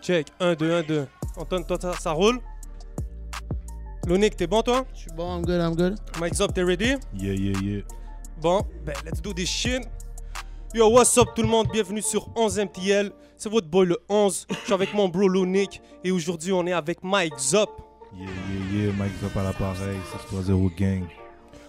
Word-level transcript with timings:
Check, 0.00 0.26
1, 0.38 0.54
2, 0.54 0.72
1, 0.72 0.82
2. 0.82 1.06
Antoine, 1.36 1.64
toi, 1.64 1.78
ça, 1.80 1.94
ça 1.94 2.12
roule? 2.12 2.40
Lonick, 4.06 4.36
t'es 4.36 4.46
bon, 4.46 4.60
toi? 4.62 4.84
Je 4.92 5.00
suis 5.00 5.10
bon, 5.12 5.38
I'm 5.38 5.44
good, 5.44 5.60
I'm 5.60 5.74
good. 5.74 5.98
Mike's 6.20 6.40
up, 6.40 6.52
t'es 6.52 6.62
ready? 6.62 6.96
Yeah, 7.14 7.32
yeah, 7.32 7.58
yeah. 7.62 7.82
Bon, 8.40 8.66
ben, 8.84 8.94
let's 9.04 9.22
do 9.22 9.32
this 9.32 9.48
shit. 9.48 9.82
Yo, 10.74 10.90
what's 10.90 11.16
up 11.16 11.28
tout 11.34 11.42
le 11.42 11.48
monde? 11.48 11.68
Bienvenue 11.72 12.02
sur 12.02 12.28
11 12.36 12.58
MTL. 12.58 13.12
C'est 13.38 13.48
votre 13.48 13.68
boy 13.68 13.86
le 13.86 13.98
11. 14.08 14.46
Je 14.50 14.54
suis 14.56 14.72
avec 14.74 14.92
mon 14.92 15.08
bro 15.08 15.28
Lonick. 15.28 15.80
Et 16.02 16.10
aujourd'hui, 16.10 16.52
on 16.52 16.66
est 16.66 16.72
avec 16.72 17.02
Mike 17.02 17.38
Zop. 17.38 17.70
Yeah, 18.12 18.26
yeah, 18.26 18.84
yeah. 18.84 18.92
Mike 18.92 19.12
Zop 19.22 19.36
à 19.36 19.42
l'appareil. 19.42 19.98
630 20.28 20.74
gang. 20.76 21.04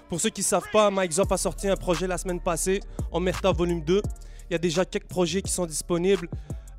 Pour 0.10 0.20
ceux 0.20 0.30
qui 0.30 0.42
ne 0.42 0.46
savent 0.46 0.70
pas, 0.74 0.92
Mike 0.92 1.14
Zop 1.14 1.32
a 1.32 1.38
sorti 1.38 1.70
un 1.70 1.76
projet 1.76 2.08
la 2.08 2.18
semaine 2.18 2.40
passée, 2.40 2.82
en 3.12 3.20
Merta 3.20 3.52
Volume 3.52 3.82
2. 3.82 4.02
Il 4.50 4.54
y 4.54 4.56
a 4.56 4.60
déjà 4.60 4.86
quelques 4.86 5.08
projets 5.08 5.42
qui 5.42 5.52
sont 5.52 5.66
disponibles, 5.66 6.28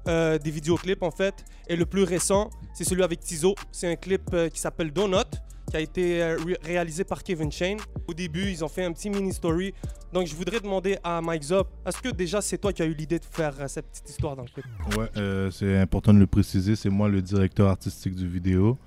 euh, 0.09 0.39
des 0.39 0.51
vidéoclips 0.51 1.03
en 1.03 1.11
fait. 1.11 1.45
Et 1.69 1.77
le 1.77 1.85
plus 1.85 2.05
récent, 2.05 2.51
c'est 2.75 2.85
celui 2.85 3.03
avec 3.03 3.21
Tizo. 3.21 3.55
C'est 3.73 3.91
un 3.91 3.97
clip 3.97 4.23
euh, 4.33 4.49
qui 4.49 4.61
s'appelle 4.61 4.93
Donut, 4.93 5.25
qui 5.69 5.77
a 5.77 5.81
été 5.81 6.23
euh, 6.23 6.37
ré- 6.37 6.59
réalisé 6.63 7.03
par 7.03 7.25
Kevin 7.25 7.51
Shane. 7.51 7.79
Au 8.07 8.15
début, 8.15 8.49
ils 8.49 8.65
ont 8.65 8.69
fait 8.69 8.85
un 8.85 8.93
petit 8.93 9.11
mini-story. 9.11 9.75
Donc, 10.13 10.29
je 10.29 10.35
voudrais 10.37 10.61
demander 10.61 10.97
à 11.03 11.21
Mike 11.21 11.43
Zop, 11.43 11.69
est-ce 11.85 12.01
que 12.01 12.11
déjà 12.11 12.41
c'est 12.41 12.57
toi 12.57 12.73
qui 12.73 12.83
as 12.83 12.87
eu 12.87 12.95
l'idée 12.95 13.19
de 13.19 13.25
faire 13.25 13.55
cette 13.69 13.87
petite 13.91 14.09
histoire 14.09 14.37
dans 14.37 14.45
le 14.45 14.49
clip? 14.49 14.65
Ouais, 14.97 15.51
c'est 15.51 15.77
important 15.77 16.15
de 16.15 16.21
le 16.21 16.29
préciser. 16.29 16.77
C'est 16.77 16.89
moi 16.89 17.09
le 17.09 17.21
directeur 17.21 17.69
artistique 17.69 18.15
du 18.15 18.29
vidéo. 18.29 18.79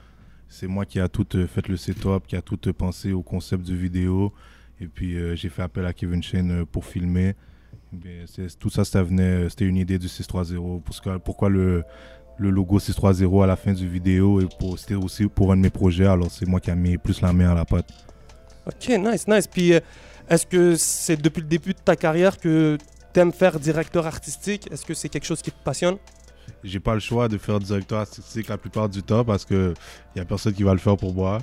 C'est 0.47 0.67
moi 0.67 0.85
qui 0.85 1.01
a 1.01 1.09
tout 1.09 1.27
fait 1.47 1.67
le 1.67 1.75
setup, 1.75 2.25
qui 2.25 2.37
a 2.37 2.41
tout 2.41 2.57
pensé 2.73 3.11
au 3.11 3.21
concept 3.21 3.63
du 3.63 3.75
vidéo. 3.75 4.33
Et 4.79 4.87
puis 4.87 5.17
j'ai 5.35 5.49
fait 5.49 5.61
appel 5.61 5.85
à 5.85 5.91
Kevin 5.91 6.23
Shane 6.23 6.65
pour 6.65 6.85
filmer. 6.85 7.35
Tout 8.59 8.69
ça, 8.69 8.85
ça 8.85 9.03
venait, 9.03 9.23
euh, 9.45 9.49
c'était 9.49 9.65
une 9.65 9.77
idée 9.77 9.97
du 9.97 10.07
630. 10.07 10.83
Parce 10.83 11.01
que- 11.01 11.17
pourquoi 11.17 11.49
le, 11.49 11.83
le 12.37 12.49
logo 12.49 12.79
630 12.79 13.43
à 13.43 13.47
la 13.47 13.55
fin 13.55 13.73
du 13.73 13.87
vidéo 13.87 14.41
et 14.41 14.47
pour- 14.59 14.77
c'était 14.77 14.95
aussi 14.95 15.27
pour 15.27 15.51
un 15.51 15.57
de 15.57 15.61
mes 15.61 15.69
projets. 15.69 16.05
Alors 16.05 16.29
c'est 16.31 16.47
moi 16.47 16.59
qui 16.59 16.71
a 16.71 16.75
mis 16.75 16.97
plus 16.97 17.21
la 17.21 17.33
main 17.33 17.49
à 17.51 17.55
la 17.55 17.65
pâte. 17.65 17.89
Ok, 18.67 18.89
nice, 18.99 19.27
nice. 19.27 19.47
Puis, 19.47 19.73
euh, 19.73 19.79
est-ce 20.29 20.45
que 20.45 20.75
c'est 20.75 21.19
depuis 21.19 21.41
le 21.41 21.47
début 21.47 21.73
de 21.73 21.79
ta 21.79 21.95
carrière 21.95 22.37
que 22.37 22.77
tu 23.13 23.19
aimes 23.19 23.31
faire 23.33 23.59
directeur 23.59 24.05
artistique? 24.05 24.69
Est-ce 24.71 24.85
que 24.85 24.93
c'est 24.93 25.09
quelque 25.09 25.25
chose 25.25 25.41
qui 25.41 25.51
te 25.51 25.63
passionne? 25.63 25.97
J'ai 26.63 26.79
pas 26.79 26.93
le 26.93 26.99
choix 26.99 27.27
de 27.27 27.37
faire 27.37 27.59
directeur 27.59 27.99
artistique 27.99 28.47
la 28.47 28.57
plupart 28.57 28.89
du 28.89 29.01
temps 29.01 29.23
parce 29.23 29.45
que 29.45 29.73
y 30.15 30.19
a 30.19 30.25
personne 30.25 30.53
qui 30.53 30.63
va 30.63 30.73
le 30.73 30.79
faire 30.79 30.97
pour 30.97 31.13
moi. 31.13 31.39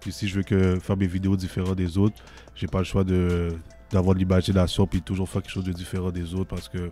Puis 0.00 0.12
si 0.12 0.28
je 0.28 0.36
veux 0.36 0.42
que 0.42 0.78
faire 0.78 0.96
mes 0.96 1.06
vidéos 1.06 1.36
différentes 1.36 1.76
des 1.76 1.98
autres, 1.98 2.16
j'ai 2.54 2.66
pas 2.66 2.78
le 2.78 2.84
choix 2.84 3.04
de 3.04 3.48
d'avoir 3.90 4.14
de 4.14 4.20
l'imagination 4.20 4.86
puis 4.86 5.02
toujours 5.02 5.28
faire 5.28 5.42
quelque 5.42 5.52
chose 5.52 5.64
de 5.64 5.72
différent 5.72 6.10
des 6.10 6.34
autres 6.34 6.48
parce 6.54 6.68
que 6.68 6.90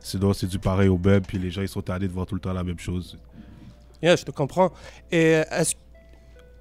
sinon 0.00 0.32
c'est 0.32 0.46
du 0.46 0.58
pareil 0.58 0.88
au 0.88 0.96
web 0.98 1.24
puis 1.26 1.38
les 1.38 1.50
gens 1.50 1.62
ils 1.62 1.68
sont 1.68 1.82
tannés 1.82 2.08
de 2.08 2.12
voir 2.12 2.26
tout 2.26 2.34
le 2.34 2.40
temps 2.40 2.52
la 2.52 2.64
même 2.64 2.78
chose. 2.78 3.18
Yeah, 4.02 4.16
je 4.16 4.24
te 4.24 4.30
comprends. 4.32 4.72
Et 5.12 5.42
est-ce 5.50 5.74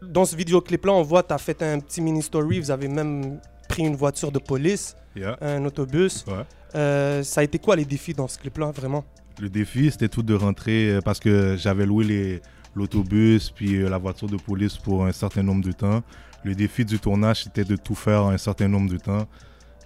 dans 0.01 0.25
ce 0.25 0.35
vidéoclip-là, 0.35 0.93
on 0.93 1.03
voit, 1.03 1.23
tu 1.23 1.33
as 1.33 1.37
fait 1.37 1.61
un 1.61 1.79
petit 1.79 2.01
mini-story. 2.01 2.59
Vous 2.59 2.71
avez 2.71 2.87
même 2.87 3.39
pris 3.69 3.83
une 3.83 3.95
voiture 3.95 4.31
de 4.31 4.39
police, 4.39 4.95
Yeah. 5.15 5.37
un 5.41 5.65
autobus. 5.65 6.23
Ouais. 6.25 6.45
Euh, 6.73 7.21
ça 7.21 7.41
a 7.41 7.43
été 7.43 7.59
quoi 7.59 7.75
les 7.75 7.83
défis 7.83 8.13
dans 8.13 8.29
ce 8.29 8.39
clip-là, 8.39 8.71
vraiment? 8.71 9.03
Le 9.41 9.49
défi 9.49 9.91
c'était 9.91 10.07
tout 10.07 10.23
de 10.23 10.33
rentrer 10.33 10.89
euh, 10.89 11.01
parce 11.01 11.19
que 11.19 11.57
j'avais 11.57 11.85
loué 11.85 12.05
les 12.05 12.41
l'autobus 12.75 13.49
puis 13.51 13.75
euh, 13.75 13.89
la 13.89 13.97
voiture 13.97 14.29
de 14.29 14.37
police 14.37 14.77
pour 14.77 15.05
un 15.05 15.11
certain 15.11 15.43
nombre 15.43 15.65
de 15.65 15.73
temps. 15.73 16.01
Le 16.45 16.55
défi 16.55 16.85
du 16.85 16.97
tournage 16.97 17.43
c'était 17.43 17.65
de 17.65 17.75
tout 17.75 17.95
faire 17.95 18.23
en 18.23 18.29
un 18.29 18.37
certain 18.37 18.69
nombre 18.69 18.89
de 18.89 18.97
temps 18.97 19.27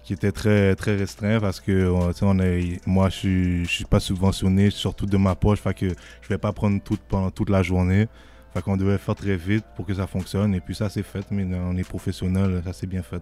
qui 0.06 0.12
était 0.12 0.30
très 0.30 0.76
très 0.76 0.94
restreint 0.94 1.40
parce 1.40 1.58
que 1.58 1.72
euh, 1.72 2.12
on 2.22 2.38
est, 2.38 2.80
moi 2.86 3.08
je 3.08 3.16
suis 3.16 3.64
je 3.64 3.70
suis 3.70 3.84
pas 3.84 3.98
subventionné 3.98 4.70
surtout 4.70 5.04
de 5.04 5.16
ma 5.16 5.34
poche. 5.34 5.58
Fait 5.58 5.74
que 5.74 5.88
je 5.88 6.28
vais 6.28 6.38
pas 6.38 6.52
prendre 6.52 6.80
tout 6.80 6.96
pendant 7.08 7.30
toute 7.32 7.50
la 7.50 7.62
journée. 7.64 8.06
Fait 8.54 8.62
qu'on 8.62 8.76
devait 8.76 8.98
faire 8.98 9.16
très 9.16 9.36
vite 9.36 9.64
pour 9.74 9.84
que 9.84 9.92
ça 9.94 10.06
fonctionne. 10.06 10.54
Et 10.54 10.60
puis 10.60 10.76
ça 10.76 10.88
c'est 10.88 11.02
fait 11.02 11.26
mais 11.32 11.44
on 11.56 11.76
est 11.76 11.88
professionnel 11.88 12.62
ça 12.64 12.72
c'est 12.72 12.86
bien 12.86 13.02
fait. 13.02 13.20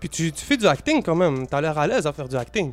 Puis 0.00 0.08
tu, 0.08 0.32
tu 0.32 0.44
fais 0.44 0.56
du 0.56 0.66
acting 0.66 1.02
quand 1.04 1.14
même. 1.14 1.46
Tu 1.46 1.54
as 1.54 1.60
l'air 1.60 1.78
à 1.78 1.86
l'aise 1.86 2.04
à 2.04 2.12
faire 2.12 2.28
du 2.28 2.34
acting. 2.34 2.72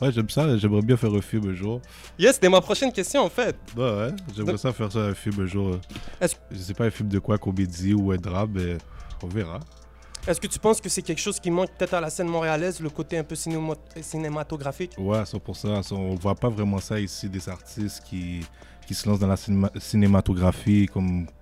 ouais 0.00 0.10
j'aime 0.10 0.30
ça 0.30 0.56
j'aimerais 0.56 0.80
bien 0.80 0.96
faire 0.96 1.12
un 1.12 1.20
film 1.20 1.50
un 1.50 1.54
jour. 1.54 1.82
Yes, 2.18 2.36
c'était 2.36 2.48
ma 2.48 2.62
prochaine 2.62 2.90
question 2.90 3.20
en 3.22 3.28
fait. 3.28 3.54
ouais 3.76 3.82
ouais 3.82 4.12
j'aimerais 4.34 4.56
ça 4.56 4.72
faire 4.72 4.90
ça 4.90 5.00
un 5.00 5.14
film 5.14 5.42
un 5.42 5.46
jour. 5.46 5.78
Je 6.22 6.56
sais 6.56 6.72
pas 6.72 6.86
un 6.86 6.90
film 6.90 7.10
de 7.10 7.18
quoi 7.18 7.36
comédie 7.36 7.92
ou 7.92 8.12
un 8.12 8.16
drame 8.16 8.52
mais 8.54 8.78
on 9.22 9.26
verra 9.26 9.60
Est-ce 10.28 10.38
que 10.42 10.46
tu 10.46 10.58
penses 10.58 10.78
que 10.82 10.90
c'est 10.90 11.00
quelque 11.00 11.20
chose 11.22 11.40
qui 11.40 11.50
manque 11.50 11.70
peut-être 11.78 11.94
à 11.94 12.02
la 12.02 12.10
scène 12.10 12.28
montréalaise, 12.28 12.80
le 12.80 12.90
côté 12.90 13.16
un 13.16 13.24
peu 13.24 13.34
cinéma- 13.34 13.78
cinématographique? 14.02 14.92
Ouais, 14.98 15.24
100%. 15.24 15.82
ça, 15.82 15.94
On 15.94 16.16
voit 16.16 16.34
pas 16.34 16.50
vraiment 16.50 16.80
ça 16.80 17.00
ici, 17.00 17.30
des 17.30 17.48
artistes 17.48 18.02
qui, 18.04 18.40
qui 18.86 18.92
se 18.92 19.08
lancent 19.08 19.20
dans 19.20 19.26
la 19.26 19.36
cinéma- 19.36 19.70
cinématographie. 19.80 20.86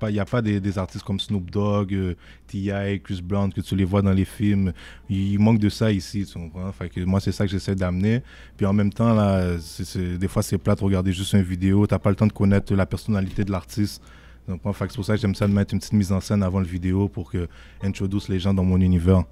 Il 0.03 0.15
y 0.15 0.21
a 0.21 0.25
pas 0.25 0.41
des, 0.41 0.79
artistes 0.79 1.05
comme 1.05 1.19
Snoop 1.19 1.51
Dogg, 1.51 1.93
euh, 1.95 2.15
T.I., 2.47 3.01
Chris 3.03 3.21
Brown 3.25 3.53
que 3.53 3.61
tu 3.61 3.75
les 3.75 3.85
vois 3.85 4.03
dans 4.03 4.13
les 4.13 4.25
films. 4.25 4.73
Il, 5.11 5.41
manque 5.41 5.59
de 5.59 5.69
ça 5.69 5.91
ici, 5.91 6.25
tu 6.25 6.35
comprends? 6.39 6.71
Fait 6.71 6.89
moi, 7.05 7.19
c'est 7.19 7.33
ça 7.33 7.45
que 7.45 7.51
j'essaie 7.51 7.75
d'amener. 7.75 8.23
Puis 8.57 8.67
en 8.67 8.73
même 8.73 8.93
temps, 8.93 9.15
là, 9.15 9.59
c'est- 9.61 9.85
c'est- 9.85 10.17
des 10.17 10.29
fois, 10.29 10.45
c'est 10.45 10.59
plate 10.59 10.79
de 10.79 10.85
regarder 10.85 11.13
juste 11.13 11.33
une 11.33 11.43
vidéo. 11.43 11.89
T'as 11.89 11.99
pas 11.99 12.11
le 12.11 12.17
temps 12.17 12.29
de 12.29 12.33
connaître 12.33 12.73
la 12.73 12.87
personnalité 12.87 13.43
de 13.43 13.51
l'artiste. 13.51 14.01
Tu 14.47 14.53
comprends? 14.53 14.73
Fait 14.73 14.87
c'est 14.89 14.95
pour 14.97 15.05
ça 15.05 15.15
que 15.15 15.21
j'aime 15.21 15.35
ça 15.35 15.49
de 15.49 15.53
mettre 15.53 15.75
une 15.75 15.81
petite 15.81 15.93
mise 15.93 16.13
en 16.13 16.21
scène 16.21 16.43
avant 16.43 16.61
le 16.61 16.67
vidéo 16.67 17.09
pour 17.09 17.31
que 17.31 17.49
introduce 17.83 18.29
les 18.29 18.39
gens 18.39 18.55
dans 18.55 18.65
mon 18.65 18.81
univers. 18.81 19.25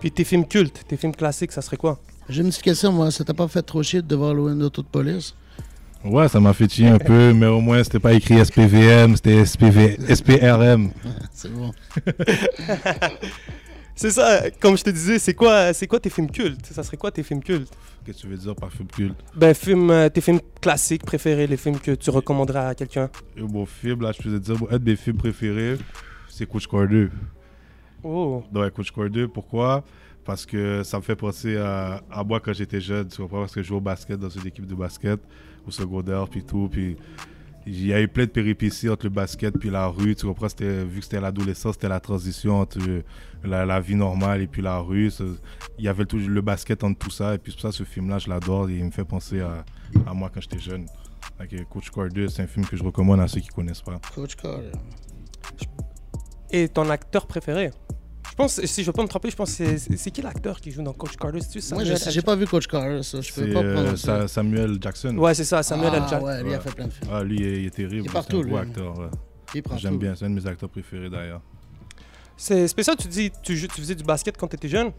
Puis 0.00 0.10
tes 0.12 0.24
films 0.24 0.46
cultes, 0.46 0.84
tes 0.86 0.96
films 0.96 1.14
classiques, 1.14 1.52
ça 1.52 1.62
serait 1.62 1.76
quoi? 1.76 1.98
J'ai 2.28 2.42
une 2.42 2.48
petite 2.48 2.62
question, 2.62 2.92
moi. 2.92 3.10
Ça 3.10 3.24
t'a 3.24 3.34
pas 3.34 3.48
fait 3.48 3.62
trop 3.62 3.82
chier 3.82 4.00
de 4.00 4.06
devoir 4.06 4.34
louer 4.34 4.52
une 4.52 4.62
auto 4.62 4.82
de 4.82 4.86
police? 4.86 5.34
Ouais, 6.04 6.28
ça 6.28 6.40
m'a 6.40 6.52
fait 6.52 6.72
chier 6.72 6.88
un 6.88 6.98
peu, 6.98 7.32
mais 7.32 7.46
au 7.46 7.60
moins 7.60 7.82
c'était 7.84 8.00
pas 8.00 8.12
écrit 8.12 8.44
SPVM, 8.44 9.14
c'était 9.16 9.44
SPV, 9.44 9.98
SPRM. 10.14 10.90
C'est 11.32 11.52
bon. 11.52 11.72
C'est 13.94 14.10
ça, 14.10 14.50
comme 14.60 14.76
je 14.76 14.82
te 14.84 14.90
disais, 14.90 15.18
c'est 15.18 15.34
quoi, 15.34 15.72
c'est 15.72 15.86
quoi 15.86 16.00
tes 16.00 16.10
films 16.10 16.30
cultes? 16.30 16.64
Ça 16.66 16.82
serait 16.82 16.96
quoi 16.96 17.10
tes 17.10 17.22
films 17.22 17.42
cultes? 17.42 17.70
Qu'est-ce 18.04 18.16
que 18.18 18.22
tu 18.22 18.28
veux 18.28 18.36
dire 18.36 18.54
par 18.56 18.72
film 18.72 18.88
culte? 18.88 19.14
Ben, 19.36 19.54
film, 19.54 19.90
euh, 19.90 20.08
tes 20.08 20.20
films 20.20 20.40
classiques 20.60 21.04
préférés, 21.04 21.46
les 21.46 21.56
films 21.56 21.78
que 21.78 21.92
tu 21.92 22.10
recommanderais 22.10 22.66
à 22.66 22.74
quelqu'un? 22.74 23.10
Mon 23.36 23.66
film, 23.66 24.00
là, 24.02 24.12
je 24.12 24.22
peux 24.22 24.30
te 24.30 24.36
dire, 24.52 24.56
un 24.70 24.78
de 24.78 24.84
mes 24.84 24.96
films 24.96 25.18
préférés, 25.18 25.76
c'est 26.28 26.46
Coach 26.46 26.66
2. 26.70 27.10
Oh, 28.02 28.42
Ouais, 28.54 28.70
Coach 28.70 28.92
2, 28.94 29.28
pourquoi? 29.28 29.84
Parce 30.24 30.46
que 30.46 30.82
ça 30.82 30.96
me 30.96 31.02
fait 31.02 31.16
penser 31.16 31.56
à, 31.56 32.00
à 32.10 32.24
moi 32.24 32.40
quand 32.40 32.52
j'étais 32.52 32.80
jeune, 32.80 33.08
tu 33.08 33.20
comprends? 33.20 33.40
Parce 33.40 33.54
que 33.54 33.62
je 33.62 33.68
jouais 33.68 33.76
au 33.76 33.80
basket 33.80 34.18
dans 34.18 34.28
une 34.28 34.46
équipe 34.46 34.66
de 34.66 34.74
basket, 34.74 35.20
au 35.66 35.70
secondaire, 35.70 36.26
puis 36.28 36.42
tout, 36.42 36.68
puis 36.70 36.96
il 37.66 37.86
y 37.86 37.92
a 37.92 38.00
eu 38.00 38.08
plein 38.08 38.24
de 38.24 38.30
péripéties 38.30 38.88
entre 38.88 39.06
le 39.06 39.10
basket 39.10 39.56
puis 39.58 39.70
la 39.70 39.86
rue, 39.86 40.14
tu 40.16 40.26
comprends? 40.26 40.48
C'était, 40.48 40.84
Vu 40.84 40.98
que 40.98 41.04
c'était 41.04 41.20
l'adolescence, 41.20 41.74
c'était 41.74 41.88
la 41.88 42.00
transition 42.00 42.60
entre 42.60 42.78
euh, 42.88 43.02
la, 43.44 43.64
la 43.64 43.80
vie 43.80 43.94
normale 43.94 44.42
et 44.42 44.46
puis 44.46 44.62
la 44.62 44.78
rue. 44.78 45.10
ça- 45.10 45.24
il 45.78 45.84
y 45.84 45.88
avait 45.88 46.04
tout, 46.04 46.18
le 46.18 46.40
basket 46.40 46.82
entre 46.84 46.98
tout 46.98 47.10
ça, 47.10 47.34
et 47.34 47.38
puis 47.38 47.52
c'est 47.52 47.60
pour 47.60 47.70
ça 47.72 47.76
ce 47.76 47.84
film-là, 47.84 48.18
je 48.18 48.28
l'adore, 48.28 48.68
et 48.68 48.76
il 48.78 48.84
me 48.84 48.90
fait 48.90 49.04
penser 49.04 49.40
à, 49.40 49.64
à 50.06 50.14
moi 50.14 50.30
quand 50.32 50.40
j'étais 50.40 50.58
jeune. 50.58 50.86
Que 51.48 51.62
Coach 51.64 51.90
Car 51.90 52.08
2, 52.08 52.28
c'est 52.28 52.42
un 52.42 52.46
film 52.46 52.64
que 52.66 52.76
je 52.76 52.82
recommande 52.84 53.20
à 53.20 53.26
ceux 53.28 53.40
qui 53.40 53.48
connaissent 53.48 53.82
pas. 53.82 54.00
Coach 54.14 54.34
Carter. 54.36 54.70
Et 56.50 56.68
ton 56.68 56.88
acteur 56.90 57.26
préféré? 57.26 57.70
Je 58.32 58.36
pense, 58.36 58.64
si 58.64 58.80
je 58.82 58.86
veux 58.86 58.94
pas 58.94 59.02
me 59.02 59.08
tromper, 59.08 59.30
je 59.30 59.36
pense 59.36 59.50
que 59.50 59.56
c'est, 59.56 59.76
c'est, 59.78 59.94
c'est 59.98 60.10
qui 60.10 60.22
l'acteur 60.22 60.58
qui 60.58 60.70
joue 60.70 60.82
dans 60.82 60.94
Coach 60.94 61.16
Carter? 61.18 61.38
C'est-tu 61.42 61.74
Moi, 61.74 61.84
j'ai 61.84 62.22
pas 62.22 62.34
vu 62.34 62.46
Coach 62.46 62.66
Carter, 62.66 63.02
ça. 63.02 63.20
Je 63.20 63.30
peux 63.30 63.44
C'est 63.46 63.52
pas 63.52 63.60
euh, 63.60 63.74
prononcer. 63.74 64.06
Sa- 64.06 64.26
Samuel 64.26 64.78
Jackson. 64.80 65.14
Ouais, 65.18 65.34
c'est 65.34 65.44
ça, 65.44 65.62
Samuel 65.62 65.92
L. 65.94 66.02
ah, 66.02 66.08
Jackson. 66.08 66.26
ouais, 66.26 66.42
lui, 66.42 66.50
il 66.50 66.54
a 66.54 66.60
fait 66.60 66.74
plein 66.74 66.86
de 66.86 66.92
films. 66.92 67.10
Ah, 67.12 67.22
lui, 67.22 67.36
il 67.36 67.46
est, 67.46 67.60
il 67.60 67.66
est 67.66 67.70
terrible. 67.70 67.94
Il 67.96 67.98
est 68.00 68.08
C'est 68.08 68.12
partout, 68.14 68.36
un 68.38 68.40
beau 68.40 68.46
lui. 68.48 68.56
acteur. 68.56 69.10
J'aime 69.76 69.98
bien, 69.98 70.14
c'est 70.16 70.24
un 70.24 70.30
de 70.30 70.34
mes 70.34 70.46
acteurs 70.46 70.70
préférés 70.70 71.10
d'ailleurs. 71.10 71.42
C'est 72.34 72.66
spécial, 72.68 72.96
tu 72.96 73.06
dis, 73.06 73.30
tu, 73.42 73.54
faisais 73.68 73.94
du 73.94 74.02
basket 74.02 74.34
quand 74.38 74.48
tu 74.48 74.56
étais 74.56 74.68
jeune? 74.68 74.92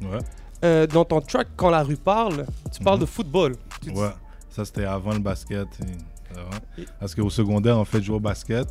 Ouais. 0.00 0.18
Euh, 0.64 0.86
dans 0.86 1.04
ton 1.04 1.20
track, 1.20 1.48
quand 1.56 1.68
la 1.68 1.82
rue 1.82 1.96
parle, 1.98 2.46
tu 2.74 2.82
parles 2.82 2.96
Mhm. 2.96 3.02
de 3.02 3.06
football. 3.06 3.56
Tu 3.82 3.90
dis- 3.90 4.00
Ouais, 4.00 4.12
ça 4.48 4.64
c'était 4.64 4.84
avant 4.84 5.12
le 5.12 5.18
basket. 5.18 5.66
et- 5.80 6.38
avant. 6.38 6.50
Et- 6.78 6.86
Parce 6.98 7.14
qu'au 7.14 7.28
secondaire, 7.28 7.76
en 7.78 7.84
fait, 7.84 7.98
je 7.98 8.04
jouais 8.06 8.16
au 8.16 8.20
basket. 8.20 8.66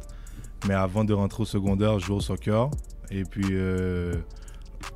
Mais 0.67 0.73
avant 0.73 1.03
de 1.03 1.13
rentrer 1.13 1.43
au 1.43 1.45
secondaire, 1.45 1.99
je 1.99 2.05
jouais 2.07 2.15
au 2.15 2.21
soccer. 2.21 2.69
Et 3.11 3.23
puis, 3.23 3.45
euh, 3.51 4.13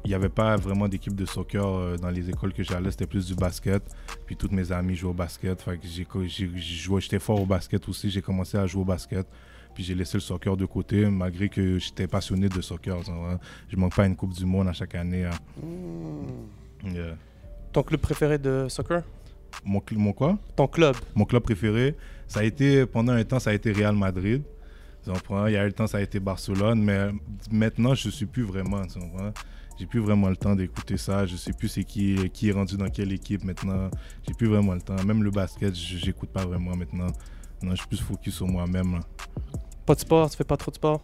il 0.04 0.08
n'y 0.10 0.14
avait 0.14 0.30
pas 0.30 0.56
vraiment 0.56 0.88
d'équipe 0.88 1.14
de 1.16 1.26
soccer 1.26 1.66
euh, 1.66 1.98
dans 1.98 2.10
les 2.10 2.30
écoles 2.30 2.54
que 2.54 2.64
j'allais. 2.64 2.92
C'était 2.92 3.08
plus 3.08 3.28
du 3.28 3.36
basket. 3.36 3.84
Puis, 4.26 4.36
toutes 4.36 4.52
mes 4.52 4.72
amis 4.72 4.96
jouaient 4.96 5.10
au 5.12 5.14
basket. 5.14 5.62
Fait 5.62 5.78
que 5.78 5.86
j'ai, 5.88 6.06
co- 6.06 6.24
j'ai- 6.24 6.50
j'ai 6.56 6.76
joué- 6.76 7.02
j'étais 7.02 7.20
fort 7.20 7.42
au 7.42 7.46
basket 7.46 7.88
aussi. 7.90 8.10
J'ai 8.10 8.22
commencé 8.22 8.58
à 8.58 8.66
jouer 8.66 8.82
au 8.82 8.86
basket. 8.86 9.28
Puis, 9.74 9.84
j'ai 9.84 9.94
laissé 9.96 10.16
le 10.18 10.22
soccer 10.22 10.56
de 10.56 10.66
côté, 10.66 11.06
malgré 11.10 11.50
que 11.50 11.78
j'étais 11.78 12.08
passionné 12.08 12.48
de 12.48 12.62
soccer. 12.62 12.98
vois. 13.02 13.40
Je 13.70 13.76
manque 13.76 13.96
pas 13.96 14.06
une 14.06 14.16
Coupe 14.16 14.34
du 14.34 14.46
Monde 14.46 14.70
à 14.70 14.74
chaque 14.74 14.96
année. 14.96 15.26
hein. 15.26 15.32
Mmh. 15.62 16.94
Yeah. 16.96 17.18
Ton 17.74 17.84
club 17.84 18.00
préféré 18.00 18.38
de 18.38 18.68
soccer? 18.70 19.04
Mon, 19.66 19.82
mon 19.92 20.14
quoi? 20.14 20.38
Ton 20.56 20.68
club. 20.68 20.96
Mon 21.14 21.26
club 21.26 21.44
préféré, 21.44 21.96
ça 22.28 22.40
a 22.42 22.44
été, 22.44 22.86
pendant 22.86 23.14
un 23.14 23.24
temps, 23.26 23.40
ça 23.40 23.50
a 23.50 23.54
été 23.54 23.72
Real 23.74 23.96
Madrid. 23.96 24.42
Il 25.08 25.52
y 25.52 25.58
a 25.58 25.64
eu 25.64 25.68
le 25.68 25.74
temps, 25.74 25.88
ça 25.88 25.98
a 25.98 26.02
été 26.02 26.20
Barcelone, 26.20 26.82
mais 26.82 27.12
maintenant, 27.52 27.94
je 27.94 28.08
ne 28.08 28.12
suis 28.12 28.26
plus 28.26 28.44
vraiment. 28.44 28.82
j'ai 29.78 29.86
plus 29.86 30.00
vraiment 30.00 30.30
le 30.30 30.36
temps 30.36 30.56
d'écouter 30.56 30.98
ça. 30.98 31.26
Je 31.26 31.36
sais 31.36 31.54
plus 31.54 31.68
c'est 31.68 31.84
qui, 31.84 32.30
qui 32.32 32.50
est 32.50 32.52
rendu 32.52 32.76
dans 32.78 32.90
quelle 32.90 33.12
équipe 33.14 33.44
maintenant. 33.44 33.90
J'ai 34.28 34.34
plus 34.34 34.48
vraiment 34.48 34.74
le 34.74 34.82
temps. 34.82 35.02
Même 35.04 35.24
le 35.24 35.32
basket, 35.32 35.76
j'écoute 35.76 36.30
pas 36.30 36.46
vraiment 36.46 36.76
maintenant. 36.76 37.08
Non, 37.62 37.72
je 37.72 37.78
suis 37.78 37.88
plus 37.88 38.02
focus 38.02 38.36
sur 38.36 38.48
moi-même. 38.48 39.00
Pas 39.86 39.96
de 39.96 40.00
sport, 40.00 40.30
tu 40.30 40.38
fais 40.38 40.44
pas 40.44 40.58
trop 40.58 40.72
de 40.72 40.76
sport? 40.76 41.02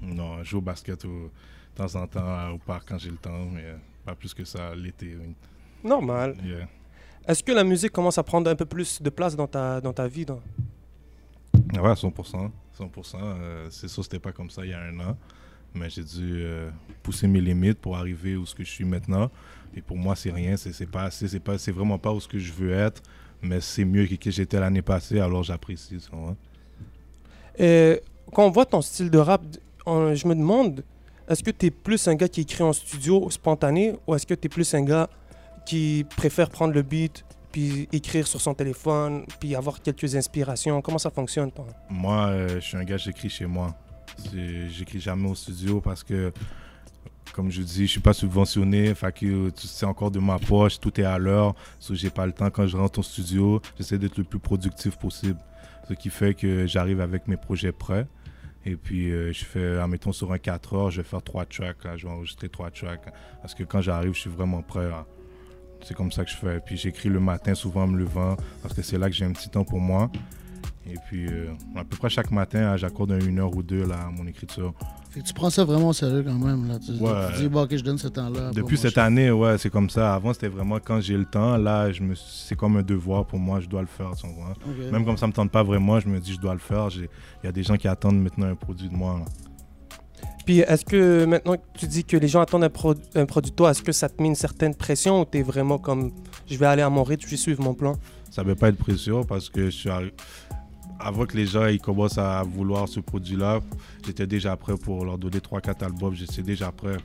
Non, 0.00 0.42
je 0.42 0.50
joue 0.50 0.58
au 0.58 0.62
basket 0.62 1.04
de 1.04 1.30
temps 1.74 1.94
en 1.94 2.06
temps 2.06 2.50
au 2.50 2.58
parc 2.58 2.88
quand 2.88 2.98
j'ai 2.98 3.10
le 3.10 3.16
temps, 3.16 3.46
mais 3.52 3.74
pas 4.04 4.14
plus 4.14 4.32
que 4.32 4.44
ça 4.44 4.74
l'été. 4.74 5.16
Normal. 5.84 6.36
Est-ce 7.26 7.42
que 7.42 7.52
la 7.52 7.64
musique 7.64 7.92
commence 7.92 8.18
à 8.18 8.22
prendre 8.22 8.50
un 8.50 8.56
peu 8.56 8.64
plus 8.64 9.00
de 9.00 9.10
place 9.10 9.36
dans 9.36 9.46
ta, 9.46 9.80
dans 9.80 9.92
ta 9.92 10.08
vie 10.08 10.26
Ouais, 11.74 11.92
100%. 11.92 12.50
100%. 12.78 13.16
Euh, 13.22 13.68
c'est 13.70 13.88
sûr, 13.88 14.02
c'était 14.02 14.18
pas 14.18 14.32
comme 14.32 14.50
ça 14.50 14.64
il 14.64 14.70
y 14.70 14.74
a 14.74 14.80
un 14.80 14.98
an. 15.00 15.16
Mais 15.74 15.88
j'ai 15.88 16.02
dû 16.02 16.42
euh, 16.42 16.70
pousser 17.02 17.26
mes 17.26 17.40
limites 17.40 17.78
pour 17.78 17.96
arriver 17.96 18.36
où 18.36 18.44
ce 18.44 18.54
que 18.54 18.62
je 18.62 18.70
suis 18.70 18.84
maintenant. 18.84 19.30
Et 19.74 19.80
pour 19.80 19.96
moi, 19.96 20.14
c'est 20.16 20.30
rien. 20.30 20.56
C'est 20.56 20.90
pas 20.90 21.04
assez. 21.04 21.28
C'est 21.28 21.40
pas, 21.40 21.56
c'est 21.56 21.72
vraiment 21.72 21.98
pas 21.98 22.12
où 22.12 22.20
ce 22.20 22.28
que 22.28 22.38
je 22.38 22.52
veux 22.52 22.72
être. 22.72 23.02
Mais 23.40 23.60
c'est 23.60 23.84
mieux 23.84 24.06
que, 24.06 24.14
que 24.16 24.30
j'étais 24.30 24.60
l'année 24.60 24.82
passée. 24.82 25.18
Alors 25.18 25.42
j'apprécie. 25.42 25.96
Et 27.58 28.00
quand 28.32 28.46
on 28.46 28.50
voit 28.50 28.66
ton 28.66 28.82
style 28.82 29.10
de 29.10 29.18
rap, 29.18 29.42
je 29.86 30.28
me 30.28 30.34
demande, 30.34 30.84
est-ce 31.28 31.42
que 31.42 31.50
tu 31.50 31.66
es 31.66 31.70
plus 31.70 32.06
un 32.08 32.14
gars 32.14 32.28
qui 32.28 32.42
écrit 32.42 32.62
en 32.62 32.72
studio 32.72 33.30
spontané 33.30 33.94
ou 34.06 34.14
est-ce 34.14 34.26
que 34.26 34.34
tu 34.34 34.46
es 34.46 34.48
plus 34.48 34.74
un 34.74 34.82
gars 34.82 35.08
qui 35.64 36.04
préfère 36.16 36.50
prendre 36.50 36.74
le 36.74 36.82
beat, 36.82 37.24
puis 37.52 37.88
écrire 37.92 38.26
sur 38.26 38.40
son 38.40 38.54
téléphone, 38.54 39.24
puis 39.38 39.54
avoir 39.54 39.80
quelques 39.80 40.16
inspirations. 40.16 40.80
Comment 40.80 40.98
ça 40.98 41.10
fonctionne, 41.10 41.52
toi? 41.52 41.66
Moi, 41.90 42.26
euh, 42.28 42.48
je 42.56 42.60
suis 42.60 42.76
un 42.76 42.84
gars, 42.84 42.96
j'écris 42.96 43.28
chez 43.28 43.46
moi. 43.46 43.74
J'écris 44.70 45.00
jamais 45.00 45.28
au 45.28 45.34
studio 45.34 45.80
parce 45.80 46.02
que, 46.02 46.32
comme 47.32 47.50
je 47.50 47.62
dis, 47.62 47.86
je 47.86 47.92
suis 47.92 48.00
pas 48.00 48.12
subventionné. 48.12 48.94
C'est 49.56 49.86
encore 49.86 50.10
de 50.10 50.18
ma 50.18 50.38
poche, 50.38 50.80
tout 50.80 50.98
est 51.00 51.04
à 51.04 51.18
l'heure. 51.18 51.54
So, 51.78 51.94
j'ai 51.94 52.10
pas 52.10 52.26
le 52.26 52.32
temps. 52.32 52.50
Quand 52.50 52.66
je 52.66 52.76
rentre 52.76 52.98
au 52.98 53.02
studio, 53.02 53.60
j'essaie 53.78 53.98
d'être 53.98 54.16
le 54.16 54.24
plus 54.24 54.38
productif 54.38 54.96
possible. 54.96 55.38
Ce 55.88 55.94
qui 55.94 56.10
fait 56.10 56.34
que 56.34 56.66
j'arrive 56.66 57.00
avec 57.00 57.28
mes 57.28 57.36
projets 57.36 57.72
prêts. 57.72 58.06
Et 58.64 58.76
puis, 58.76 59.10
euh, 59.10 59.32
je 59.32 59.44
fais, 59.44 59.78
admettons, 59.78 60.12
sur 60.12 60.32
un 60.32 60.38
4 60.38 60.74
heures, 60.74 60.90
je 60.90 61.02
vais 61.02 61.08
faire 61.08 61.22
trois 61.22 61.44
tracks. 61.44 61.76
je 61.96 62.06
vais 62.06 62.12
enregistrer 62.12 62.48
trois 62.48 62.70
tracks. 62.70 63.12
Parce 63.40 63.54
que 63.54 63.64
quand 63.64 63.80
j'arrive, 63.80 64.14
je 64.14 64.20
suis 64.20 64.30
vraiment 64.30 64.62
prêt 64.62 64.88
c'est 65.84 65.94
comme 65.94 66.12
ça 66.12 66.24
que 66.24 66.30
je 66.30 66.36
fais. 66.36 66.60
Puis 66.60 66.76
j'écris 66.76 67.08
le 67.08 67.20
matin, 67.20 67.54
souvent 67.54 67.84
en 67.84 67.88
me 67.88 67.98
levant, 67.98 68.36
parce 68.62 68.74
que 68.74 68.82
c'est 68.82 68.98
là 68.98 69.08
que 69.08 69.14
j'ai 69.14 69.24
un 69.24 69.32
petit 69.32 69.48
temps 69.48 69.64
pour 69.64 69.80
moi. 69.80 70.10
Et 70.86 70.96
puis, 71.06 71.26
euh, 71.26 71.46
à 71.76 71.84
peu 71.84 71.96
près 71.96 72.08
chaque 72.08 72.30
matin, 72.30 72.76
j'accorde 72.76 73.16
une 73.24 73.38
heure 73.38 73.54
ou 73.54 73.62
deux 73.62 73.86
là, 73.86 74.06
à 74.06 74.10
mon 74.10 74.26
écriture. 74.26 74.74
tu 75.12 75.32
prends 75.32 75.50
ça 75.50 75.64
vraiment 75.64 75.88
au 75.88 75.92
sérieux 75.92 76.24
quand 76.24 76.34
même. 76.34 76.66
Là. 76.66 76.78
Tu, 76.80 76.92
dis, 76.92 77.48
bon, 77.48 77.62
ok, 77.62 77.76
je 77.76 77.84
donne 77.84 77.98
ce 77.98 78.08
temps-là. 78.08 78.50
Depuis 78.52 78.76
cette 78.76 78.98
année, 78.98 79.30
ouais, 79.30 79.58
c'est 79.58 79.70
comme 79.70 79.88
ça. 79.88 80.14
Avant, 80.14 80.32
c'était 80.32 80.48
vraiment 80.48 80.78
quand 80.80 81.00
j'ai 81.00 81.16
le 81.16 81.24
temps. 81.24 81.56
Là, 81.56 81.92
je 81.92 82.02
me... 82.02 82.14
c'est 82.16 82.56
comme 82.56 82.76
un 82.76 82.82
devoir 82.82 83.26
pour 83.26 83.38
moi, 83.38 83.60
je 83.60 83.68
dois 83.68 83.80
le 83.80 83.86
faire. 83.86 84.10
Tu 84.16 84.26
vois. 84.26 84.54
Même 84.90 85.04
comme 85.04 85.16
ça 85.16 85.26
me 85.28 85.32
tente 85.32 85.52
pas 85.52 85.62
vraiment, 85.62 86.00
je 86.00 86.08
me 86.08 86.18
dis, 86.18 86.32
je 86.32 86.40
dois 86.40 86.54
le 86.54 86.58
faire. 86.58 86.88
Il 86.92 87.08
y 87.44 87.48
a 87.48 87.52
des 87.52 87.62
gens 87.62 87.76
qui 87.76 87.86
attendent 87.86 88.20
maintenant 88.20 88.46
un 88.46 88.56
produit 88.56 88.88
de 88.88 88.94
moi. 88.94 89.24
Puis 90.44 90.60
est-ce 90.60 90.84
que 90.84 91.24
maintenant 91.24 91.56
que 91.56 91.78
tu 91.78 91.86
dis 91.86 92.04
que 92.04 92.16
les 92.16 92.28
gens 92.28 92.40
attendent 92.40 92.64
un, 92.64 92.68
produit 93.26 93.50
de 93.50 93.56
toi, 93.56 93.70
est-ce 93.70 93.82
que 93.82 93.92
ça 93.92 94.08
te 94.08 94.20
met 94.20 94.28
une 94.28 94.34
certaine 94.34 94.74
pression 94.74 95.20
ou 95.20 95.24
tu 95.24 95.38
es 95.38 95.42
vraiment 95.42 95.78
comme 95.78 96.12
je 96.46 96.56
vais 96.56 96.66
aller 96.66 96.82
à 96.82 96.90
mon 96.90 97.04
rythme, 97.04 97.24
je 97.26 97.30
vais 97.30 97.36
suivre 97.36 97.62
mon 97.62 97.74
plan? 97.74 97.96
Ça 98.30 98.42
ne 98.42 98.48
veut 98.48 98.54
pas 98.54 98.68
être 98.68 98.78
pression 98.78 99.24
parce 99.24 99.48
que 99.48 99.70
avant 100.98 101.26
que 101.26 101.36
les 101.36 101.46
gens 101.46 101.66
ils 101.66 101.80
commencent 101.80 102.18
à 102.18 102.42
vouloir 102.42 102.88
ce 102.88 103.00
produit-là, 103.00 103.60
j'étais 104.04 104.26
déjà 104.26 104.56
prêt 104.56 104.76
pour 104.76 105.04
leur 105.04 105.18
donner 105.18 105.38
3-4 105.38 105.84
albums, 105.84 106.14
j'étais 106.14 106.42
déjà 106.42 106.72
prêt. 106.72 106.96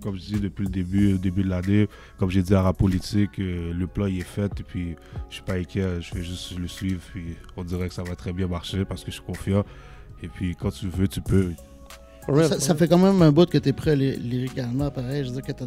comme 0.00 0.14
je 0.14 0.20
dis 0.20 0.40
depuis 0.40 0.64
le 0.64 0.70
début, 0.70 1.18
de 1.18 1.48
l'année, 1.48 1.88
comme 2.18 2.30
j'ai 2.30 2.42
dit 2.42 2.54
à 2.54 2.62
la 2.62 2.72
politique, 2.72 3.38
euh, 3.40 3.72
le 3.72 3.86
plan 3.88 4.06
est 4.06 4.20
fait 4.20 4.60
et 4.60 4.62
puis 4.62 4.96
je 5.28 5.34
suis 5.34 5.42
pas 5.42 5.54
inquiet, 5.54 6.00
je 6.00 6.14
vais 6.14 6.22
juste 6.22 6.56
le 6.56 6.68
suivre 6.68 7.00
puis 7.12 7.36
on 7.56 7.64
dirait 7.64 7.88
que 7.88 7.94
ça 7.94 8.04
va 8.04 8.14
très 8.14 8.32
bien 8.32 8.46
marcher 8.46 8.84
parce 8.84 9.02
que 9.02 9.10
je 9.10 9.16
suis 9.16 9.24
confiant. 9.24 9.64
Et 10.22 10.28
puis 10.28 10.56
quand 10.56 10.70
tu 10.70 10.88
veux, 10.88 11.08
tu 11.08 11.20
peux. 11.20 11.52
Ça, 12.58 12.74
fait 12.74 12.88
quand 12.88 12.98
même 12.98 13.22
un 13.22 13.32
bout 13.32 13.48
que 13.48 13.56
tu 13.56 13.70
es 13.70 13.72
prêt 13.72 13.96
lyricalement, 13.96 14.90
pareil. 14.90 15.24
Je 15.24 15.30
veux 15.30 15.40
dire 15.40 15.42
que 15.42 15.52
tu 15.52 15.64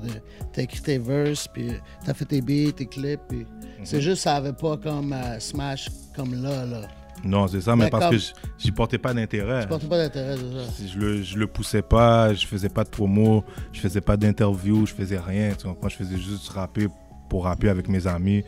as, 0.59 0.61
écrit 0.61 0.81
tes 0.81 0.99
verses, 0.99 1.47
puis 1.47 1.69
tu 2.03 2.09
as 2.09 2.13
fait 2.13 2.25
tes 2.25 2.41
beats, 2.41 2.73
tes 2.73 2.85
clips. 2.85 3.21
Puis 3.27 3.39
mhm. 3.39 3.45
C'est 3.83 4.01
juste 4.01 4.21
ça 4.21 4.35
avait 4.35 4.53
pas 4.53 4.77
comme 4.77 5.11
euh, 5.11 5.39
Smash 5.39 5.89
comme 6.15 6.35
là. 6.41 6.65
là. 6.65 6.81
Non, 7.23 7.47
c'est 7.47 7.61
ça, 7.61 7.75
mais, 7.75 7.89
parce 7.89 8.09
que 8.09 8.33
j'y 8.57 8.71
portais 8.71 8.97
pas 8.97 9.13
d'intérêt. 9.13 9.63
Je 9.63 9.67
portais 9.67 9.87
pas 9.87 9.97
d'intérêt, 9.97 10.35
c'est 10.37 10.87
ça. 10.87 10.87
Je 10.93 10.99
le, 10.99 11.21
je 11.21 11.37
le 11.37 11.47
poussais 11.47 11.81
pas, 11.81 12.33
je 12.33 12.47
faisais 12.47 12.69
pas 12.69 12.83
de 12.83 12.89
promo, 12.89 13.43
je 13.71 13.79
faisais 13.79 14.01
pas 14.01 14.17
d'interview, 14.17 14.85
je 14.85 14.93
faisais 14.93 15.19
rien. 15.19 15.53
Tu 15.53 15.67
je 15.67 15.95
faisais 15.95 16.17
juste 16.17 16.49
rapper 16.49 16.87
pour 17.29 17.45
rapper 17.45 17.69
avec 17.69 17.87
mes 17.87 18.07
amis. 18.07 18.43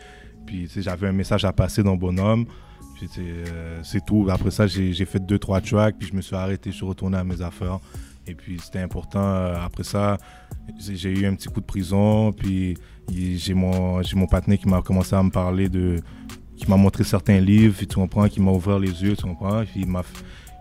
Puis 0.46 0.70
j'avais 0.76 1.08
un 1.08 1.14
message 1.14 1.46
à 1.46 1.54
passer 1.54 1.84
dans 1.84 1.96
Bonhomme. 1.96 2.46
Euh, 3.18 3.80
c'est 3.84 4.06
tout. 4.06 4.28
Après 4.30 4.52
ça, 4.52 4.68
j'ai 4.68 5.06
fait 5.06 5.20
deux, 5.20 5.40
trois 5.40 5.62
tracks, 5.62 5.96
puis 5.98 6.08
je 6.08 6.16
me 6.16 6.22
suis 6.22 6.36
arrêté, 6.36 6.72
je 6.72 6.78
suis 6.78 6.86
retourné 6.86 7.18
à 7.18 7.24
mes 7.24 7.42
affaires. 7.42 7.80
Et 8.26 8.36
puis 8.36 8.60
c'était 8.64 8.80
important. 8.80 9.20
Euh, 9.20 9.56
après 9.62 9.84
ça, 9.84 10.18
j'ai 10.80 11.12
eu 11.12 11.26
un 11.26 11.36
petit 11.36 11.50
coup 11.50 11.60
de 11.60 11.66
prison, 11.66 12.32
puis 12.32 12.78
j'ai 13.12 13.54
mon, 13.54 14.02
mon 14.16 14.28
qui 14.28 14.68
m'a 14.68 14.82
commencé 14.82 15.16
à 15.16 15.24
me 15.24 15.32
parler 15.32 15.70
de. 15.70 15.98
qui 16.56 16.70
m'a 16.70 16.78
montré 16.78 17.04
certains 17.04 17.40
livres, 17.40 17.78
tu 17.78 17.88
comprends, 17.88 18.28
qui 18.28 18.40
m'a 18.40 18.52
ouvert 18.52 18.80
les 18.80 19.04
yeux, 19.04 19.16
tu 19.16 19.24
comprends. 19.24 19.64
Puis 19.66 19.82
il 19.82 19.88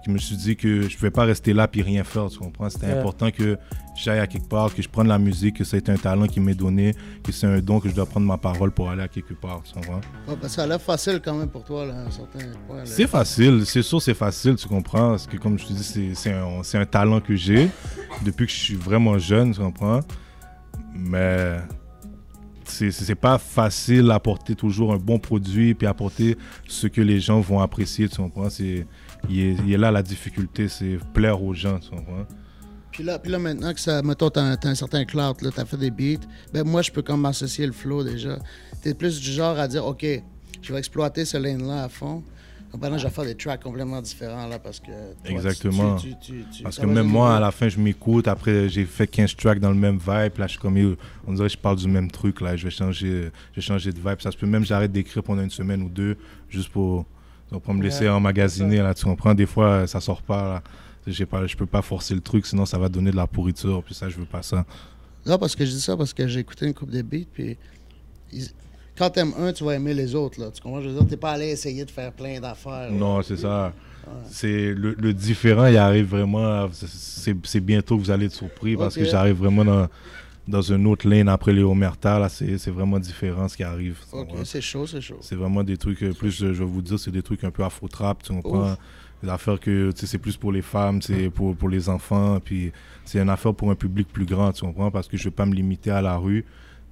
je 0.06 0.10
me 0.10 0.18
suis 0.18 0.36
dit 0.36 0.56
que 0.56 0.82
je 0.82 0.86
ne 0.86 0.96
pouvais 0.98 1.10
pas 1.10 1.24
rester 1.24 1.52
là 1.52 1.68
puis 1.68 1.82
rien 1.82 2.04
faire, 2.04 2.28
tu 2.28 2.38
comprends? 2.38 2.68
C'était 2.68 2.86
important 2.86 3.30
que 3.30 3.56
j'aille 3.94 4.18
à 4.18 4.26
quelque 4.26 4.48
part, 4.48 4.74
que 4.74 4.82
je 4.82 4.88
prenne 4.88 5.08
la 5.08 5.18
musique, 5.18 5.56
que 5.58 5.64
c'est 5.64 5.88
un 5.88 5.96
talent 5.96 6.26
qui 6.26 6.40
m'est 6.40 6.54
donné, 6.54 6.94
que 7.22 7.30
c'est 7.30 7.46
un 7.46 7.60
don, 7.60 7.78
que 7.80 7.88
je 7.88 7.94
dois 7.94 8.06
prendre 8.06 8.26
ma 8.26 8.38
parole 8.38 8.72
pour 8.72 8.90
aller 8.90 9.02
à 9.02 9.08
quelque 9.08 9.34
part, 9.34 9.62
tu 9.62 9.74
comprends? 9.74 10.00
ça 10.48 10.64
a 10.64 10.66
l'air 10.66 10.80
facile 10.80 11.20
quand 11.24 11.34
même 11.34 11.48
pour 11.48 11.64
toi, 11.64 11.86
là, 11.86 11.94
à 11.94 12.06
un 12.06 12.10
certain 12.10 12.40
point. 12.66 12.84
C'est 12.84 13.06
facile, 13.06 13.64
c'est 13.64 13.82
sûr 13.82 14.02
c'est 14.02 14.14
facile, 14.14 14.56
tu 14.56 14.66
comprends? 14.66 15.10
Parce 15.10 15.26
que 15.26 15.36
comme 15.36 15.58
je 15.58 15.66
te 15.66 15.72
dis, 15.72 16.12
c'est 16.14 16.32
un, 16.32 16.80
un 16.80 16.86
talent 16.86 17.20
que 17.20 17.36
j'ai 17.36 17.68
depuis 18.24 18.46
que 18.46 18.52
je 18.52 18.58
suis 18.58 18.74
vraiment 18.74 19.18
jeune, 19.18 19.52
tu 19.54 19.60
comprends? 19.60 20.00
Mais 20.94 21.58
c'est 22.72 23.14
pas 23.14 23.38
facile 23.38 24.06
d'apporter 24.06 24.54
toujours 24.54 24.92
un 24.92 24.98
bon 24.98 25.18
produit 25.18 25.74
puis 25.74 25.86
apporter 25.86 26.36
ce 26.66 26.86
que 26.86 27.00
les 27.00 27.20
gens 27.20 27.40
vont 27.40 27.60
apprécier, 27.60 28.08
tu 28.08 28.16
comprends? 28.16 28.50
C'est 28.50 28.86
il 29.28 29.72
est, 29.72 29.78
là 29.78 29.90
la 29.90 30.02
difficulté, 30.02 30.68
c'est 30.68 30.98
plaire 31.12 31.42
aux 31.42 31.54
gens, 31.54 31.78
tu 31.78 31.90
vois. 31.90 32.26
Puis 32.90 33.02
là, 33.02 33.18
puis 33.18 33.30
là, 33.30 33.38
maintenant 33.38 33.72
que 33.72 33.80
ça, 33.80 34.02
t'as, 34.18 34.40
as 34.40 34.66
un 34.66 34.74
certain 34.74 35.04
clout, 35.04 35.40
là, 35.40 35.50
t'as 35.54 35.64
fait 35.64 35.78
des 35.78 35.90
beats, 35.90 36.26
ben 36.52 36.64
moi, 36.64 36.82
je 36.82 36.90
peux 36.90 37.02
comme 37.02 37.24
associer 37.24 37.66
le 37.66 37.72
flow 37.72 38.04
déjà. 38.04 38.38
T'es 38.82 38.92
plus 38.92 39.20
du 39.20 39.30
genre 39.30 39.58
à 39.58 39.66
dire, 39.66 39.86
OK, 39.86 40.04
je 40.60 40.72
vais 40.72 40.78
exploiter 40.78 41.24
ce 41.24 41.38
lane-là 41.38 41.84
à 41.84 41.88
fond. 41.88 42.22
Pendant, 42.80 42.96
je 42.96 43.04
vais 43.04 43.12
faire 43.12 43.24
des 43.24 43.34
tracks 43.34 43.62
complètement 43.62 44.00
différents, 44.00 44.46
là, 44.46 44.58
parce 44.58 44.80
que... 44.80 44.90
Exactement. 45.26 45.98
parce 46.62 46.78
que 46.78 46.86
même 46.86 47.06
moi, 47.06 47.36
à 47.36 47.40
la 47.40 47.50
fin, 47.50 47.68
je 47.68 47.78
m'écoute. 47.78 48.26
Après, 48.28 48.68
j'ai 48.68 48.86
fait 48.86 49.06
15 49.06 49.36
tracks 49.36 49.60
dans 49.60 49.70
le 49.70 49.76
même 49.76 49.98
vibe. 49.98 50.38
Là, 50.38 50.46
je 50.46 50.52
suis 50.52 50.58
comme, 50.58 50.96
on 51.26 51.32
dirait 51.34 51.48
que 51.48 51.52
je 51.52 51.58
parle 51.58 51.76
du 51.76 51.86
même 51.86 52.10
truc, 52.10 52.40
là. 52.40 52.56
Je 52.56 52.64
vais 52.64 52.70
changer, 52.70 53.30
je 53.52 53.56
vais 53.56 53.62
changer 53.62 53.92
de 53.92 53.98
vibe. 53.98 54.20
Ça 54.20 54.30
se 54.30 54.36
peut 54.36 54.46
même, 54.46 54.64
j'arrête 54.64 54.90
d'écrire 54.90 55.22
pendant 55.22 55.42
une 55.42 55.50
semaine 55.50 55.82
ou 55.82 55.88
deux, 55.88 56.16
juste 56.48 56.70
pour 56.70 57.04
donc, 57.52 57.62
pour 57.64 57.74
me 57.74 57.82
laisser 57.82 58.08
emmagasiner, 58.08 58.78
là, 58.78 58.94
tu 58.94 59.04
comprends, 59.04 59.34
des 59.34 59.44
fois, 59.44 59.86
ça 59.86 60.00
sort 60.00 60.22
pas. 60.22 60.62
Là. 61.06 61.26
Pas, 61.26 61.46
je 61.46 61.56
peux 61.56 61.66
pas 61.66 61.82
forcer 61.82 62.14
le 62.14 62.20
truc, 62.20 62.46
sinon 62.46 62.64
ça 62.64 62.78
va 62.78 62.88
donner 62.88 63.10
de 63.10 63.16
la 63.16 63.26
pourriture. 63.26 63.82
Puis 63.84 63.94
ça, 63.94 64.08
je 64.08 64.16
veux 64.16 64.24
pas 64.24 64.42
ça. 64.42 64.64
Non, 65.26 65.36
parce 65.36 65.54
que 65.54 65.64
je 65.64 65.70
dis 65.70 65.80
ça 65.80 65.96
parce 65.96 66.14
que 66.14 66.26
j'ai 66.26 66.40
écouté 66.40 66.66
une 66.66 66.74
coupe 66.74 66.90
de 66.90 67.02
beats. 67.02 67.26
Puis 67.32 67.58
quand 68.96 69.10
t'aimes 69.10 69.32
un, 69.38 69.52
tu 69.52 69.64
vas 69.64 69.74
aimer 69.74 69.94
les 69.94 70.14
autres. 70.14 70.40
Là. 70.40 70.50
Tu 70.50 70.60
comprends? 70.60 70.80
Je 70.80 70.88
veux 70.88 70.94
dire, 70.94 71.06
t'es 71.06 71.16
pas 71.16 71.32
allé 71.32 71.48
essayer 71.48 71.84
de 71.84 71.90
faire 71.90 72.12
plein 72.12 72.40
d'affaires. 72.40 72.90
Non, 72.90 73.22
c'est 73.22 73.36
ça. 73.36 73.72
C'est 74.28 74.74
le, 74.74 74.94
le, 74.98 75.14
différent, 75.14 75.66
il 75.66 75.76
arrive 75.76 76.06
vraiment. 76.06 76.68
C'est 76.72 77.60
bientôt 77.60 77.96
que 77.96 78.02
vous 78.02 78.10
allez 78.10 78.26
être 78.26 78.32
surpris 78.32 78.76
parce 78.76 78.96
que 78.96 79.04
j'arrive 79.04 79.36
vraiment 79.36 79.64
dans 79.64 79.88
dans 80.48 80.62
une 80.62 80.86
autre 80.86 81.08
lane 81.08 81.28
après 81.28 81.52
les 81.52 81.62
Omerta. 81.62 82.18
Là, 82.18 82.28
c'est 82.28 82.70
vraiment 82.70 82.98
différent 82.98 83.48
ce 83.48 83.56
qui 83.56 83.62
arrive. 83.62 83.98
Ok, 84.12 84.28
c'est 84.44 84.60
chaud, 84.60 84.86
c'est 84.86 85.00
chaud. 85.00 85.18
C'est 85.20 85.36
vraiment 85.36 85.62
des 85.62 85.76
trucs, 85.76 86.02
euh, 86.02 86.12
plus 86.12 86.30
je 86.30 86.46
vais 86.46 86.64
vous 86.64 86.82
dire, 86.82 86.98
c'est 86.98 87.10
des 87.10 87.22
trucs 87.22 87.44
un 87.44 87.50
peu 87.50 87.64
afro-trap, 87.64 88.22
tu 88.22 88.32
comprends? 88.32 88.76
Des 89.22 89.28
affaires 89.28 89.60
que 89.60 89.90
c'est 89.94 90.18
plus 90.18 90.36
pour 90.36 90.50
les 90.50 90.62
femmes, 90.62 91.00
c'est 91.00 91.30
pour, 91.30 91.54
pour 91.54 91.68
les 91.68 91.88
enfants, 91.88 92.40
puis 92.40 92.72
c'est 93.04 93.20
une 93.20 93.30
affaire 93.30 93.54
pour 93.54 93.70
un 93.70 93.76
public 93.76 94.08
plus 94.12 94.24
grand, 94.24 94.52
tu 94.52 94.62
comprends? 94.62 94.90
Parce 94.90 95.06
que 95.06 95.16
je 95.16 95.22
ne 95.22 95.24
veux 95.26 95.34
pas 95.34 95.46
me 95.46 95.54
limiter 95.54 95.90
à 95.90 96.02
la 96.02 96.16
rue. 96.16 96.44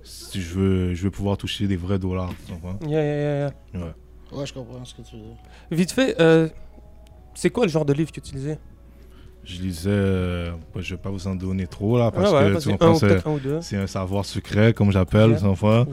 Si 0.03 0.41
je 0.41 0.55
veux, 0.55 0.95
je 0.95 1.03
veux 1.03 1.11
pouvoir 1.11 1.37
toucher 1.37 1.67
des 1.67 1.77
vrais 1.77 1.99
dollars, 1.99 2.33
tu 2.47 2.53
comprends? 2.53 2.79
Yeah, 2.87 3.03
yeah, 3.03 3.53
yeah. 3.75 3.81
Ouais. 3.81 4.39
ouais, 4.39 4.47
je 4.47 4.55
comprends 4.55 4.85
ce 4.85 4.95
que 4.95 5.03
tu 5.03 5.17
veux 5.17 5.23
dire. 5.23 5.37
Vite 5.71 5.93
fait, 5.93 6.21
euh, 6.21 6.49
c'est 7.35 7.51
quoi 7.51 7.67
le 7.67 7.71
genre 7.71 7.85
de 7.85 7.93
livre 7.93 8.11
que 8.13 8.21
tu 8.21 8.35
lisais? 8.35 8.59
Je 9.45 9.61
lisais, 9.61 9.91
euh, 9.91 10.53
je 10.77 10.79
ne 10.79 10.97
vais 10.97 11.03
pas 11.03 11.11
vous 11.11 11.27
en 11.27 11.35
donner 11.35 11.67
trop 11.67 11.99
là, 11.99 12.11
parce 12.11 12.31
que 12.31 13.61
c'est 13.61 13.77
un 13.77 13.87
savoir 13.87 14.25
secret, 14.25 14.73
comme 14.75 14.93
j'appelle, 14.93 15.39
yeah. 15.41 15.85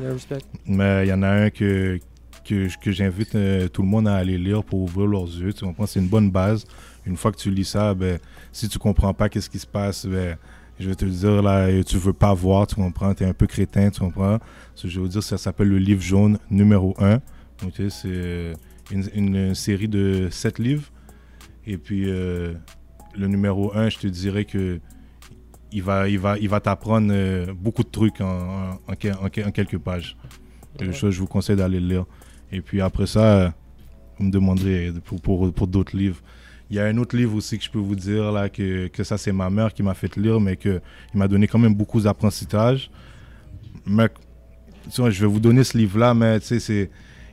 Mais 0.66 1.06
il 1.06 1.10
y 1.10 1.14
en 1.14 1.24
a 1.24 1.30
un 1.30 1.50
que, 1.50 2.00
que, 2.44 2.68
que 2.80 2.92
j'invite 2.92 3.36
euh, 3.36 3.68
tout 3.68 3.82
le 3.82 3.88
monde 3.88 4.08
à 4.08 4.16
aller 4.16 4.38
lire 4.38 4.64
pour 4.64 4.82
ouvrir 4.82 5.08
leurs 5.08 5.28
yeux. 5.28 5.54
Tu 5.54 5.64
comprends? 5.64 5.86
C'est 5.86 6.00
une 6.00 6.10
bonne 6.10 6.30
base. 6.30 6.66
Une 7.06 7.16
fois 7.16 7.32
que 7.32 7.38
tu 7.38 7.50
lis 7.50 7.66
ça, 7.66 7.94
ben, 7.94 8.20
si 8.52 8.68
tu 8.68 8.78
comprends 8.80 9.14
pas 9.14 9.30
qu'est-ce 9.30 9.50
qui 9.50 9.60
se 9.60 9.68
passe, 9.68 10.06
ben, 10.06 10.38
Je 10.79 10.89
vais 10.89 10.96
te 10.96 11.05
le 11.05 11.12
dire, 11.12 11.41
là, 11.41 11.69
tu 11.84 11.98
veux 11.98 12.13
pas 12.13 12.34
voir, 12.34 12.67
tu 12.67 12.75
comprends, 12.75 13.13
tu 13.13 13.24
es 13.24 13.27
un 13.27 13.34
peu 13.34 13.48
crétin, 13.48 13.89
tu 13.89 14.00
comprends. 14.00 14.38
Ce 14.75 14.84
que 14.84 14.89
je 14.89 15.00
veux 15.00 15.07
dire, 15.07 15.24
ça 15.24 15.38
s'appelle 15.38 15.69
le 15.69 15.79
livre 15.79 16.01
jaune 16.01 16.38
numéro 16.51 16.93
1. 17.00 17.15
Ok, 17.65 17.81
c'est 17.89 18.53
une, 18.91 19.03
une 19.15 19.55
série 19.55 19.88
de 19.88 20.27
7 20.29 20.60
livres. 20.60 20.84
Et 21.65 21.77
puis, 21.77 22.03
euh, 22.07 22.53
le 23.17 23.27
numéro 23.27 23.75
1, 23.75 23.89
je 23.89 23.98
te 23.98 24.07
dirais 24.07 24.46
que 24.46 24.79
il 25.72 25.81
va, 25.84 26.07
il 26.07 26.19
va, 26.19 26.38
il 26.38 26.48
va 26.48 26.60
t'apprendre 26.62 27.10
euh, 27.12 27.53
beaucoup 27.53 27.84
de 27.84 27.89
trucs 27.89 28.22
en, 28.22 28.27
en, 28.27 28.69
en 28.88 28.96
que- 28.96 29.17
en 29.25 29.29
que- 29.29 29.41
en 29.46 29.51
quelques 29.51 29.77
pages. 29.79 30.15
Et 30.79 30.93
ça, 30.93 31.10
je 31.10 31.19
vous 31.19 31.27
conseille 31.27 31.55
d'aller 31.57 31.79
le 31.79 31.88
lire. 31.88 32.05
Et 32.51 32.62
puis 32.62 32.79
après 32.81 33.07
ça, 33.07 33.19
euh, 33.39 33.50
vous 34.17 34.25
me 34.25 34.31
demanderez 34.31 34.93
pour, 35.03 35.19
pour, 35.22 35.51
pour 35.53 35.67
d'autres 35.67 35.98
livres. 35.98 36.22
Il 36.69 36.75
y 36.75 36.79
a 36.79 36.86
un 36.86 36.97
autre 36.97 37.15
livre 37.15 37.36
aussi 37.36 37.57
que 37.57 37.63
je 37.63 37.69
peux 37.69 37.79
vous 37.79 37.95
dire 37.95 38.31
là 38.31 38.50
que, 38.50 38.88
que 38.88 39.03
ça 39.03 39.17
c'est 39.17 39.31
ma 39.31 39.50
mère 39.50 39.74
qui 39.74 39.83
m'a 39.83 39.93
fait 39.93 40.15
lire, 40.17 40.39
mais 40.39 40.57
que 40.57 40.81
il 41.13 41.17
m'a 41.17 41.27
donné 41.27 41.47
quand 41.47 41.59
même 41.59 41.75
beaucoup 41.75 42.01
d'apprentissages. 42.01 42.91
Mais 43.86 44.09
je 44.95 45.21
vais 45.21 45.27
vous 45.27 45.39
donner 45.39 45.63
ce 45.63 45.77
livre-là, 45.77 46.13
mais 46.13 46.39
tu 46.39 46.47
sais, 46.47 46.59
c'est 46.59 46.89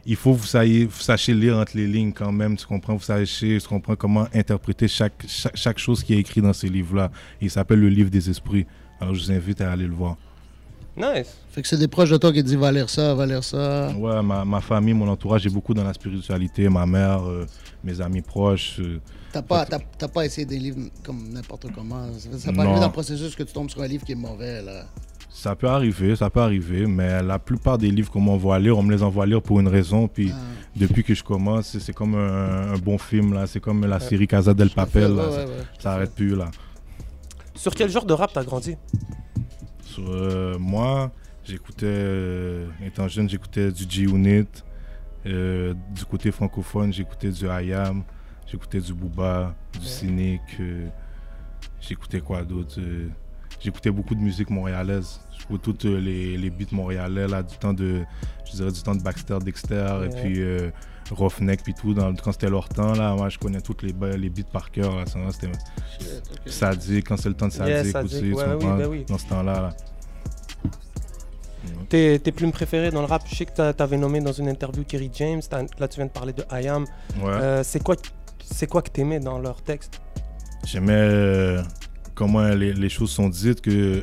il 0.06 0.16
faut 0.16 0.34
que 0.34 0.40
vous 0.40 0.46
sachiez, 0.90 1.34
lire 1.34 1.56
entre 1.56 1.76
les 1.76 1.86
lignes 1.86 2.12
quand 2.12 2.30
même, 2.30 2.56
tu 2.56 2.66
comprends, 2.66 2.94
vous 2.94 3.02
sachiez, 3.02 3.58
tu 3.58 3.66
comprends 3.66 3.96
comment 3.96 4.26
interpréter 4.34 4.86
chaque, 4.86 5.24
chaque, 5.26 5.56
chaque 5.56 5.78
chose 5.78 6.04
qui 6.04 6.12
est 6.12 6.18
écrite 6.18 6.44
dans 6.44 6.52
ces 6.52 6.68
livres-là. 6.68 7.10
Il 7.40 7.50
s'appelle 7.50 7.80
le 7.80 7.88
livre 7.88 8.10
des 8.10 8.28
esprits. 8.28 8.66
Alors 9.00 9.14
je 9.14 9.24
vous 9.24 9.32
invite 9.32 9.60
à 9.62 9.72
aller 9.72 9.86
le 9.86 9.94
voir. 9.94 10.16
Nice. 10.96 11.36
Fait 11.50 11.60
que 11.62 11.66
c'est 11.68 11.76
des 11.76 11.88
proches 11.88 12.10
de 12.10 12.16
toi 12.16 12.32
qui 12.32 12.42
disent 12.42 12.54
va 12.56 12.70
lire 12.70 12.88
ça, 12.88 13.14
va 13.14 13.26
lire 13.26 13.42
ça. 13.42 13.88
Ouais, 13.98 14.22
ma, 14.22 14.44
ma 14.44 14.60
famille, 14.60 14.94
mon 14.94 15.08
entourage, 15.08 15.42
j'ai 15.42 15.50
beaucoup 15.50 15.74
dans 15.74 15.82
la 15.82 15.92
spiritualité, 15.92 16.68
ma 16.68 16.86
mère, 16.86 17.28
euh, 17.28 17.46
mes 17.82 18.00
amis 18.00 18.22
proches. 18.22 18.76
euh, 18.80 19.00
T'as 19.32 19.42
pas, 19.42 19.66
t'as, 19.66 19.80
t'as 19.98 20.06
pas 20.06 20.24
essayé 20.24 20.46
des 20.46 20.58
livres 20.58 20.78
comme 21.04 21.30
n'importe 21.32 21.66
comment. 21.74 22.06
Ça, 22.16 22.38
ça 22.38 22.52
peut 22.52 22.60
arriver 22.60 22.78
dans 22.78 22.86
le 22.86 22.92
processus 22.92 23.34
que 23.34 23.42
tu 23.42 23.52
tombes 23.52 23.68
sur 23.70 23.82
un 23.82 23.88
livre 23.88 24.04
qui 24.04 24.12
est 24.12 24.16
mauvais, 24.16 24.62
là. 24.62 24.84
Ça 25.36 25.56
peut 25.56 25.66
arriver, 25.68 26.14
ça 26.14 26.30
peut 26.30 26.40
arriver, 26.40 26.86
mais 26.86 27.20
la 27.20 27.40
plupart 27.40 27.76
des 27.76 27.90
livres 27.90 28.08
qu'on 28.12 28.20
m'envoie 28.20 28.56
lire, 28.60 28.78
on 28.78 28.84
me 28.84 28.94
les 28.94 29.02
envoie 29.02 29.26
lire 29.26 29.42
pour 29.42 29.58
une 29.58 29.66
raison. 29.66 30.06
Puis 30.06 30.30
Ah. 30.32 30.36
depuis 30.76 31.02
que 31.02 31.12
je 31.12 31.24
commence, 31.24 31.66
c'est- 31.70 31.80
c'est 31.80 31.92
comme 31.92 32.14
un, 32.14 32.72
un 32.74 32.78
bon 32.78 32.98
film, 32.98 33.34
là. 33.34 33.48
C'est 33.48 33.58
comme 33.58 33.84
la 33.84 33.98
série 33.98 34.28
Casa 34.28 34.54
del 34.54 34.70
Papel, 34.70 35.10
Ouais, 35.10 35.16
là. 35.16 35.24
ouais, 35.28 35.32
Ça- 35.34 35.44
ouais. 35.44 35.50
Ça 35.80 35.92
arrête 35.94 36.14
plus, 36.14 36.36
là. 36.36 36.52
Sur 37.56 37.74
quel 37.74 37.90
genre 37.90 38.04
de 38.04 38.12
rap 38.12 38.30
t'as 38.32 38.44
grandi? 38.44 38.76
Sur, 39.84 40.10
euh, 40.10 40.58
moi, 40.58 41.12
j'écoutais, 41.44 41.86
euh, 41.86 42.66
étant 42.84 43.06
jeune, 43.08 43.28
j'écoutais 43.28 43.70
du 43.70 43.84
G-Unit. 43.88 44.46
Euh, 45.26 45.72
du 45.94 46.04
côté 46.04 46.30
francophone, 46.32 46.92
j'écoutais 46.92 47.30
du 47.30 47.46
IAM, 47.46 48.02
j'écoutais 48.46 48.80
du 48.80 48.92
Booba, 48.92 49.54
du 49.72 49.86
Cynic. 49.86 50.42
euh, 50.60 50.88
j'écoutais 51.80 52.20
quoi 52.20 52.42
d'autre 52.44 52.78
J'écoutais 53.64 53.90
beaucoup 53.90 54.14
de 54.14 54.20
musique 54.20 54.50
montréalaise. 54.50 55.20
J'écoutais 55.38 55.62
toutes 55.64 55.86
euh, 55.86 55.98
les, 55.98 56.36
les 56.36 56.50
beats 56.50 56.66
montréalais, 56.72 57.26
là, 57.26 57.42
du 57.42 57.56
temps 57.56 57.72
de, 57.72 58.04
je 58.44 58.56
dirais, 58.56 58.70
du 58.70 58.82
temps 58.82 58.94
de 58.94 59.02
Baxter, 59.02 59.38
Dexter, 59.42 59.86
et 60.04 60.08
puis 60.10 60.40
euh, 60.42 60.70
Roughneck, 61.10 61.62
puis 61.62 61.72
tout. 61.72 61.94
Dans, 61.94 62.14
quand 62.14 62.32
c'était 62.32 62.50
leur 62.50 62.68
temps, 62.68 62.92
là, 62.92 63.14
moi, 63.14 63.30
je 63.30 63.38
connais 63.38 63.62
toutes 63.62 63.82
les, 63.82 63.94
les 64.18 64.28
beats 64.28 64.42
par 64.52 64.70
cœur. 64.70 64.94
Là, 64.94 65.06
ça, 65.06 65.18
c'était 65.30 65.50
Shit, 65.98 66.22
ok. 66.46 66.52
Sadiq, 66.52 67.06
quand 67.08 67.16
c'est 67.16 67.30
le 67.30 67.34
temps 67.34 67.48
de 67.48 67.54
Yeah, 67.54 67.84
Sadiq 67.84 67.92
Sadiq, 67.92 68.04
aussi, 68.04 68.20
tu 68.20 68.34
ouais, 68.34 68.54
oui, 68.60 68.78
ben 68.78 68.86
oui. 68.86 69.04
dans 69.08 69.16
ce 69.18 69.26
temps-là. 69.28 69.52
Là. 69.62 69.76
Tes, 71.88 72.18
tes 72.18 72.32
plumes 72.32 72.52
préférées 72.52 72.90
dans 72.90 73.00
le 73.00 73.06
rap, 73.06 73.22
je 73.26 73.34
sais 73.34 73.46
que 73.46 73.52
t'as- 73.52 73.72
t'avais 73.72 73.96
nommé 73.96 74.20
dans 74.20 74.32
une 74.32 74.48
interview 74.48 74.84
Kerry 74.84 75.10
James, 75.14 75.40
là 75.78 75.88
tu 75.88 75.96
viens 75.96 76.06
de 76.06 76.10
parler 76.10 76.32
de 76.32 76.44
I 76.52 76.68
Am. 76.68 76.84
Ouais. 77.22 77.30
Euh, 77.30 77.62
c'est 77.62 77.82
quoi, 77.82 77.96
c'est 78.44 78.66
quoi 78.66 78.82
que 78.82 78.90
t'aimais 78.90 79.20
dans 79.20 79.38
leurs 79.38 79.62
textes 79.62 80.00
J'aimais 80.66 80.92
euh, 80.92 81.62
comment 82.14 82.46
les, 82.48 82.72
les 82.72 82.88
choses 82.88 83.10
sont 83.10 83.28
dites, 83.28 83.60
que 83.60 84.02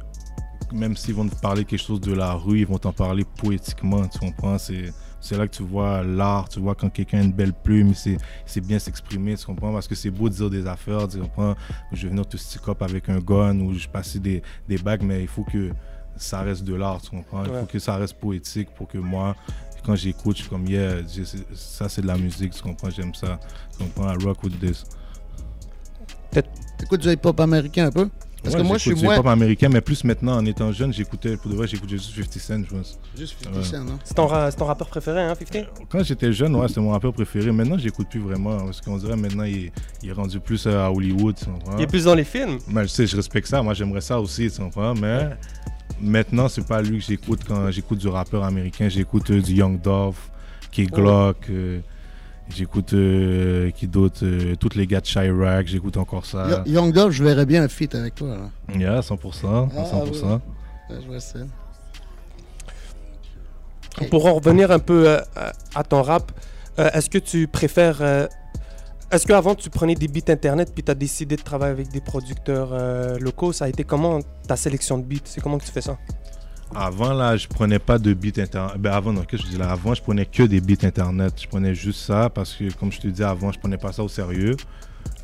même 0.74 0.96
s'ils 0.96 1.16
vont 1.16 1.28
te 1.28 1.36
parler 1.36 1.66
quelque 1.66 1.82
chose 1.82 2.00
de 2.02 2.14
la 2.14 2.34
rue, 2.34 2.60
ils 2.60 2.68
vont 2.68 2.78
t'en 2.78 2.94
parler 2.94 3.26
poétiquement, 3.38 4.08
tu 4.08 4.20
comprends? 4.20 4.58
C'est, 4.58 4.94
c'est 5.20 5.38
là 5.38 5.48
que 5.48 5.54
tu 5.56 5.64
vois 5.64 6.02
l'art, 6.04 6.48
tu 6.50 6.60
vois 6.60 6.76
quand 6.76 6.90
quelqu'un 6.90 7.20
a 7.20 7.24
une 7.24 7.34
belle 7.34 7.54
plume, 7.54 7.90
il 7.90 7.96
sait, 7.96 8.14
il 8.14 8.18
sait 8.46 8.62
bien 8.62 8.80
s'exprimer, 8.80 9.36
tu 9.36 9.46
comprends? 9.46 9.74
Parce 9.74 9.88
que 9.88 9.96
c'est 9.96 10.10
beau 10.12 10.30
de 10.30 10.34
dire 10.34 10.50
des 10.50 10.66
affaires, 10.68 11.08
tu 11.08 11.20
comprends? 11.20 11.56
Je 11.92 12.04
vais 12.04 12.10
venir 12.10 12.28
te 12.28 12.38
stick 12.38 12.68
up 12.70 12.82
avec 12.82 13.10
un 13.10 13.20
gun 13.20 13.60
ou 13.60 13.74
je 13.74 13.88
passer 13.88 14.20
des, 14.20 14.42
des 14.68 14.78
bagues, 14.78 15.04
mais 15.04 15.22
il 15.22 15.28
faut 15.28 15.44
que 15.44 15.72
ça 16.16 16.42
reste 16.42 16.64
de 16.64 16.74
l'art, 16.76 17.02
tu 17.02 17.10
comprends? 17.12 17.44
Il 17.46 17.52
Ouais. 17.52 17.60
faut 17.62 17.66
que 17.66 17.80
ça 17.80 17.96
reste 17.98 18.16
poétique 18.20 18.70
pour 18.76 18.88
que 18.88 18.98
moi, 18.98 19.36
quand 19.86 19.96
j'écoute, 19.96 20.38
je 20.38 20.42
suis 20.44 20.50
comme, 20.50 20.68
yeah, 20.68 20.98
c'est- 21.08 21.54
ça 21.56 21.90
c'est 21.90 22.02
de 22.02 22.08
la 22.08 22.18
musique, 22.18 22.54
tu 22.54 22.62
comprends? 22.62 22.90
J'aime 22.90 23.14
ça, 23.14 23.40
tu 23.78 23.84
comprends? 23.84 24.12
I 24.14 24.24
rock 24.24 24.42
with 24.44 24.60
this. 24.60 24.86
T'écoutes 26.92 27.08
du 27.08 27.14
hip-hop 27.14 27.40
américain 27.40 27.86
un 27.88 27.92
peu? 27.92 28.10
Parce 28.44 28.54
Ouais, 28.56 28.62
que 28.62 28.68
moi, 28.68 28.76
je 28.78 28.82
suis 28.82 28.90
j'écoute 28.90 29.00
du 29.02 29.06
moins. 29.06 29.16
hip-hop 29.16 29.28
américain, 29.28 29.70
mais 29.72 29.80
plus 29.80 30.04
maintenant, 30.04 30.36
en 30.36 30.46
étant 30.46 30.74
jeune, 30.74 30.92
j'écoutais, 30.92 31.38
pour 31.38 31.50
de 31.50 31.56
vrai, 31.56 31.68
j'écoutais 31.68 31.98
juste 31.98 32.14
50 32.38 32.42
Cent, 32.42 32.64
je 32.70 32.76
pense. 32.76 33.00
Juste 33.18 33.36
Ouais. 33.46 33.64
50 33.64 33.64
Cent, 33.64 33.84
non? 33.86 34.00
C'est 34.04 34.14
ton, 34.14 34.28
ra- 34.28 34.52
c'est 34.52 34.58
ton 34.58 34.66
rappeur 34.66 34.88
préféré, 34.90 35.22
hein, 35.22 35.34
50 35.40 35.68
Quand 35.90 36.04
j'étais 36.04 36.34
jeune, 36.34 36.54
ouais, 36.58 36.68
c'était 36.68 36.82
mon 36.82 36.90
rappeur 36.92 37.14
préféré. 37.14 37.50
Maintenant, 37.54 37.78
j'écoute 37.78 38.08
plus 38.10 38.20
vraiment, 38.20 38.58
parce 38.66 38.82
qu'on 38.82 38.98
dirait 38.98 39.16
maintenant, 39.16 39.46
il 39.46 39.66
est, 39.68 39.72
il 40.04 40.10
est 40.10 40.14
rendu 40.14 40.40
plus 40.42 40.66
euh, 40.68 40.86
à 40.86 40.92
Hollywood, 40.92 41.36
tu 41.38 41.46
comprends? 41.46 41.78
Il 41.78 41.84
est 41.84 41.88
plus 41.88 42.04
dans 42.04 42.16
les 42.16 42.26
films. 42.26 42.58
Mais 42.68 42.82
je 42.84 42.88
sais, 42.88 43.08
je 43.08 43.16
respecte 43.16 43.48
ça, 43.48 43.62
moi 43.62 43.74
j'aimerais 43.74 44.02
ça 44.02 44.20
aussi, 44.20 44.52
tu 44.52 44.60
comprends? 44.62 44.94
Mais 44.96 45.30
maintenant, 46.02 46.50
c'est 46.50 46.68
pas 46.68 46.82
lui 46.82 46.98
que 46.98 47.06
j'écoute 47.06 47.42
quand 47.48 47.72
j'écoute 47.72 48.00
du 48.00 48.10
rappeur 48.10 48.44
américain. 48.44 48.90
J'écoute 48.90 49.30
euh, 49.32 49.40
du 49.42 49.54
Young 49.54 49.80
Dolph, 49.80 50.30
Key 50.72 50.88
Glock, 50.88 51.38
euh, 51.50 51.80
j'écoute 52.56 52.94
euh, 52.94 53.72
qui 53.72 53.88
d'autre? 53.88 54.20
euh, 54.24 54.56
tous 54.56 54.76
les 54.76 54.86
gars 54.88 55.00
de 55.02 55.06
Chirac, 55.06 55.68
j'écoute 55.68 55.98
encore 55.98 56.26
ça. 56.26 56.64
Yo- 56.66 56.74
Young 56.74 56.94
Dolph, 56.94 57.14
je 57.14 57.24
verrais 57.24 57.46
bien 57.46 57.64
un 57.64 57.68
feat 57.68 57.94
avec 57.96 58.16
toi, 58.16 58.30
là. 58.30 58.76
Yeah, 58.78 59.02
100%, 59.02 59.70
Ah, 59.76 59.84
100%. 59.84 60.06
oui. 60.12 60.96
Ouais, 60.96 61.02
je 61.02 61.08
vois 61.08 61.20
ça. 61.20 61.40
Pour 64.10 64.26
en 64.26 64.34
revenir 64.36 64.72
un 64.72 64.80
peu 64.80 65.10
euh, 65.10 65.20
à- 65.76 65.84
ton 65.84 66.02
rap, 66.02 66.32
euh, 66.80 66.90
est-ce 66.94 67.10
que 67.10 67.18
tu 67.18 67.48
préfères. 67.48 67.98
euh, 68.02 68.28
est-ce 69.12 69.28
qu'avant 69.28 69.56
tu 69.56 69.70
prenais 69.70 69.94
des 69.96 70.08
beats 70.08 70.32
internet 70.32 70.72
puis 70.74 70.84
tu 70.84 70.92
as 70.92 70.96
décidé 70.96 71.36
de 71.36 71.42
travailler 71.42 71.74
avec 71.74 71.90
des 71.90 72.00
producteurs 72.00 72.70
euh, 72.72 73.20
locaux 73.20 73.52
Ça 73.52 73.66
a 73.66 73.68
été 73.68 73.84
comment 73.84 74.20
ta 74.48 74.56
sélection 74.56 74.98
de 74.98 75.04
beats? 75.04 75.20
C'est 75.26 75.42
comment 75.42 75.58
que 75.58 75.66
tu 75.66 75.72
fais 75.72 75.82
ça? 75.82 75.98
Avant, 76.74 77.14
là, 77.14 77.36
je 77.36 77.48
prenais 77.48 77.80
pas 77.80 78.00
de 78.00 78.14
beats 78.14 78.42
internet. 78.42 78.78
Ben, 78.80 78.92
avant, 78.92 79.12
non, 79.12 79.24
que 79.24 79.36
je 79.38 79.44
dis 79.44 79.58
là? 79.58 79.72
Avant, 79.72 79.94
je 79.94 80.02
prenais 80.02 80.26
que 80.26 80.44
des 80.44 80.62
beats 80.62 80.86
internet. 80.88 81.34
Je 81.42 81.48
prenais 81.48 81.76
juste 81.76 82.00
ça 82.00 82.30
parce 82.30 82.54
que, 82.54 82.72
comme 82.74 82.92
je 82.92 83.00
te 83.00 83.08
dis 83.08 83.24
avant, 83.24 83.52
je 83.52 83.60
prenais 83.60 83.78
pas 83.78 83.92
ça 83.92 84.04
au 84.04 84.08
sérieux. 84.08 84.56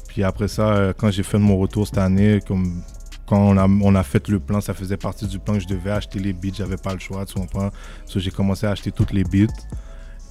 Puis 0.09 0.23
après 0.23 0.47
ça, 0.47 0.73
euh, 0.73 0.93
quand 0.97 1.09
j'ai 1.09 1.23
fait 1.23 1.37
mon 1.37 1.57
retour 1.57 1.87
cette 1.87 1.99
année, 1.99 2.41
comme 2.45 2.81
quand 3.25 3.39
on 3.39 3.57
a, 3.57 3.65
on 3.67 3.95
a 3.95 4.03
fait 4.03 4.27
le 4.27 4.39
plan, 4.39 4.61
ça 4.61 4.73
faisait 4.73 4.97
partie 4.97 5.27
du 5.27 5.39
plan 5.39 5.53
que 5.55 5.61
je 5.61 5.67
devais 5.67 5.91
acheter 5.91 6.19
les 6.19 6.33
beats. 6.33 6.53
J'avais 6.53 6.77
pas 6.77 6.93
le 6.93 6.99
choix, 6.99 7.25
tu 7.25 7.35
comprends? 7.35 7.71
So, 8.05 8.19
j'ai 8.19 8.31
commencé 8.31 8.65
à 8.65 8.71
acheter 8.71 8.91
toutes 8.91 9.13
les 9.13 9.23
beats. 9.23 9.53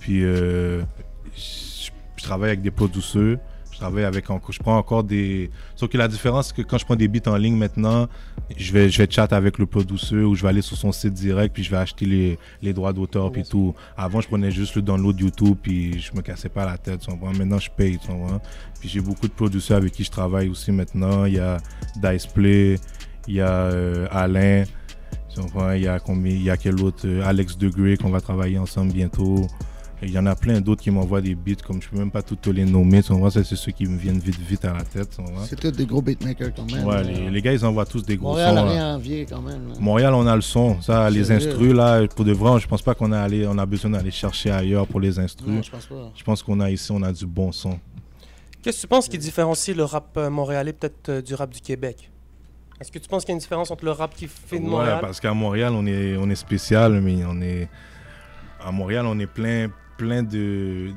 Puis, 0.00 0.22
euh, 0.22 0.82
je, 1.34 1.90
je 2.16 2.22
travaille 2.22 2.50
avec 2.50 2.62
des 2.62 2.70
producteurs. 2.70 3.38
Je 3.76 3.80
travaille 3.82 4.04
avec 4.04 4.24
je 4.26 4.58
prends 4.58 4.78
encore 4.78 5.04
des. 5.04 5.50
Sauf 5.74 5.90
que 5.90 5.98
la 5.98 6.08
différence, 6.08 6.46
c'est 6.46 6.56
que 6.56 6.62
quand 6.62 6.78
je 6.78 6.86
prends 6.86 6.96
des 6.96 7.08
beats 7.08 7.30
en 7.30 7.36
ligne 7.36 7.56
maintenant, 7.58 8.08
je 8.56 8.72
vais, 8.72 8.88
je 8.88 8.96
vais 8.96 9.06
chat 9.10 9.30
avec 9.34 9.58
le 9.58 9.66
producteur 9.66 10.26
ou 10.26 10.34
je 10.34 10.40
vais 10.40 10.48
aller 10.48 10.62
sur 10.62 10.78
son 10.78 10.92
site 10.92 11.12
direct 11.12 11.52
puis 11.52 11.62
je 11.62 11.70
vais 11.70 11.76
acheter 11.76 12.06
les, 12.06 12.38
les 12.62 12.72
droits 12.72 12.94
d'auteur 12.94 13.30
puis 13.30 13.42
tout. 13.42 13.74
Avant, 13.94 14.22
je 14.22 14.28
prenais 14.28 14.50
juste 14.50 14.76
le 14.76 14.80
download 14.80 15.20
YouTube 15.20 15.58
puis 15.60 16.00
je 16.00 16.10
me 16.16 16.22
cassais 16.22 16.48
pas 16.48 16.64
la 16.64 16.78
tête. 16.78 17.00
tu? 17.00 17.10
Maintenant, 17.10 17.58
je 17.58 17.68
paye. 17.68 17.98
tu? 17.98 18.08
Puis 18.80 18.88
j'ai 18.88 19.02
beaucoup 19.02 19.28
de 19.28 19.34
producteurs 19.34 19.76
avec 19.76 19.92
qui 19.92 20.04
je 20.04 20.10
travaille 20.10 20.48
aussi 20.48 20.72
maintenant. 20.72 21.26
Il 21.26 21.34
y 21.34 21.38
a 21.38 21.58
Dice 21.96 22.26
Play, 22.28 22.76
il 23.28 23.34
y 23.34 23.40
a 23.42 23.50
euh, 23.50 24.08
Alain, 24.10 24.64
tu 25.28 25.40
il 25.74 25.82
y 25.82 25.86
a 25.86 26.00
combien, 26.00 26.32
il 26.32 26.44
y 26.44 26.48
a 26.48 26.56
quel 26.56 26.80
autre 26.80 27.06
euh, 27.06 27.26
Alex 27.26 27.58
Degré 27.58 27.98
qu'on 27.98 28.08
va 28.08 28.22
travailler 28.22 28.56
ensemble 28.56 28.94
bientôt. 28.94 29.46
Il 30.02 30.10
y 30.10 30.18
en 30.18 30.26
a 30.26 30.36
plein 30.36 30.60
d'autres 30.60 30.82
qui 30.82 30.90
m'envoient 30.90 31.22
des 31.22 31.34
beats 31.34 31.54
comme 31.66 31.80
je 31.80 31.88
peux 31.88 31.96
même 31.96 32.10
pas 32.10 32.22
tous 32.22 32.36
te 32.36 32.50
les 32.50 32.64
nommer. 32.66 33.00
C'est 33.02 33.44
ceux 33.44 33.72
qui 33.72 33.86
me 33.86 33.96
viennent 33.96 34.18
vite 34.18 34.38
vite 34.38 34.64
à 34.66 34.74
la 34.74 34.82
tête. 34.82 35.16
C'est 35.48 35.58
tous 35.58 35.70
des 35.70 35.86
gros 35.86 36.02
beatmakers 36.02 36.52
quand 36.54 36.70
même. 36.70 36.84
Ouais, 36.84 36.96
là. 36.96 37.02
les, 37.02 37.30
les 37.30 37.42
gars, 37.42 37.52
ils 37.54 37.64
envoient 37.64 37.86
tous 37.86 38.02
des 38.04 38.16
gros 38.18 38.28
Montréal 38.28 38.54
sons. 38.54 38.60
a 38.60 38.64
là. 38.66 38.70
rien 38.72 38.94
envier 38.96 39.26
quand 39.28 39.40
même. 39.40 39.68
là. 39.68 39.74
Montréal, 39.80 40.12
on 40.14 40.26
a 40.26 40.34
le 40.36 40.42
son. 40.42 40.80
Ça, 40.82 41.08
les 41.08 41.24
Sérieux? 41.24 41.48
instrus, 41.48 41.72
là, 41.72 42.06
pour 42.08 42.26
de 42.26 42.32
vrai, 42.32 42.60
je 42.60 42.68
pense 42.68 42.82
pas 42.82 42.94
qu'on 42.94 43.10
a, 43.12 43.20
allé, 43.20 43.46
on 43.46 43.56
a 43.56 43.64
besoin 43.64 43.90
d'aller 43.92 44.10
chercher 44.10 44.50
ailleurs 44.50 44.86
pour 44.86 45.00
les 45.00 45.18
instrus. 45.18 45.48
Non, 45.48 45.62
je 45.62 45.70
pense 45.70 45.86
pas. 45.86 46.12
Je 46.14 46.22
pense 46.24 46.42
qu'on 46.42 46.60
a 46.60 46.70
ici, 46.70 46.90
on 46.92 47.02
a 47.02 47.12
du 47.12 47.24
bon 47.26 47.50
son. 47.50 47.78
Qu'est-ce 48.62 48.76
que 48.78 48.80
tu 48.82 48.86
penses 48.88 49.08
qui 49.08 49.16
différencie 49.18 49.74
le 49.74 49.84
rap 49.84 50.14
euh, 50.18 50.28
montréalais 50.28 50.72
peut-être 50.74 51.08
euh, 51.08 51.22
du 51.22 51.34
rap 51.34 51.48
du 51.50 51.60
Québec? 51.60 52.10
Est-ce 52.80 52.92
que 52.92 52.98
tu 52.98 53.08
penses 53.08 53.22
qu'il 53.24 53.30
y 53.30 53.32
a 53.32 53.36
une 53.36 53.40
différence 53.40 53.70
entre 53.70 53.86
le 53.86 53.92
rap 53.92 54.14
qui 54.14 54.26
fait 54.26 54.58
de 54.58 54.64
Ouais, 54.64 54.70
Montréal? 54.70 54.98
parce 55.00 55.20
qu'à 55.20 55.32
Montréal, 55.32 55.72
on 55.74 55.86
est, 55.86 56.16
on 56.18 56.28
est 56.28 56.34
spécial, 56.34 57.00
mais 57.00 57.24
on 57.26 57.40
est. 57.40 57.68
À 58.62 58.72
Montréal, 58.72 59.06
on 59.06 59.18
est 59.20 59.26
plein, 59.28 59.68
plein 59.96 60.22
de. 60.22 60.90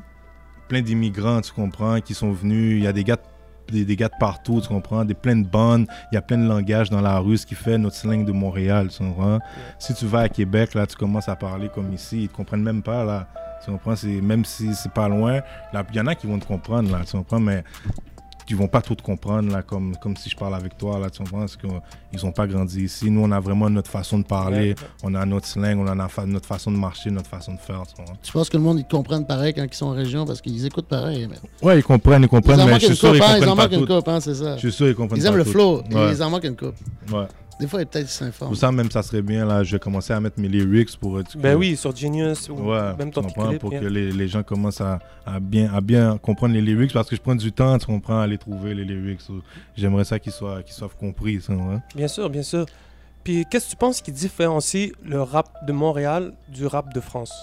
plein 0.67 0.81
d'immigrants, 0.81 1.41
tu 1.41 1.51
comprends, 1.51 1.99
qui 1.99 2.13
sont 2.13 2.31
venus. 2.31 2.77
Il 2.77 2.83
y 2.83 2.87
a 2.87 2.93
des 2.93 3.03
gars, 3.03 3.15
de- 3.15 3.71
des, 3.73 3.85
des 3.85 3.95
gars 3.95 4.07
de 4.07 4.13
partout, 4.19 4.61
tu 4.61 4.67
comprends, 4.67 5.03
des 5.05 5.13
plein 5.15 5.35
de 5.35 5.47
bandes. 5.47 5.87
Il 6.11 6.15
y 6.15 6.17
a 6.17 6.21
plein 6.21 6.37
de 6.37 6.47
langages 6.47 6.89
dans 6.89 7.01
la 7.01 7.17
rue, 7.19 7.37
ce 7.37 7.45
qui 7.45 7.55
fait 7.55 7.77
notre 7.77 7.95
slang 7.95 8.23
de 8.25 8.31
Montréal, 8.31 8.89
tu 8.89 8.99
comprends. 8.99 9.39
Si 9.79 9.93
tu 9.93 10.05
vas 10.05 10.21
à 10.21 10.29
Québec, 10.29 10.73
là, 10.75 10.85
tu 10.85 10.95
commences 10.95 11.27
à 11.29 11.35
parler 11.35 11.69
comme 11.73 11.91
ici, 11.93 12.23
ils 12.23 12.29
te 12.29 12.35
comprennent 12.35 12.63
même 12.63 12.81
pas, 12.83 13.03
là. 13.03 13.27
Tu 13.65 13.71
comprends, 13.71 13.95
même 14.21 14.45
si 14.45 14.73
c'est 14.73 14.91
pas 14.93 15.09
loin, 15.09 15.41
il 15.73 15.95
y 15.95 15.99
en 15.99 16.07
a 16.07 16.15
qui 16.15 16.27
vont 16.27 16.39
te 16.39 16.45
comprendre, 16.45 16.91
là, 16.91 17.01
tu 17.05 17.17
comprends, 17.17 17.39
mais 17.41 17.63
qui 18.49 18.55
vont 18.55 18.67
pas 18.67 18.81
tout 18.81 18.95
comprendre, 18.95 19.51
là, 19.51 19.61
comme, 19.61 19.95
comme 19.97 20.17
si 20.17 20.27
je 20.27 20.35
parle 20.35 20.55
avec 20.55 20.75
toi, 20.75 20.97
là, 20.97 21.11
tu 21.11 21.19
comprends? 21.19 21.41
Parce 21.41 21.55
qu'ils 21.55 21.69
n'ont 22.23 22.31
pas 22.31 22.47
grandi 22.47 22.83
ici. 22.83 23.11
Nous, 23.11 23.21
on 23.21 23.31
a 23.31 23.39
vraiment 23.39 23.69
notre 23.69 23.91
façon 23.91 24.17
de 24.17 24.23
parler, 24.23 24.73
on 25.03 25.13
a 25.13 25.23
notre 25.23 25.45
slang, 25.45 25.77
on 25.77 25.85
a 25.85 26.25
notre 26.25 26.47
façon 26.47 26.71
de 26.71 26.77
marcher, 26.77 27.11
notre 27.11 27.29
façon 27.29 27.53
de 27.53 27.59
faire. 27.59 27.83
Tu, 28.23 28.31
penses 28.31 28.49
que 28.49 28.57
le 28.57 28.63
monde, 28.63 28.79
ils 28.79 28.87
comprennent 28.87 29.27
pareil 29.27 29.53
quand 29.53 29.63
ils 29.63 29.71
sont 29.75 29.85
en 29.85 29.91
région? 29.91 30.25
Parce 30.25 30.41
qu'ils 30.41 30.65
écoutent 30.65 30.87
pareil? 30.87 31.29
Mais... 31.29 31.37
Ouais, 31.61 31.77
ils 31.77 31.83
comprennent, 31.83 32.23
ils 32.23 32.27
comprennent, 32.27 32.65
mais 32.65 32.79
je 32.79 32.87
suis 32.87 32.95
sûr 32.95 33.11
qu'ils 33.11 33.19
comprennent 33.19 33.43
Ils 33.43 33.49
en 33.49 33.55
manquent 33.55 33.71
une 33.71 33.85
coupe, 33.85 34.07
hein, 34.07 34.19
c'est 34.19 34.33
ça. 34.33 34.55
Je 34.55 34.61
suis 34.61 34.71
sûr 34.71 34.95
comprennent 34.95 35.21
Ils 35.21 35.27
aiment 35.27 35.37
le 35.37 35.43
flow, 35.43 35.83
ouais. 35.91 36.11
ils 36.11 36.23
en 36.23 36.31
manquent 36.31 36.45
une 36.45 36.57
coupe. 36.57 36.75
Ouais. 37.11 37.27
Des 37.59 37.67
fois, 37.67 37.79
peut-être 37.79 38.05
qu'ils 38.05 38.07
s'informent. 38.07 38.51
Pour 38.51 38.57
ça, 38.57 38.71
même, 38.71 38.89
ça 38.89 39.03
serait 39.03 39.21
bien, 39.21 39.45
là, 39.45 39.63
je 39.63 39.73
vais 39.73 39.79
commencer 39.79 40.13
à 40.13 40.19
mettre 40.21 40.39
mes 40.39 40.47
lyrics 40.47 40.97
pour... 40.97 41.19
Ben 41.35 41.55
oui, 41.55 41.75
sur 41.75 41.93
Genius, 41.93 42.47
ou 42.47 42.53
ouais, 42.53 42.95
même 42.95 43.11
ton 43.11 43.23
clip, 43.23 43.59
Pour 43.59 43.71
que 43.71 43.85
les, 43.85 44.11
les, 44.11 44.27
gens 44.29 44.43
commencent 44.43 44.79
à, 44.79 44.99
à, 45.25 45.41
bien, 45.41 45.73
à 45.73 45.81
bien 45.81 46.17
comprendre 46.17 46.53
les 46.53 46.61
lyrics, 46.61 46.93
parce 46.93 47.09
que 47.09 47.17
je 47.17 47.21
prends 47.21 47.35
du 47.35 47.51
temps, 47.51 47.77
tu 47.77 47.85
comprends, 47.85 48.21
à 48.21 48.27
les 48.27 48.37
trouver, 48.37 48.73
les 48.73 48.85
lyrics. 48.85 49.21
J'aimerais 49.75 50.05
ça 50.05 50.19
qu'ils 50.19 50.31
soient, 50.31 50.63
qu'ils 50.63 50.73
soient 50.73 50.89
compris, 50.97 51.41
ça, 51.41 51.53
ouais. 51.53 51.79
Bien 51.95 52.07
sûr, 52.07 52.29
bien 52.29 52.43
sûr. 52.43 52.65
Puis, 53.25 53.45
qu'est-ce 53.51 53.65
que 53.65 53.71
tu 53.71 53.75
penses 53.75 54.01
qui 54.01 54.13
différencie 54.13 54.93
le 55.03 55.21
rap 55.21 55.65
de 55.67 55.73
Montréal 55.73 56.33
du 56.47 56.65
rap 56.65 56.93
de 56.93 57.01
France? 57.01 57.33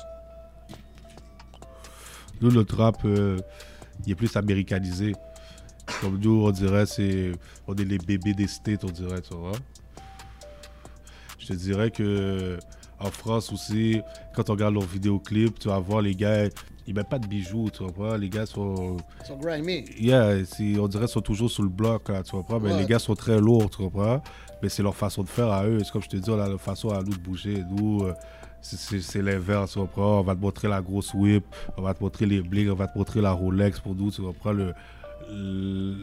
Nous, 2.40 2.50
le 2.50 2.66
rap, 2.70 2.96
euh, 3.04 3.38
il 4.06 4.12
est 4.12 4.14
plus 4.14 4.34
américalisé. 4.34 5.12
Comme 6.00 6.18
nous, 6.18 6.42
on 6.44 6.50
dirait, 6.50 6.86
c'est 6.86 7.32
on 7.66 7.74
est 7.74 7.84
les 7.84 7.98
bébés 7.98 8.34
des 8.34 8.46
States, 8.46 8.82
on 8.84 8.90
dirait, 8.90 9.20
tu 9.20 9.34
vois. 9.34 9.52
Je 11.46 11.52
te 11.52 11.58
dirais 11.58 11.90
que 11.90 12.58
en 12.98 13.10
France 13.10 13.52
aussi, 13.52 14.00
quand 14.34 14.50
on 14.50 14.54
regarde 14.54 14.74
leurs 14.74 14.86
vidéoclips, 14.86 15.58
tu 15.60 15.68
vas 15.68 15.78
voir 15.78 16.00
les 16.00 16.14
gars, 16.14 16.48
ils 16.86 16.94
mettent 16.94 17.08
pas 17.08 17.20
de 17.20 17.26
bijoux, 17.26 17.70
tu 17.70 17.84
vois 17.84 18.18
Les 18.18 18.28
gars 18.28 18.46
sont. 18.46 18.96
Ils 19.20 19.26
sont 19.26 19.36
grimy. 19.36 19.84
Yeah, 19.98 20.38
on 20.80 20.88
dirait 20.88 21.04
qu'ils 21.04 21.08
sont 21.12 21.20
toujours 21.20 21.50
sous 21.50 21.62
le 21.62 21.68
bloc, 21.68 22.08
là, 22.08 22.22
tu 22.24 22.34
vois 22.34 22.60
Mais 22.60 22.76
les 22.76 22.86
gars 22.86 22.98
sont 22.98 23.14
très 23.14 23.38
lourds, 23.38 23.70
tu 23.70 23.88
vois 23.88 24.22
Mais 24.60 24.68
c'est 24.68 24.82
leur 24.82 24.96
façon 24.96 25.22
de 25.22 25.28
faire 25.28 25.52
à 25.52 25.66
eux. 25.66 25.78
C'est 25.84 25.92
comme 25.92 26.02
je 26.02 26.08
te 26.08 26.16
dis, 26.16 26.30
là, 26.30 26.48
leur 26.48 26.60
façon 26.60 26.88
à 26.88 27.02
nous 27.02 27.14
de 27.14 27.18
bouger. 27.18 27.62
Nous, 27.70 28.02
euh, 28.02 28.14
c'est 28.60 29.22
l'inverse, 29.22 29.74
tu 29.74 29.78
vois 29.78 30.18
On 30.18 30.22
va 30.22 30.34
te 30.34 30.40
montrer 30.40 30.66
la 30.66 30.80
grosse 30.80 31.14
whip, 31.14 31.44
on 31.76 31.82
va 31.82 31.94
te 31.94 32.02
montrer 32.02 32.26
les 32.26 32.40
bligs, 32.40 32.70
on 32.70 32.74
va 32.74 32.88
te 32.88 32.98
montrer 32.98 33.20
la 33.20 33.32
Rolex 33.32 33.78
pour 33.78 33.94
nous, 33.94 34.10
tu 34.10 34.22
vois 34.22 34.52
le 34.52 34.74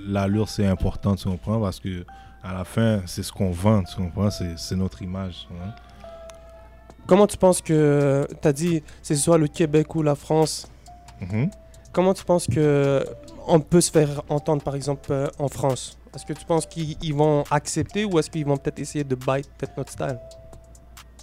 L'allure, 0.07 0.50
c'est 0.50 0.65
important, 0.65 1.15
tu 1.15 1.29
comprends? 1.29 1.59
Parce 1.59 1.79
que 1.79 2.05
à 2.43 2.53
la 2.53 2.65
fin, 2.65 3.01
c'est 3.05 3.23
ce 3.23 3.31
qu'on 3.31 3.51
vend, 3.51 3.83
tu 3.83 3.95
comprends? 3.95 4.29
C'est 4.29 4.75
notre 4.75 5.01
image. 5.01 5.47
Comment 7.07 7.27
tu 7.27 7.38
penses 7.38 7.62
que, 7.62 8.27
tu 8.41 8.47
as 8.47 8.53
dit, 8.53 8.83
c'est 9.01 9.15
soit 9.15 9.38
le 9.38 9.47
Québec 9.47 9.95
ou 9.95 10.03
la 10.03 10.15
France, 10.15 10.67
mm-hmm. 11.21 11.50
comment 11.91 12.13
tu 12.13 12.23
penses 12.23 12.47
que 12.47 13.05
on 13.45 13.59
peut 13.59 13.81
se 13.81 13.91
faire 13.91 14.21
entendre, 14.29 14.63
par 14.63 14.75
exemple, 14.75 15.12
euh, 15.12 15.27
en 15.38 15.47
France? 15.47 15.97
Est-ce 16.15 16.25
que 16.25 16.33
tu 16.33 16.45
penses 16.45 16.65
qu'ils 16.65 17.13
vont 17.13 17.43
accepter 17.50 18.05
ou 18.05 18.19
est-ce 18.19 18.29
qu'ils 18.29 18.45
vont 18.45 18.55
peut-être 18.55 18.79
essayer 18.79 19.03
de 19.03 19.15
bite 19.15 19.50
peut-être 19.57 19.75
notre 19.75 19.91
style? 19.91 20.19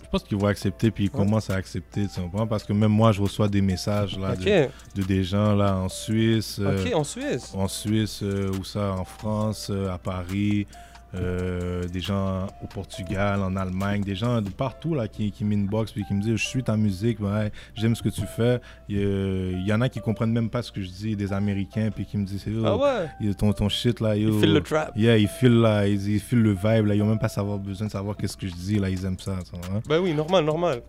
Je 0.02 0.08
pense 0.10 0.24
qu'ils 0.24 0.36
vont 0.36 0.48
accepter, 0.48 0.90
puis 0.90 1.04
ils 1.04 1.10
commencent 1.10 1.50
à 1.50 1.54
accepter, 1.54 2.08
tu 2.12 2.20
comprends? 2.20 2.46
Parce 2.46 2.64
que 2.64 2.72
même 2.72 2.90
moi, 2.90 3.12
je 3.12 3.22
reçois 3.22 3.48
des 3.48 3.62
messages 3.62 4.18
là, 4.18 4.34
de, 4.34 5.02
des 5.02 5.22
gens 5.22 5.54
là 5.54 5.76
en 5.76 5.88
Suisse. 5.88 6.58
Euh, 6.58 6.84
ok, 6.84 6.94
en 6.94 7.04
Suisse. 7.04 7.54
En 7.54 7.68
Suisse, 7.68 8.20
euh, 8.22 8.50
ou 8.58 8.64
ça, 8.64 8.92
en 8.92 9.04
France, 9.04 9.70
à 9.70 9.96
Paris. 9.98 10.66
Euh, 11.14 11.84
des 11.88 12.00
gens 12.00 12.46
au 12.62 12.66
Portugal, 12.72 13.42
en 13.42 13.56
Allemagne, 13.56 14.02
des 14.02 14.14
gens 14.14 14.40
de 14.40 14.48
partout 14.50 14.94
là, 14.94 15.08
qui, 15.08 15.32
qui 15.32 15.44
m'inbox 15.44 15.90
puis 15.90 16.04
qui 16.04 16.14
me 16.14 16.22
disent 16.22 16.36
Je 16.36 16.46
suis 16.46 16.62
ta 16.62 16.76
musique, 16.76 17.18
ouais, 17.20 17.50
j'aime 17.74 17.96
ce 17.96 18.02
que 18.02 18.10
tu 18.10 18.22
fais. 18.26 18.60
Il 18.88 19.64
y, 19.66 19.72
en 19.72 19.80
a 19.80 19.88
qui 19.88 20.00
comprennent 20.00 20.32
même 20.32 20.50
pas 20.50 20.62
ce 20.62 20.70
que 20.70 20.80
je 20.80 20.88
dis, 20.88 21.16
des 21.16 21.32
Américains, 21.32 21.90
puis 21.94 22.04
qui 22.04 22.16
me 22.16 22.24
disent 22.24 22.46
Ah 22.64 22.76
ouais? 22.76 23.34
ton, 23.34 23.52
ton 23.52 23.68
shit 23.68 24.00
là, 24.00 24.16
yo, 24.16 24.40
Ils 24.40 24.52
le 24.52 24.60
trap. 24.60 24.96
Yeah, 24.96 25.16
ils 25.16 25.28
filent 25.28 25.60
là, 25.60 25.86
ils, 25.86 26.08
ils 26.08 26.22
le 26.30 26.52
vibe 26.52 26.86
là, 26.86 26.94
ils 26.94 27.02
ont 27.02 27.06
même 27.06 27.18
pas 27.18 27.28
savoir, 27.28 27.58
besoin 27.58 27.88
de 27.88 27.92
savoir 27.92 28.16
qu'est-ce 28.16 28.36
que 28.36 28.46
je 28.46 28.54
dis 28.54 28.78
là, 28.78 28.88
ils 28.88 29.04
aiment 29.04 29.18
ça. 29.18 29.32
hein? 29.32 29.80
Ben 29.88 29.98
oui, 30.00 30.14
normal, 30.14 30.44
normal. 30.44 30.82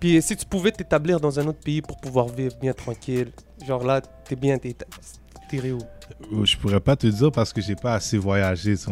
Puis 0.00 0.20
si 0.22 0.36
tu 0.36 0.46
pouvais 0.46 0.72
t'établir 0.72 1.20
dans 1.20 1.38
un 1.38 1.46
autre 1.46 1.60
pays 1.60 1.82
pour 1.82 1.98
pouvoir 1.98 2.28
vivre 2.28 2.56
bien 2.60 2.72
tranquille, 2.72 3.30
genre 3.66 3.84
là, 3.84 4.00
t'es 4.00 4.36
bien, 4.36 4.58
t'es 4.58 4.74
où? 5.54 5.78
Euh, 6.32 6.44
Je 6.44 6.56
pourrais 6.56 6.80
pas 6.80 6.96
te 6.96 7.06
dire 7.06 7.30
parce 7.32 7.52
que 7.52 7.60
j'ai 7.60 7.76
pas 7.76 7.94
assez 7.94 8.18
voyagé, 8.18 8.76
tu. 8.76 8.90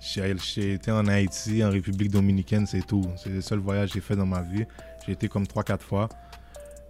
J'ai 0.00 0.72
été 0.74 0.90
en 0.90 1.06
Haïti, 1.06 1.64
en 1.64 1.70
République 1.70 2.10
Dominicaine, 2.10 2.66
c'est 2.66 2.86
tout. 2.86 3.04
C'est 3.16 3.30
le 3.30 3.40
seul 3.40 3.58
voyage 3.58 3.88
que 3.88 3.94
j'ai 3.94 4.00
fait 4.00 4.16
dans 4.16 4.26
ma 4.26 4.42
vie. 4.42 4.64
J'ai 5.04 5.12
été 5.12 5.28
comme 5.28 5.44
3-4 5.44 5.80
fois. 5.80 6.08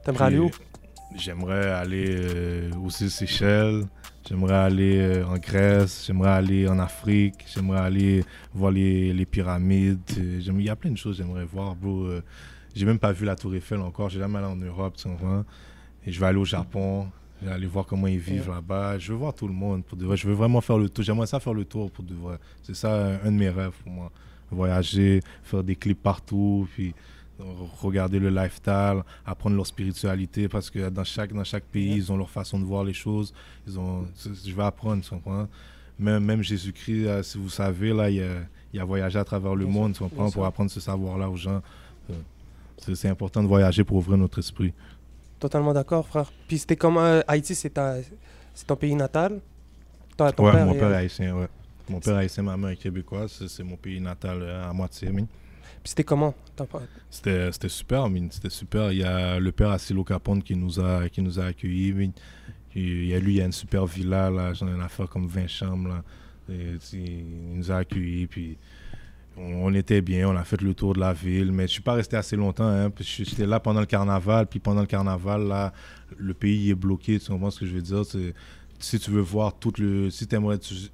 T'aimerais 0.05 0.25
aller 0.25 0.39
où? 0.39 0.51
J'aimerais 1.15 1.71
aller 1.71 2.07
euh, 2.09 2.71
aussi 2.85 3.05
aux 3.05 3.09
Seychelles. 3.09 3.85
J'aimerais 4.29 4.57
aller 4.57 4.99
euh, 4.99 5.27
en 5.27 5.39
Grèce. 5.39 6.05
J'aimerais 6.07 6.31
aller 6.31 6.69
en 6.69 6.79
Afrique. 6.79 7.45
J'aimerais 7.55 7.81
aller 7.81 8.25
voir 8.53 8.73
les, 8.73 9.13
les 9.13 9.27
pyramides. 9.27 10.01
Il 10.17 10.63
y 10.63 10.69
a 10.69 10.77
plein 10.77 10.91
de 10.91 10.97
choses 10.99 11.17
que 11.19 11.23
j'aimerais 11.23 11.45
voir, 11.45 11.77
bro. 11.77 12.09
j'ai 12.75 12.85
même 12.85 12.99
pas 12.99 13.13
vu 13.13 13.25
la 13.25 13.37
Tour 13.37 13.55
Eiffel 13.55 13.81
encore. 13.81 14.11
J'ai 14.11 14.19
jamais 14.19 14.39
allé 14.39 14.49
en 14.49 14.57
Europe, 14.57 14.97
tu. 14.97 15.09
Et 16.07 16.13
je 16.13 16.21
vais 16.21 16.27
aller 16.27 16.39
au 16.39 16.45
Japon. 16.45 17.07
Je 17.41 17.47
vais 17.47 17.53
aller 17.53 17.67
voir 17.67 17.85
comment 17.85 18.07
ils 18.07 18.19
vivent 18.19 18.49
là-bas. 18.49 18.99
Je 18.99 19.13
veux 19.13 19.19
voir 19.19 19.35
tout 19.35 19.47
le 19.47 19.55
monde 19.55 19.85
pour 19.85 19.97
de 19.97 20.07
vrai. 20.07 20.17
Je 20.17 20.27
veux 20.27 20.35
vraiment 20.35 20.61
faire 20.61 20.79
le 20.79 20.89
tour. 20.89 21.05
J'aimerais 21.05 21.27
ça 21.27 21.39
faire 21.39 21.55
le 21.55 21.65
tour 21.65 21.91
pour 21.91 22.05
de 22.05 22.15
vrai. 22.15 22.39
C'est 22.63 22.75
ça 22.75 23.19
un 23.23 23.31
de 23.31 23.37
mes 23.37 23.51
rêves 23.51 23.75
pour 23.83 23.93
moi. 23.93 24.11
Voyager, 24.51 25.23
faire 25.43 25.63
des 25.63 25.77
clips 25.77 26.03
partout, 26.03 26.69
puis 26.75 26.95
regarder 27.81 28.19
le 28.19 28.31
lifestyle, 28.31 29.03
apprendre 29.25 29.57
leur 29.57 29.67
spiritualité 29.67 30.49
parce 30.49 30.71
que 30.71 30.89
dans 30.89 31.05
chaque, 31.05 31.33
dans 31.33 31.45
chaque 31.45 31.65
pays, 31.65 31.97
ils 31.97 32.13
ont 32.13 32.17
leur 32.17 32.31
façon 32.31 32.59
de 32.59 32.65
voir 32.65 32.85
les 32.85 32.95
choses. 32.95 33.35
Ils 33.67 33.79
ont, 33.79 34.07
je 34.25 34.55
vais 34.55 34.63
apprendre, 34.63 35.03
tu 35.03 35.11
comprends? 35.11 35.49
Même, 35.99 36.25
même 36.25 36.43
Jésus-Christ, 36.43 37.07
euh, 37.07 37.23
si 37.23 37.39
vous 37.39 37.49
savez, 37.49 37.93
là, 37.93 38.11
il 38.11 38.23
a, 38.23 38.43
il 38.73 38.81
a 38.81 38.85
voyagé 38.85 39.19
à 39.19 39.25
travers 39.25 39.55
le 39.55 39.67
monde, 39.67 39.95
tu 39.95 40.01
comprends, 40.01 40.31
pour 40.31 40.45
apprendre 40.45 40.71
ce 40.71 40.81
savoir-là 40.81 41.31
aux 41.31 41.37
gens. 41.37 41.63
Euh, 42.11 42.15
c'est 42.95 43.09
important 43.09 43.43
de 43.43 43.49
voyager 43.49 43.85
pour 43.85 43.97
ouvrir 43.97 44.19
notre 44.19 44.39
esprit. 44.39 44.75
Totalement 45.39 45.73
d'accord, 45.73 46.07
frère. 46.07 46.33
Puis 46.49 46.59
c'était 46.59 46.77
comme 46.77 46.97
euh, 46.97 47.23
Haïti, 47.29 47.55
c'est 47.55 47.73
ton 48.67 48.77
pays 48.77 48.95
natal 48.95 49.41
ton, 50.17 50.25
ouais, 50.45 50.53
père 50.53 50.67
mon 50.67 50.75
père 50.75 50.91
est 50.93 50.97
haïtien, 50.97 51.37
ouais. 51.37 51.49
Mon 51.89 52.01
père 52.01 52.17
est 52.17 52.23
haïtien, 52.23 52.43
ma 52.43 52.57
mère 52.57 52.71
est 52.71 52.77
québécoise, 52.77 53.47
c'est 53.47 53.63
mon 53.63 53.77
pays 53.77 54.01
natal 54.01 54.39
euh, 54.43 54.69
à 54.69 54.73
moitié. 54.73 55.09
Puis 55.11 55.27
c'était 55.85 56.05
comment 56.05 56.35
C'était 57.11 57.69
super, 57.69 58.09
c'était 58.31 58.51
super. 58.51 58.93
Il 58.93 58.99
y 58.99 59.05
a 59.05 59.39
le 59.39 59.53
père 59.53 59.71
Asilo 59.71 60.05
Capone 60.05 60.43
qui 60.43 60.57
nous 60.57 60.81
a, 60.81 61.09
qui 61.09 61.23
nous 61.23 61.39
a 61.39 61.47
accueillis. 61.47 62.13
Il 62.75 63.07
y 63.07 63.15
a 63.15 63.19
lui, 63.19 63.35
il 63.35 63.39
y 63.39 63.43
a 63.43 63.45
une 63.45 63.53
super 63.53 63.87
villa, 63.87 64.31
là, 64.31 64.53
j'en 64.53 64.69
ai 64.69 64.73
une 64.73 64.83
affaire 64.83 65.09
comme 65.09 65.27
20 65.27 65.47
chambres. 65.47 65.89
Là. 65.89 66.05
il 66.93 67.55
nous 67.55 67.71
a 67.71 67.77
accueillis, 67.77 68.27
puis 68.27 68.59
on 69.37 69.75
était 69.75 70.01
bien, 70.01 70.29
on 70.29 70.37
a 70.37 70.45
fait 70.45 70.61
le 70.63 70.73
tour 70.75 70.95
de 70.95 71.01
la 71.01 71.13
ville, 71.13 71.53
mais 71.53 71.67
je 71.67 71.73
suis 71.73 71.83
pas 71.83 71.95
resté 71.95 72.17
assez 72.17 72.37
longtemps. 72.37 72.69
Hein, 72.69 72.91
J'étais 73.01 73.47
là 73.47 73.61
pendant 73.61 73.81
le 73.81 73.87
carnaval, 73.87 74.47
puis 74.47 74.61
pendant 74.61 74.81
le 74.81 74.87
carnaval, 74.87 75.47
là, 75.47 75.73
le 76.17 76.33
pays 76.35 76.71
est 76.71 76.75
bloqué. 76.75 77.19
Tu 77.19 77.31
comprends 77.31 77.51
ce 77.51 77.61
que 77.61 77.67
je 77.67 77.75
veux 77.75 77.83
dire? 77.83 78.03
Si 78.79 78.99
tu 78.99 79.11
veux 79.11 79.21
voir 79.21 79.55
tout 79.59 79.73
le. 79.79 80.11
Si, 80.11 80.27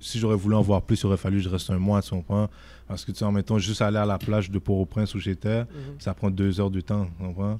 si 0.00 0.18
j'aurais 0.18 0.36
voulu 0.36 0.54
en 0.54 0.62
voir 0.62 0.82
plus, 0.82 1.00
il 1.00 1.06
aurait 1.06 1.16
fallu 1.16 1.38
que 1.38 1.44
je 1.44 1.48
reste 1.48 1.70
un 1.70 1.78
mois, 1.78 2.02
tu 2.02 2.10
comprends? 2.10 2.48
Parce 2.86 3.04
que, 3.04 3.12
tu 3.12 3.18
sais, 3.18 3.24
en 3.24 3.32
mettant 3.32 3.58
juste 3.58 3.82
aller 3.82 3.98
à 3.98 4.06
la 4.06 4.18
plage 4.18 4.50
de 4.50 4.58
Port-au-Prince 4.58 5.14
où 5.14 5.18
j'étais, 5.18 5.60
mhm. 5.60 5.98
ça 5.98 6.14
prend 6.14 6.30
deux 6.30 6.60
heures 6.60 6.70
de 6.70 6.80
temps, 6.80 7.06
tu 7.06 7.24
comprends? 7.24 7.58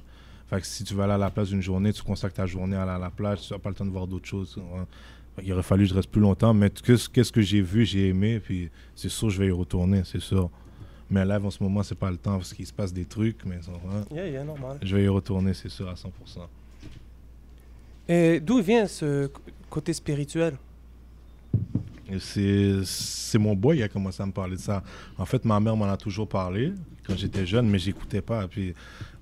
Fait 0.49 0.61
que 0.61 0.67
si 0.67 0.83
tu 0.83 0.93
veux 0.93 1.01
aller 1.03 1.13
à 1.13 1.17
la 1.17 1.29
plage 1.29 1.51
une 1.51 1.61
journée, 1.61 1.91
tu 1.91 2.03
consacres 2.03 2.35
ta 2.35 2.45
journée 2.45 2.75
à 2.75 2.83
aller 2.83 2.91
à 2.91 2.99
la 2.99 3.09
plage, 3.09 3.41
tu 3.41 3.53
n'as 3.53 3.59
pas 3.59 3.69
le 3.69 3.75
temps 3.75 3.85
de 3.85 3.89
voir 3.89 4.07
d'autres 4.07 4.27
choses. 4.27 4.59
Il 5.41 5.51
aurait 5.51 5.63
fallu 5.63 5.85
que 5.85 5.89
je 5.89 5.95
reste 5.95 6.11
plus 6.11 6.21
longtemps, 6.21 6.53
mais 6.53 6.69
qu'est-ce 6.69 7.31
que 7.31 7.41
j'ai 7.41 7.61
vu, 7.61 7.85
j'ai 7.85 8.09
aimé, 8.09 8.39
puis 8.39 8.69
c'est 8.95 9.09
sûr 9.09 9.29
je 9.29 9.39
vais 9.39 9.47
y 9.47 9.51
retourner, 9.51 10.03
c'est 10.05 10.21
sûr. 10.21 10.51
Mais 11.13 11.23
là, 11.25 11.39
en 11.39 11.51
ce 11.51 11.61
moment, 11.61 11.83
c'est 11.83 11.93
pas 11.93 12.09
le 12.09 12.17
temps 12.17 12.37
parce 12.37 12.55
qu'il 12.55 12.65
se 12.65 12.73
passe 12.73 12.91
des 12.91 13.05
trucs. 13.05 13.45
Mais 13.45 13.59
normal. 14.43 14.79
Je 14.81 14.95
vais 14.95 15.03
y 15.03 15.07
retourner, 15.07 15.53
c'est 15.53 15.69
sûr, 15.69 15.87
à 15.87 15.93
100%. 15.93 16.09
Et 18.09 18.39
d'où 18.39 18.59
vient 18.63 18.87
ce 18.87 19.29
côté 19.69 19.93
spirituel? 19.93 20.57
C'est 22.17 23.37
mon 23.37 23.55
boy 23.55 23.77
qui 23.77 23.83
a 23.83 23.89
commencé 23.89 24.23
à 24.23 24.25
me 24.25 24.31
parler 24.31 24.55
de 24.55 24.61
ça. 24.61 24.81
En 25.15 25.25
fait, 25.25 25.45
ma 25.45 25.59
mère 25.59 25.77
m'en 25.77 25.85
a 25.85 25.97
toujours 25.97 26.27
parlé 26.27 26.73
quand 27.05 27.15
j'étais 27.15 27.45
jeune, 27.45 27.69
mais 27.69 27.77
j'écoutais 27.77 28.23
pas. 28.23 28.47
Puis 28.47 28.73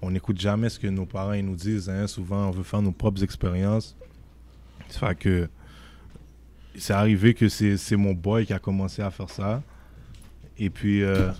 on 0.02 0.12
n'écoute 0.12 0.40
jamais 0.40 0.70
ce 0.70 0.80
que 0.80 0.88
nos 0.88 1.06
parents 1.06 1.36
nous 1.36 1.58
disent. 1.58 1.90
Hein. 1.90 2.08
Souvent, 2.08 2.48
on 2.48 2.52
veut 2.52 2.64
faire 2.64 2.82
nos 2.82 2.94
propres 2.94 3.22
expériences. 3.22 3.98
Ça 4.88 5.14
que 5.14 5.50
c'est 6.76 6.94
arrivé 6.94 7.34
que 7.34 7.50
c'est 7.50 7.98
mon 7.98 8.14
boy 8.14 8.46
qui 8.46 8.54
a 8.54 8.60
commencé 8.60 9.02
à 9.02 9.12
faire 9.12 9.30
ça. 9.30 9.62
Et 10.64 10.70
puis, 10.70 11.02
euh, 11.02 11.32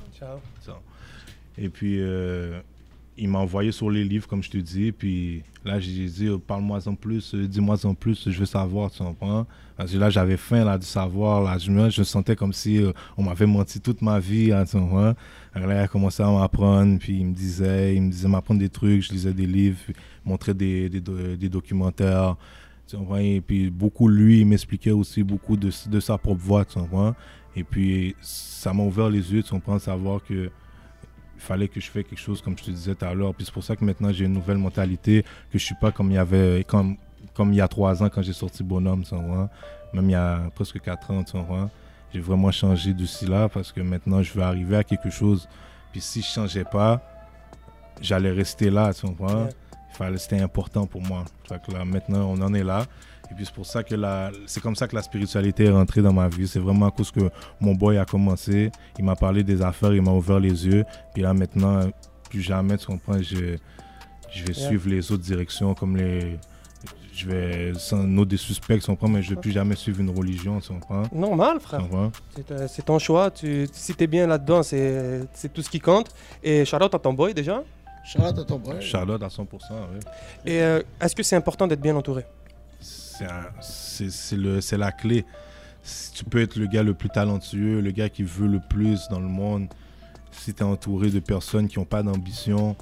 et 1.56 1.70
puis, 1.70 1.98
euh, 2.00 2.60
il 3.20 3.30
m'a 3.30 3.38
envoyé 3.38 3.72
sur 3.72 3.92
les 3.92 4.04
livres, 4.04 4.28
comme 4.28 4.42
je 4.42 4.50
te 4.50 4.58
dis. 4.58 4.92
Puis 4.92 5.44
là, 5.64 5.80
j'ai 5.80 6.08
dit, 6.08 6.28
oh, 6.30 6.40
parle-moi 6.40 6.80
en 6.88 6.96
plus, 6.96 7.36
euh, 7.36 7.48
dis-moi 7.48 7.86
en 7.86 7.94
plus, 7.94 8.28
je 8.32 8.40
veux 8.40 8.48
savoir, 8.48 8.90
tu 8.90 9.04
comprends? 9.04 9.46
Parce 9.78 9.92
que 9.92 9.98
là, 10.00 10.10
j'avais 10.10 10.38
faim 10.38 10.66
là, 10.66 10.76
du 10.76 10.88
savoir. 10.88 11.44
Là, 11.44 11.60
je, 11.60 11.70
me, 11.70 11.92
je 11.92 12.02
sentais 12.02 12.36
comme 12.36 12.52
si 12.52 12.82
on 13.16 13.22
m'avait 13.22 13.46
menti 13.46 13.80
toute 13.80 14.02
ma 14.02 14.20
vie, 14.20 14.52
tu 14.68 14.78
comprends? 14.78 15.14
Alors 15.54 15.70
là, 15.70 15.82
il 15.82 15.84
a 15.84 15.88
commencé 15.88 16.24
à 16.24 16.32
m'apprendre, 16.32 16.98
puis 16.98 17.20
il 17.20 17.28
me 17.28 17.34
disait, 17.36 17.96
il 17.96 18.02
me 18.02 18.10
disait 18.10 18.28
m'apprendre 18.28 18.60
des 18.60 18.70
trucs, 18.70 19.04
je 19.04 19.12
lisais 19.12 19.34
des 19.34 19.46
livres, 19.46 19.78
montrait 20.26 20.56
des, 20.56 20.90
des, 20.90 21.00
des 21.38 21.50
documentaires. 21.50 22.38
Tu 22.88 22.98
comprends? 22.98 23.18
Et 23.18 23.40
puis 23.40 23.70
beaucoup, 23.70 24.08
lui, 24.08 24.40
il 24.42 24.48
m'expliquait 24.48 24.92
aussi 24.92 25.22
beaucoup 25.22 25.58
de, 25.58 25.70
de 25.90 26.00
sa 26.00 26.18
propre 26.18 26.42
voix, 26.42 26.66
tu 26.66 26.80
comprends? 26.80 27.16
Et 27.56 27.64
puis 27.64 28.16
ça 28.22 28.74
m'a 28.74 28.84
ouvert 28.84 29.10
les 29.10 29.34
yeux, 29.34 29.44
tu 29.44 29.52
comprends, 29.52 29.76
de 29.76 29.82
savoir 29.82 30.24
que 30.24 30.50
il 31.36 31.42
fallait 31.42 31.68
que 31.68 31.80
je 31.80 31.90
fasse 31.90 32.04
quelque 32.04 32.20
chose 32.20 32.40
comme 32.42 32.56
je 32.58 32.66
te 32.66 32.72
disais 32.72 32.94
tout 32.94 33.06
à 33.06 33.14
l'heure. 33.14 33.34
Puis 33.34 33.46
c'est 33.46 33.54
pour 33.54 33.64
ça 33.64 33.76
que 33.76 33.84
maintenant 33.84 34.12
j'ai 34.12 34.26
une 34.26 34.34
nouvelle 34.34 34.58
mentalité, 34.58 35.24
que 35.52 35.58
je 35.58 35.66
suis 35.66 35.76
pas 35.76 35.92
comme 35.92 36.12
il 36.12 36.16
y 36.16 36.18
avait 36.18 36.64
comme, 36.66 36.98
comme 37.34 37.52
il 37.52 37.56
y 37.56 37.62
a 37.62 37.68
trois 37.68 38.04
ans 38.04 38.10
quand 38.10 38.22
j'ai 38.22 38.34
sorti 38.34 38.64
Bonhomme, 38.64 39.04
comprends? 39.04 39.50
Même 39.94 40.10
il 40.10 40.14
y 40.14 40.16
a 40.16 40.50
presque 40.54 40.80
quatre 40.80 41.12
ans, 41.12 41.24
comprends? 41.24 41.70
J'ai 42.14 42.20
vraiment 42.20 42.52
changé 42.52 42.94
d'ici 42.94 43.26
là 43.26 43.50
parce 43.50 43.72
que 43.72 43.82
maintenant 43.82 44.22
je 44.22 44.34
veux 44.34 44.44
arriver 44.44 44.78
à 44.78 44.84
quelque 44.84 45.10
chose. 45.10 45.48
Puis 45.92 46.02
si 46.02 46.22
je 46.22 46.28
changeais 46.28 46.64
pas, 46.64 47.02
j'allais 48.02 48.32
rester 48.32 48.70
là, 48.70 48.94
tu 48.94 49.08
comprends? 49.08 49.50
C'était 50.18 50.40
important 50.40 50.88
pour 50.88 51.02
moi. 51.02 51.26
Fait 51.48 51.62
que 51.62 51.72
là, 51.72 51.86
maintenant, 51.86 52.26
on 52.32 52.42
en 52.42 52.54
est 52.54 52.64
là. 52.64 52.86
Et 53.32 53.34
puis 53.34 53.46
c'est 53.46 53.54
pour 53.56 53.66
ça 53.66 53.82
que 53.82 53.96
la, 53.96 54.30
c'est 54.46 54.60
comme 54.62 54.76
ça 54.76 54.88
que 54.88 54.96
la 54.96 55.02
spiritualité 55.02 55.66
est 55.66 55.72
rentrée 55.72 56.02
dans 56.02 56.12
ma 56.14 56.28
vie. 56.28 56.48
C'est 56.48 56.60
vraiment 56.60 56.88
à 56.88 56.92
cause 56.92 57.12
que 57.12 57.30
mon 57.62 57.74
boy 57.74 57.98
a 57.98 58.04
commencé. 58.06 58.72
Il 59.00 59.06
m'a 59.06 59.16
parlé 59.16 59.44
des 59.44 59.62
affaires, 59.62 59.94
il 59.94 60.02
m'a 60.02 60.12
ouvert 60.12 60.40
les 60.40 60.68
yeux. 60.68 60.84
Puis 61.14 61.24
là 61.24 61.34
maintenant, 61.34 61.80
plus 62.30 62.42
jamais, 62.42 62.78
tu 62.78 62.88
comprends, 62.88 63.18
je, 63.22 63.56
je 64.34 64.44
vais 64.46 64.54
Yeah. 64.54 64.68
suivre 64.68 64.90
les 64.90 65.12
autres 65.12 65.24
directions 65.24 65.74
comme 65.74 65.96
les. 65.98 66.38
Je 67.14 67.28
vais 67.28 67.74
sans 67.76 67.98
nos 68.04 68.24
des 68.26 68.38
suspects, 68.38 68.80
tu 68.80 68.86
comprends, 68.88 69.10
mais 69.10 69.22
je 69.22 69.32
vais 69.32 69.36
plus 69.42 69.52
jamais 69.52 69.76
suivre 69.76 70.00
une 70.00 70.10
religion, 70.10 70.60
tu 70.62 70.70
comprends? 70.70 71.04
Normal, 71.14 71.58
Tu 71.60 71.66
frère. 71.66 71.82
C'est 72.36 72.52
euh, 72.52 72.68
c'est 72.70 72.84
ton 72.86 73.00
choix. 73.00 73.30
Tu, 73.30 73.68
si 73.74 73.94
t'es 73.94 74.08
bien 74.08 74.28
là-dedans, 74.28 74.64
c'est 74.64 75.22
c'est 75.34 75.52
tout 75.54 75.62
ce 75.62 75.70
qui 75.70 75.80
compte. 75.80 76.08
Et 76.42 76.64
shout 76.66 76.78
out 76.78 76.94
à 76.96 77.00
ton 77.00 77.14
boy 77.14 77.34
déjà? 77.34 77.64
Charlotte 78.06 78.40
à 78.40 78.44
ton 78.46 78.58
boy. 78.58 78.82
Charlotte 78.82 79.22
à 79.22 79.28
100%, 79.28 79.44
oui. 79.44 80.00
Et 80.46 80.62
euh, 80.62 80.82
est-ce 81.00 81.14
que 81.16 81.22
c'est 81.22 81.36
important 81.36 81.68
d'être 81.68 81.82
bien 81.82 81.96
entouré? 81.96 82.26
C'est 83.62 84.78
la 84.78 84.92
clé. 84.92 85.26
Si 85.84 86.12
tu 86.12 86.24
peux 86.26 86.42
être 86.42 86.58
le 86.58 86.68
gars 86.68 86.84
le 86.84 86.94
plus 86.94 87.10
talentueux, 87.10 87.82
le 87.82 87.92
gars 87.92 88.10
qui 88.10 88.24
veut 88.24 88.48
le 88.48 88.60
plus 88.70 89.08
dans 89.10 89.20
le 89.20 89.28
monde, 89.28 89.68
si 90.32 90.54
tu 90.54 90.62
es 90.62 90.66
entouré 90.66 91.10
de 91.10 91.20
personnes 91.20 91.68
qui 91.68 91.80
n'ont 91.80 91.86
pas 91.86 92.04
d'ambition, 92.04 92.76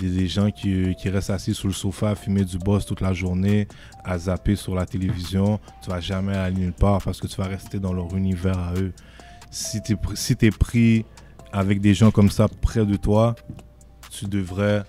des, 0.00 0.10
des 0.10 0.28
gens 0.28 0.50
qui, 0.50 0.94
qui 0.96 1.08
restent 1.08 1.30
assis 1.30 1.54
sur 1.54 1.68
le 1.68 1.74
sofa 1.74 2.10
à 2.10 2.14
fumer 2.14 2.44
du 2.44 2.58
boss 2.58 2.86
toute 2.86 3.00
la 3.00 3.12
journée, 3.12 3.68
à 4.04 4.18
zapper 4.18 4.56
sur 4.56 4.74
la 4.74 4.86
télévision, 4.86 5.58
tu 5.82 5.90
vas 5.90 6.00
jamais 6.00 6.36
aller 6.36 6.56
nulle 6.56 6.72
part 6.72 7.02
parce 7.02 7.20
que 7.20 7.26
tu 7.26 7.36
vas 7.36 7.48
rester 7.48 7.78
dans 7.78 7.92
leur 7.92 8.14
univers 8.16 8.58
à 8.58 8.74
eux. 8.74 8.92
Si 9.50 9.82
tu 9.82 9.92
es, 9.92 9.96
si 10.14 10.36
es 10.40 10.50
pris 10.50 11.04
avec 11.52 11.80
des 11.80 11.94
gens 11.94 12.10
comme 12.10 12.30
ça 12.30 12.48
près 12.48 12.84
de 12.84 12.96
toi, 12.96 13.34
tu 14.10 14.26
devrais 14.26 14.82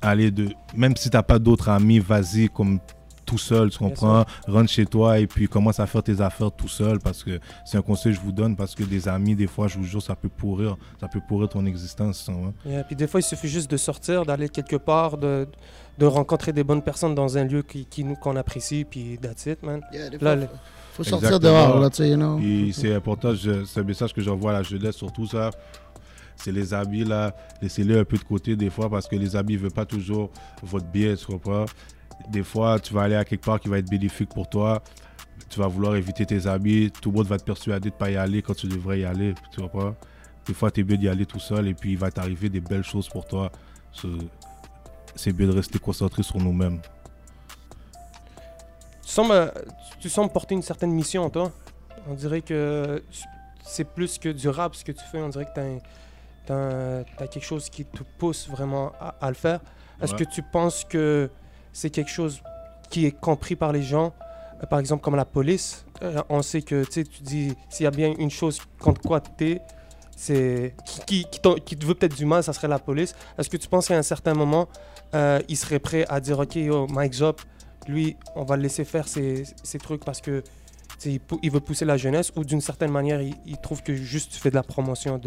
aller 0.00 0.30
de... 0.30 0.48
Même 0.76 0.96
si 0.96 1.10
tu 1.10 1.16
n'as 1.16 1.22
pas 1.22 1.38
d'autres 1.38 1.68
amis, 1.68 1.98
vas-y 1.98 2.48
comme 2.48 2.80
tout 3.28 3.36
seul, 3.38 3.68
tu 3.70 3.78
comprends? 3.78 4.24
Rentre 4.46 4.70
chez 4.70 4.86
toi 4.86 5.18
et 5.18 5.26
puis 5.26 5.46
commence 5.48 5.78
à 5.78 5.86
faire 5.86 6.02
tes 6.02 6.18
affaires 6.22 6.50
tout 6.50 6.66
seul 6.68 6.98
parce 6.98 7.22
que 7.22 7.38
c'est 7.66 7.76
un 7.76 7.82
conseil 7.82 8.12
que 8.12 8.18
je 8.18 8.24
vous 8.24 8.32
donne 8.32 8.56
parce 8.56 8.74
que 8.74 8.82
des 8.84 9.06
amis, 9.06 9.34
des 9.36 9.46
fois, 9.46 9.68
je 9.68 9.76
vous 9.76 9.84
jure, 9.84 10.00
ça 10.02 10.16
peut 10.16 10.30
pourrir, 10.30 10.76
ça 10.98 11.08
peut 11.08 11.20
pourrir 11.28 11.48
ton 11.50 11.66
existence. 11.66 12.24
comprends? 12.26 12.54
Et 12.66 12.82
puis 12.84 12.96
des 12.96 13.06
fois, 13.06 13.20
il 13.20 13.24
suffit 13.24 13.48
juste 13.48 13.70
de 13.70 13.76
sortir, 13.76 14.24
d'aller 14.24 14.48
quelque 14.48 14.76
part, 14.76 15.18
de, 15.18 15.46
de 15.98 16.06
rencontrer 16.06 16.52
des 16.54 16.64
bonnes 16.64 16.80
personnes 16.82 17.14
dans 17.14 17.36
un 17.36 17.44
lieu 17.44 17.62
qui, 17.62 17.84
qui 17.84 18.02
nous- 18.04 18.16
qu'on 18.16 18.34
apprécie, 18.36 18.84
puis 18.88 19.18
that's 19.20 19.44
it, 19.46 19.62
man. 19.62 19.82
Yeah, 19.92 20.08
Là, 20.20 20.36
faut 20.94 21.04
sortir 21.04 21.28
Exactement. 21.28 21.52
dehors, 21.68 21.80
là, 21.80 21.90
tu 21.90 21.96
sais, 21.96 22.08
you 22.10 22.16
know. 22.16 22.40
C'est 22.72 22.94
important, 22.94 23.34
je- 23.34 23.64
c'est 23.66 23.80
un 23.80 23.84
message 23.84 24.14
que 24.14 24.22
j'envoie 24.22 24.52
à 24.52 24.54
la 24.54 24.62
jeunesse, 24.62 24.96
surtout 24.96 25.26
ça. 25.26 25.50
C'est 26.36 26.52
les 26.52 26.72
habits 26.72 27.04
là, 27.04 27.34
laissez-les 27.60 27.98
un 27.98 28.04
peu 28.04 28.16
de 28.16 28.22
côté 28.22 28.54
des 28.54 28.70
fois 28.70 28.88
parce 28.88 29.08
que 29.08 29.16
les 29.16 29.34
habits 29.34 29.54
ne 29.54 29.58
veulent 29.58 29.72
pas 29.72 29.84
toujours 29.84 30.30
votre 30.62 30.86
bien, 30.86 31.14
tu 31.16 31.26
comprends? 31.26 31.64
Des 32.28 32.42
fois, 32.42 32.78
tu 32.78 32.92
vas 32.94 33.02
aller 33.02 33.14
à 33.16 33.24
quelque 33.24 33.44
part 33.44 33.60
qui 33.60 33.68
va 33.68 33.78
être 33.78 33.88
bénéfique 33.88 34.30
pour 34.30 34.48
toi. 34.48 34.82
Tu 35.48 35.60
vas 35.60 35.66
vouloir 35.68 35.96
éviter 35.96 36.26
tes 36.26 36.46
habits. 36.46 36.90
Tout 36.90 37.10
le 37.10 37.16
monde 37.18 37.26
va 37.26 37.38
te 37.38 37.44
persuader 37.44 37.88
de 37.90 37.94
ne 37.94 37.98
pas 37.98 38.10
y 38.10 38.16
aller 38.16 38.42
quand 38.42 38.54
tu 38.54 38.66
devrais 38.66 39.00
y 39.00 39.04
aller, 39.04 39.34
tu 39.52 39.60
comprends? 39.60 39.94
Des 40.46 40.52
fois, 40.54 40.70
tu 40.70 40.80
es 40.80 40.84
mieux 40.84 40.96
d'y 40.96 41.08
aller 41.08 41.26
tout 41.26 41.38
seul 41.40 41.68
et 41.68 41.74
puis 41.74 41.92
il 41.92 41.98
va 41.98 42.10
t'arriver 42.10 42.48
des 42.48 42.60
belles 42.60 42.84
choses 42.84 43.08
pour 43.08 43.26
toi. 43.26 43.50
C'est- 45.14 45.32
bien 45.32 45.46
de 45.46 45.52
rester 45.52 45.78
concentré 45.78 46.22
sur 46.22 46.38
nous-mêmes. 46.38 46.80
Tu 49.02 49.08
sembles, 49.12 49.52
tu 50.00 50.08
sembles 50.08 50.32
porter 50.32 50.54
une 50.54 50.62
certaine 50.62 50.92
mission, 50.92 51.28
toi. 51.30 51.50
On 52.08 52.14
dirait 52.14 52.42
que 52.42 53.02
c'est 53.62 53.84
plus 53.84 54.18
que 54.18 54.28
du 54.30 54.48
rap 54.48 54.74
ce 54.74 54.84
que 54.84 54.92
tu 54.92 55.04
fais. 55.10 55.18
On 55.18 55.28
dirait 55.28 55.46
que 55.46 55.78
tu 56.46 56.52
as, 56.52 57.04
quelque 57.28 57.44
chose 57.44 57.68
qui 57.70 57.84
te 57.84 58.02
pousse 58.18 58.48
vraiment 58.48 58.92
à, 59.00 59.14
à 59.20 59.28
le 59.28 59.34
faire. 59.34 59.60
Est-ce 60.00 60.12
Ouais. 60.14 60.24
que 60.24 60.30
tu 60.30 60.42
penses 60.42 60.84
que 60.84 61.30
c'est 61.78 61.90
quelque 61.90 62.10
chose 62.10 62.42
qui 62.90 63.06
est 63.06 63.12
compris 63.12 63.54
par 63.54 63.72
les 63.72 63.82
gens 63.82 64.12
Euh, 64.60 64.66
Par 64.66 64.80
exemple, 64.80 65.02
comme 65.04 65.14
la 65.14 65.24
police, 65.24 65.84
euh, 66.02 66.20
on 66.28 66.42
sait 66.42 66.62
que 66.62 66.84
tu 66.84 67.04
dis 67.22 67.54
s'il 67.68 67.84
y 67.84 67.86
a 67.86 67.92
bien 67.92 68.12
une 68.18 68.30
chose 68.30 68.60
contre 68.80 69.00
quoi 69.00 69.20
tu 69.20 69.52
es, 69.52 69.62
c'est 70.16 70.74
qui, 71.06 71.24
qui, 71.30 71.76
te 71.76 71.86
veut 71.86 71.94
peut-être 71.94 72.16
du 72.16 72.24
mal, 72.24 72.42
ça 72.42 72.52
serait 72.52 72.66
la 72.66 72.80
police. 72.80 73.14
Est-ce 73.38 73.48
que 73.48 73.56
tu 73.56 73.68
penses 73.68 73.86
qu'à 73.86 73.96
un 73.96 74.02
certain 74.14 74.34
moment, 74.34 74.66
euh, 75.14 75.40
il 75.48 75.56
serait 75.56 75.78
prêt 75.78 76.04
à 76.08 76.18
dire 76.18 76.40
Ok, 76.40 76.56
yo, 76.56 76.88
Mike 76.88 77.14
Zop, 77.14 77.40
lui, 77.86 78.16
on 78.34 78.44
va 78.44 78.56
le 78.56 78.62
laisser 78.62 78.84
faire 78.84 79.06
ses, 79.06 79.44
ses 79.62 79.78
trucs 79.78 80.04
parce 80.04 80.20
que 80.20 80.42
il, 81.04 81.50
veut 81.52 81.60
pousser 81.60 81.84
la 81.84 81.96
jeunesse 81.96 82.32
ou 82.34 82.42
d'une 82.44 82.60
certaine 82.60 82.90
manière, 82.90 83.22
il, 83.22 83.34
il 83.46 83.58
trouve 83.58 83.84
que 83.84 83.94
juste 83.94 84.32
tu 84.32 84.40
fais 84.40 84.50
de 84.50 84.56
la 84.56 84.64
promotion 84.64 85.20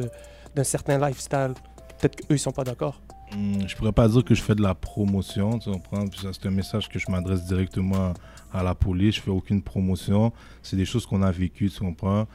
d'un 0.55 0.65
certain 0.65 0.97
lifestyle. 0.99 1.53
Peut-être 1.97 2.17
qu'eux, 2.17 2.35
ils 2.35 2.39
sont 2.39 2.51
pas 2.51 2.65
d'accord? 2.65 2.99
Hmm, 3.33 3.65
je 3.65 3.75
pourrais 3.77 3.93
pas 3.93 4.09
dire 4.09 4.23
que 4.25 4.35
je 4.35 4.41
fais 4.41 4.55
de 4.55 4.61
la 4.61 4.75
promotion, 4.75 5.57
tu 5.57 5.71
comprends? 5.71 6.05
C'est 6.11 6.45
un 6.45 6.51
message 6.51 6.89
que 6.89 6.99
je 6.99 7.09
m'adresse 7.09 7.45
directement 7.45 8.13
à 8.51 8.61
la 8.61 8.75
police. 8.75 9.15
Je 9.15 9.21
fais 9.21 9.31
aucune 9.31 9.61
promotion. 9.61 10.33
C'est 10.61 10.75
des 10.75 10.85
choses 10.85 11.05
qu'on 11.05 11.21
a 11.21 11.31
vécues, 11.31 11.69
tu 11.69 11.79
comprends? 11.79 12.27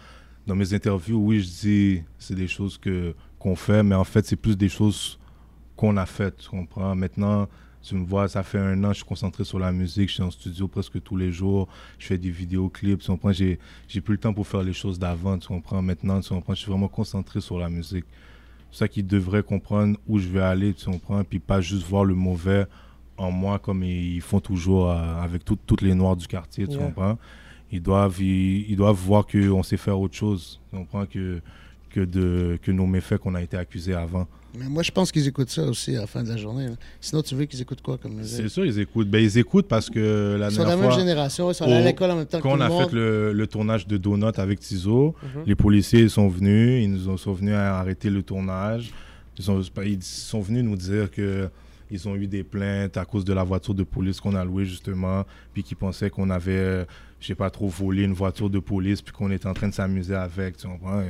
Dans 0.47 0.55
mes 0.55 0.73
interviews, 0.73 1.19
oui, 1.19 1.41
je 1.41 1.49
dis 1.49 2.03
c'est 2.19 2.35
des 2.35 2.49
choses 2.49 2.79
que 2.79 3.15
qu'on 3.39 3.57
fait, 3.57 3.83
mais 3.83 3.95
en 3.95 4.05
fait, 4.05 4.25
c'est 4.27 4.37
plus 4.37 4.57
des 4.57 4.69
choses 4.69 5.19
qu'on 5.77 5.97
a 5.99 6.07
faites, 6.07 6.39
tu 6.39 6.49
comprends? 6.49 6.95
Maintenant, 6.95 7.47
tu 7.83 7.95
me 7.95 8.07
vois, 8.07 8.27
ça 8.29 8.43
fait 8.43 8.59
un 8.59 8.83
an, 8.85 8.89
je 8.89 8.99
suis 8.99 9.05
concentré 9.05 9.45
sur 9.45 9.59
la 9.59 9.73
musique, 9.73 10.09
je 10.09 10.15
suis 10.15 10.23
en 10.23 10.31
studio 10.31 10.67
presque 10.67 11.03
tous 11.03 11.17
les 11.17 11.31
jours, 11.31 11.69
je 11.99 12.07
fais 12.07 12.19
des 12.19 12.31
vidéoclips, 12.31 13.01
tu 13.01 13.07
comprends? 13.09 13.33
J'ai 13.33 13.59
plus 14.03 14.15
le 14.15 14.19
temps 14.19 14.33
pour 14.33 14.47
faire 14.47 14.63
les 14.63 14.73
choses 14.73 14.99
d'avant, 14.99 15.39
tu 15.39 15.49
comprends? 15.49 15.83
Maintenant, 15.83 16.21
tu 16.21 16.31
comprends? 16.31 16.55
Je 16.55 16.61
suis 16.61 16.71
vraiment 16.71 16.89
concentré 16.89 17.41
sur 17.41 17.59
la 17.59 17.69
musique. 17.69 18.07
C'est 18.71 18.79
ça 18.81 18.89
qu'ils 18.89 19.07
devraient 19.07 19.43
comprendre 19.43 19.97
où 20.07 20.19
je 20.19 20.29
vais 20.29 20.41
aller, 20.43 20.75
tu 20.75 20.87
comprends? 20.87 21.23
Puis 21.25 21.39
pas 21.39 21.61
juste 21.61 21.87
voir 21.87 22.05
le 22.05 22.15
mauvais 22.15 22.67
en 23.17 23.31
moi 23.31 23.59
comme 23.59 23.83
ils 23.83 24.21
font 24.21 24.41
toujours 24.41 24.91
euh, 24.91 25.23
avec 25.23 25.45
tout- 25.45 25.59
toutes 25.67 25.81
les 25.83 25.95
noirs 25.95 26.17
du 26.17 26.27
quartier, 26.27 26.67
tu 26.67 26.75
Yeah. 26.77 26.87
comprends? 26.87 27.19
Ils 27.73 27.83
doivent, 27.83 28.21
ils, 28.21 28.71
ils 28.71 28.77
doivent 28.77 28.97
voir 28.97 29.27
qu'on 29.27 29.63
sait 29.63 29.77
faire 29.79 29.99
autre 29.99 30.15
chose, 30.15 30.61
tu 30.71 30.77
comprends? 30.77 31.07
Que, 31.07 31.41
que, 31.97 32.05
de, 32.05 32.59
que 32.63 32.71
nos 32.73 32.87
méfaits 32.87 33.17
qu'on 33.17 33.35
a 33.35 33.41
été 33.43 33.57
accusés 33.57 33.95
avant. 33.95 34.27
Mais 34.59 34.69
moi, 34.69 34.83
je 34.83 34.91
pense 34.91 35.11
qu'ils 35.13 35.27
écoutent 35.27 35.49
ça 35.51 35.63
aussi 35.65 35.97
à 35.97 36.01
la 36.03 36.07
fin 36.07 36.23
de 36.23 36.29
la 36.29 36.37
journée. 36.37 36.67
là. 36.67 36.75
Sinon, 37.01 37.23
tu 37.23 37.35
veux 37.35 37.45
qu'ils 37.47 37.61
écoutent 37.63 37.81
quoi 37.81 37.97
comme 37.97 38.13
C'est 38.23 38.39
musique? 38.43 38.51
sûr, 38.51 38.65
ils 38.67 38.79
écoutent. 38.79 39.09
Ben, 39.09 39.23
ils 39.23 39.39
écoutent 39.39 39.69
parce 39.69 39.89
que 39.89 40.37
la 40.39 40.49
Ils 40.49 40.53
sont 40.53 40.63
de 40.63 40.69
la 40.69 40.77
même 40.77 40.85
fois, 40.91 40.99
génération, 40.99 41.51
ils 41.51 41.55
sont 41.55 41.65
allés 41.65 41.75
à 41.75 41.81
l'école 41.83 42.11
en 42.11 42.17
même 42.17 42.27
temps 42.27 42.39
que 42.39 42.43
quand 42.43 42.57
on 42.57 42.61
a 42.61 42.71
fait 42.71 42.93
le, 42.93 43.33
le 43.33 43.47
tournage 43.47 43.87
de 43.87 43.97
Donut 43.97 44.39
avec 44.39 44.61
Tizo, 44.61 45.15
Mhm. 45.23 45.43
Les 45.47 45.55
policiers 45.55 46.09
sont 46.09 46.29
venus, 46.29 46.83
ils 46.85 46.91
nous 46.93 47.09
ont, 47.09 47.17
sont 47.17 47.33
venus 47.33 47.55
à 47.55 47.79
arrêter 47.79 48.11
le 48.11 48.23
tournage. 48.23 48.93
Ils 49.39 49.45
sont, 49.45 49.61
ils 49.85 50.03
sont 50.03 50.41
venus 50.41 50.65
nous 50.65 50.77
dire 50.77 51.11
que 51.11 51.49
ils 51.91 52.09
ont 52.09 52.17
eu 52.17 52.27
des 52.27 52.43
plaintes 52.43 52.97
à 52.97 53.05
cause 53.05 53.25
de 53.25 53.33
la 53.33 53.45
voiture 53.45 53.73
de 53.75 53.85
police 53.85 54.21
qu'on 54.21 54.35
a 54.35 54.45
louée 54.45 54.65
justement, 54.65 55.25
puis 55.55 55.63
qu'ils 55.63 55.77
pensaient 55.77 56.11
qu'on 56.11 56.31
avait, 56.31 56.85
je 57.21 57.27
sais 57.29 57.35
pas 57.35 57.51
trop, 57.51 57.69
volé 57.69 58.03
une 58.05 58.13
voiture 58.13 58.51
de 58.51 58.59
police, 58.59 59.03
puis 59.03 59.13
qu'on 59.13 59.31
était 59.31 59.47
en 59.47 59.55
train 59.55 59.69
de 59.69 59.75
s'amuser 59.75 60.15
avec, 60.15 60.57
tu 60.57 60.67
comprends? 60.67 61.03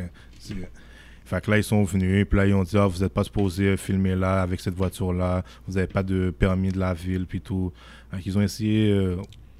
Fait 1.24 1.42
que 1.44 1.50
là, 1.50 1.58
ils 1.58 1.64
sont 1.64 1.82
venus, 1.82 2.24
puis 2.28 2.36
là, 2.38 2.46
ils 2.46 2.54
ont 2.54 2.62
dit, 2.62 2.78
ah, 2.78 2.86
vous 2.86 3.00
n'êtes 3.02 3.12
pas 3.12 3.24
supposé 3.24 3.76
filmer 3.76 4.14
là, 4.14 4.42
avec 4.42 4.60
cette 4.60 4.74
voiture-là, 4.74 5.42
vous 5.66 5.74
n'avez 5.74 5.88
pas 5.88 6.04
de 6.04 6.30
permis 6.30 6.70
de 6.70 6.78
la 6.78 6.94
ville, 6.94 7.26
puis 7.26 7.40
tout. 7.40 7.72
Qu'ils 8.22 8.38
ont 8.38 8.42
essayé 8.42 8.92
euh, 8.92 9.16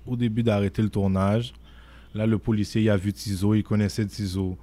au 0.06 0.14
début 0.16 0.44
d'arrêter 0.44 0.80
le 0.82 0.88
tournage. 0.88 1.52
Là, 2.14 2.24
le 2.26 2.38
policier, 2.38 2.82
il 2.82 2.90
a 2.90 2.96
vu 2.96 3.12
Tizo, 3.12 3.54
il 3.54 3.64
connaissait 3.64 4.06
Tizo. 4.06 4.56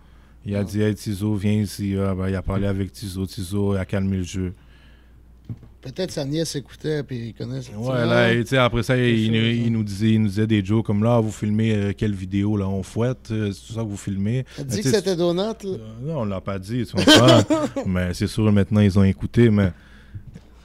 Il 0.46 0.56
a 0.56 0.60
Ah. 0.60 0.64
dit, 0.64 0.82
hey, 0.82 0.96
Tizo, 0.96 1.36
viens 1.36 1.54
ici. 1.54 1.96
Ah, 2.00 2.16
ben, 2.16 2.30
il 2.30 2.36
a 2.36 2.42
parlé 2.42 2.66
avec 2.68 2.92
Tizo. 2.94 3.26
Tizo 3.26 3.74
a 3.74 3.84
calmé 3.86 4.18
le 4.18 4.24
jeu. 4.24 4.54
Peut-être 5.82 6.12
sa 6.12 6.24
nièce 6.24 6.56
écoutait, 6.56 7.04
puis 7.04 7.18
ils 7.28 7.34
connaissent. 7.34 7.70
Ouais, 7.76 8.06
là, 8.06 8.34
tu 8.34 8.46
sais, 8.48 8.58
après 8.58 8.84
ça, 8.84 8.96
il, 8.98 9.32
nous- 9.34 9.66
il 9.66 9.70
nous 9.72 9.84
disait, 9.84 10.12
il 10.12 10.22
nous 10.22 10.30
disait 10.30 10.48
des 10.48 10.64
jokes 10.64 10.86
comme 10.86 11.04
là, 11.04 11.20
vous 11.20 11.30
filmez 11.32 11.76
euh, 11.76 11.92
quelle 11.96 12.14
vidéo 12.14 12.56
là, 12.56 12.70
on 12.70 12.84
fouette, 12.84 13.32
euh, 13.32 13.52
c'est 13.52 13.68
tout 13.68 13.74
ça 13.74 13.82
que 13.82 13.88
vous 13.90 13.98
filmez. 13.98 14.46
T'as 14.56 14.64
Mais 14.64 14.70
dit 14.70 14.82
que 14.82 14.90
c'était 14.90 15.16
Donut, 15.18 15.42
là? 15.42 15.54
Euh, 15.66 15.78
non, 16.02 16.22
on 16.22 16.26
l'a 16.26 16.40
pas 16.40 16.58
dit, 16.58 16.86
tu 16.86 16.96
comprends? 16.96 17.66
mais 17.86 18.14
c'est 18.14 18.28
sûr, 18.28 18.50
maintenant, 18.54 18.80
ils 18.80 18.98
ont 18.98 19.04
écouté, 19.04 19.50
mais 19.50 19.74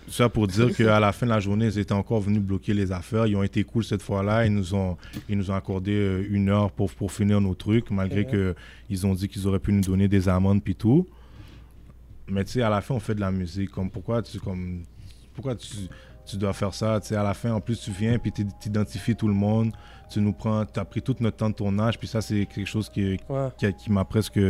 ça 0.09 0.29
pour 0.29 0.46
dire 0.46 0.72
qu'à 0.77 1.01
la 1.01 1.11
fin 1.11 1.27
de 1.27 1.33
la 1.33 1.40
journée, 1.40 1.66
ils 1.66 1.79
étaient 1.81 1.92
encore 1.92 2.20
venus 2.20 2.40
bloquer 2.40 2.72
les 2.72 2.92
affaires. 2.92 3.27
Ils 3.27 3.35
ont 3.35 3.42
été 3.42 3.64
cool 3.64 3.83
cette 3.83 4.03
fois-là. 4.03 4.46
Ils 4.46 4.55
nous 4.55 4.72
ont, 4.74 4.96
ils 5.29 5.37
nous 5.37 5.51
ont 5.51 5.55
accordé 5.55 6.24
une 6.31 6.48
heure 6.48 6.70
pour, 6.70 6.92
pour 6.92 7.11
finir 7.11 7.40
nos 7.40 7.55
trucs, 7.55 7.90
malgré 7.90 8.20
Ok. 8.20 8.31
que 8.31 8.55
ils 8.88 9.05
ont 9.05 9.14
dit 9.14 9.27
qu'ils 9.29 9.48
auraient 9.48 9.59
pu 9.59 9.72
nous 9.72 9.83
donner 9.83 10.07
des 10.07 10.29
amendes 10.29 10.62
puis 10.62 10.77
tout. 10.77 11.07
Mais 12.31 12.45
tu 12.45 12.53
sais, 12.53 12.62
à 12.62 12.71
la 12.71 12.81
fin, 12.81 12.95
on 12.95 13.01
fait 13.01 13.14
de 13.14 13.21
la 13.21 13.31
musique. 13.31 13.71
Comme 13.71 13.91
pourquoi 13.91 14.23
tu, 14.23 14.38
comme, 14.41 14.83
pourquoi 15.35 15.55
tu, 15.55 15.69
tu 16.27 16.37
dois 16.37 16.53
faire 16.53 16.75
ça? 16.75 17.01
Tu 17.01 17.09
sais, 17.09 17.17
à 17.17 17.23
la 17.23 17.35
fin, 17.35 17.53
en 17.53 17.61
plus, 17.61 17.81
tu 17.81 17.91
viens, 17.91 18.19
puis 18.19 18.33
tu 18.33 18.45
identifies 18.67 19.17
tout 19.17 19.29
le 19.29 19.35
monde. 19.35 19.73
Tu 20.11 20.21
nous 20.21 20.33
prends, 20.33 20.64
tu 20.64 20.81
as 20.81 20.85
pris 20.87 21.03
tout 21.03 21.14
notre 21.21 21.37
temps 21.37 21.51
de 21.51 21.55
tournage, 21.55 21.99
puis 21.99 22.09
ça, 22.09 22.23
c'est 22.23 22.47
quelque 22.47 22.67
chose 22.67 22.88
qui, 22.88 23.19
Ouais. 23.29 23.73
qui, 23.77 23.93
m'a 23.93 24.07
presque 24.07 24.41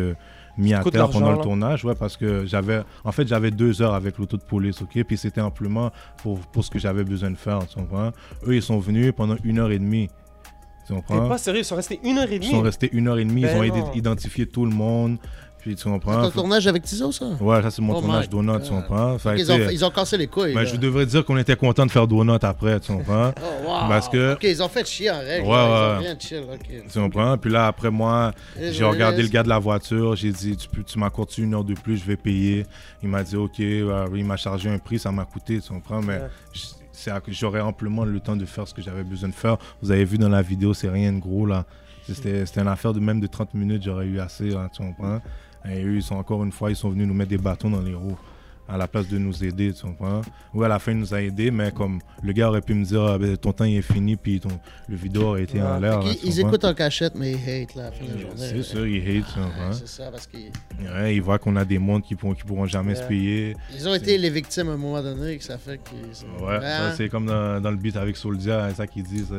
mis 0.57 0.73
à 0.73 0.85
terre 0.85 1.11
pendant 1.11 1.33
le 1.33 1.39
tournage, 1.39 1.85
ouais, 1.85 1.97
parce 1.97 2.17
que 2.17 2.47
j'avais, 2.47 2.83
en 3.05 3.11
fait, 3.11 3.27
j'avais 3.27 3.51
deux 3.51 3.83
heures 3.83 3.95
avec 3.95 4.19
l'auto 4.19 4.37
de 4.37 4.43
police, 4.45 4.81
ok, 4.83 5.03
puis 5.03 5.17
c'était 5.17 5.41
amplement 5.41 5.91
pour, 6.23 6.39
pour 6.39 6.65
ce 6.65 6.71
que 6.71 6.79
j'avais 6.79 7.03
besoin 7.03 7.33
de 7.33 7.37
faire, 7.37 7.67
tu 7.67 7.75
comprends? 7.75 8.13
Eux, 8.47 8.55
ils 8.55 8.63
sont 8.63 8.79
venus 8.79 9.13
pendant 9.17 9.35
une 9.43 9.59
heure 9.59 9.73
et 9.73 9.81
demie, 9.81 10.09
tu 10.87 10.95
T'es 10.95 10.95
comprends. 10.95 11.29
pas 11.29 11.39
sérieux, 11.39 11.63
ils 11.63 11.65
sont 11.65 11.75
restés 11.75 11.99
une 12.05 12.19
heure 12.19 12.31
et 12.31 12.37
Ils 12.37 12.41
demie. 12.41 12.51
sont 12.53 12.61
restés 12.61 12.89
une 12.93 13.09
heure 13.09 13.19
et 13.19 13.25
demie, 13.25 13.41
ils 13.43 13.47
Ben 13.49 13.57
ont 13.73 13.77
non. 13.87 13.93
identifié 13.95 14.47
tout 14.47 14.65
le 14.65 14.71
monde, 14.73 15.19
puis 15.69 15.77
tu 15.77 15.83
C'est 15.83 15.89
comprends. 15.91 16.23
ton 16.23 16.31
tournage 16.31 16.67
avec 16.67 16.83
Tizo, 16.83 17.13
ça? 17.13 17.27
Ouais, 17.41 17.61
ça 17.63 17.71
c'est 17.71 17.83
mon 17.83 17.95
Oh 17.97 18.01
tournage 18.01 18.29
Donut, 18.29 18.63
tu 18.63 18.71
comprends? 18.71 19.17
Ils 19.37 19.53
ont, 19.53 19.57
été- 19.57 19.73
ils 19.75 19.85
ont 19.85 19.91
cassé 19.91 20.17
les 20.17 20.27
couilles. 20.27 20.55
Ben, 20.55 20.65
je 20.65 20.77
devrais 20.77 21.05
dire 21.05 21.25
qu'on 21.25 21.37
était 21.37 21.57
content 21.57 21.85
de 21.85 21.91
faire 21.91 22.07
Donut 22.07 22.39
après, 22.43 22.81
tu 22.81 22.93
comprends? 22.93 23.33
Oh, 23.43 23.67
wow. 23.69 23.89
Parce 23.89 24.09
que- 24.09 24.33
Ok, 24.35 24.45
ils 24.45 24.63
ont 24.63 24.69
fait 24.69 24.87
chier 24.87 25.11
en 25.11 25.19
règle. 25.21 25.47
Ouais, 25.47 25.53
là. 25.53 25.67
Ils 25.67 25.71
ouais. 25.71 25.97
ont 25.97 25.99
rien 26.01 26.17
chill, 26.19 26.43
ok. 26.53 26.83
Tu 26.93 26.99
comprends? 27.01 27.37
Puis 27.37 27.51
là, 27.51 27.67
après 27.67 27.91
moi, 27.91 28.33
j'ai 28.59 28.85
regardé 28.85 29.23
le 29.23 29.29
gars 29.29 29.43
de 29.43 29.49
la 29.49 29.59
voiture, 29.59 30.17
j'ai 30.17 30.33
dit, 30.33 30.57
tu, 30.57 30.85
tu 30.85 30.99
m'accordes 30.99 31.31
une 31.37 31.53
heure 31.55 31.65
de 31.65 31.75
plus, 31.75 31.99
je 31.99 32.05
vais 32.05 32.17
payer. 32.17 32.65
Il 33.03 33.09
m'a 33.09 33.23
dit, 33.23 33.37
ok, 33.37 33.59
ouais, 33.59 33.85
il 34.15 34.25
m'a 34.25 34.37
chargé 34.37 34.71
un 34.71 34.79
prix, 34.79 34.99
ça 34.99 35.13
m'a 35.13 35.25
coûté, 35.25 35.61
tu 35.61 35.69
comprends? 35.69 36.01
Mais 36.01 36.15
Ouais. 36.19 36.29
c'est 36.93 37.13
j'aurais 37.29 37.61
amplement 37.61 38.05
le 38.05 38.19
temps 38.21 38.37
de 38.37 38.45
faire 38.45 38.67
ce 38.67 38.75
que 38.75 38.83
j'avais 38.83 39.05
besoin 39.05 39.29
de 39.29 39.35
faire. 39.35 39.57
Vous 39.83 39.91
avez 39.91 40.05
vu 40.05 40.19
dans 40.19 40.29
la 40.29 40.43
vidéo, 40.43 40.73
c'est 40.75 40.89
rien 40.89 41.13
de 41.13 41.19
gros 41.21 41.47
là. 41.47 41.65
C'était 42.11 42.47
c'était 42.47 42.63
une 42.63 42.69
affaire 42.69 42.95
de 42.95 43.01
même 43.01 43.21
de 43.21 43.27
30 43.27 43.53
minutes, 43.55 43.83
j'aurais 43.85 44.07
eu 44.07 44.19
assez, 44.19 44.49
là, 44.49 44.69
tu 44.73 44.83
comprends? 44.83 45.21
Et 45.65 45.83
eux, 45.85 45.97
ils 45.97 46.03
sont 46.03 46.17
encore 46.17 46.45
une 46.45 46.53
fois, 46.53 46.71
ils 46.71 46.77
sont 46.77 46.91
venus 46.91 47.07
nous 47.07 47.15
mettre 47.15 47.31
des 47.31 47.39
bâtons 47.39 47.71
dans 47.71 47.83
les 47.83 47.95
roues 47.95 48.19
à 48.71 48.77
la 48.77 48.87
place 48.87 49.09
de 49.09 49.17
nous 49.17 49.43
aider, 49.43 49.73
tu 49.73 49.83
comprends? 49.87 50.21
Oui, 50.53 50.67
à 50.67 50.69
la 50.69 50.79
fin, 50.79 50.93
il 50.93 50.99
nous 50.99 51.15
a 51.15 51.23
aidés, 51.23 51.51
mais 51.51 51.73
comme 51.73 52.01
le 52.23 52.33
gars 52.33 52.49
aurait 52.51 52.61
pu 52.61 52.75
me 52.75 52.85
dire, 52.85 53.03
Ah, 53.03 53.17
ben, 53.19 53.35
ton 53.37 53.51
temps 53.53 53.65
il 53.65 53.77
est 53.79 53.83
fini, 53.83 54.15
puis 54.17 54.41
ton, 54.41 54.51
le 54.89 54.95
vidéo 54.95 55.23
aurait 55.23 55.45
été 55.45 55.59
Ouais. 55.59 55.65
en 55.65 55.81
l'air. 55.81 56.03
Ils, 56.23 56.39
écoutent 56.41 56.67
en 56.67 56.75
cachette, 56.75 57.15
mais 57.15 57.33
ils 57.33 57.37
hate 57.63 57.75
là, 57.75 57.83
à 57.83 57.85
la 57.87 57.93
fin 57.93 58.05
de 58.05 58.13
la 58.13 58.19
journée. 58.21 58.37
C'est 58.37 58.63
sûr, 58.63 58.87
ils 58.87 58.99
hate, 58.99 59.27
tu 59.27 59.41
comprends? 59.41 59.73
c'est 59.73 59.89
ça, 59.89 60.11
parce 60.11 60.27
qu'ils 60.27 60.53
Ouais, 60.87 61.17
ils 61.17 61.23
voient 61.23 61.39
qu'on 61.39 61.57
a 61.57 61.65
des 61.65 61.79
mondes 61.79 62.03
qui 62.03 62.15
pourront, 62.15 62.35
qui 62.35 62.45
pourront 62.45 62.67
jamais 62.67 62.95
se 62.95 63.05
payer. 63.05 63.57
ils 63.75 63.89
ont 63.89 63.95
été 63.95 64.19
les 64.19 64.29
victimes 64.31 64.69
à 64.69 64.73
un 64.73 64.77
moment 64.77 65.01
donné, 65.03 65.39
que 65.39 65.45
ça 65.45 65.57
fait 65.57 65.81
qu'ils. 65.83 66.45
Ouais, 66.47 66.61
ça, 66.61 66.95
c'est 66.95 67.09
comme 67.09 67.25
dans, 67.25 67.63
dans 67.63 67.71
le 67.71 67.77
beat 67.79 67.97
avec 67.97 68.19
Soldier, 68.19 68.53
hein, 68.53 68.75
ça 68.77 68.87
qu'ils 68.87 69.05
disent. 69.05 69.33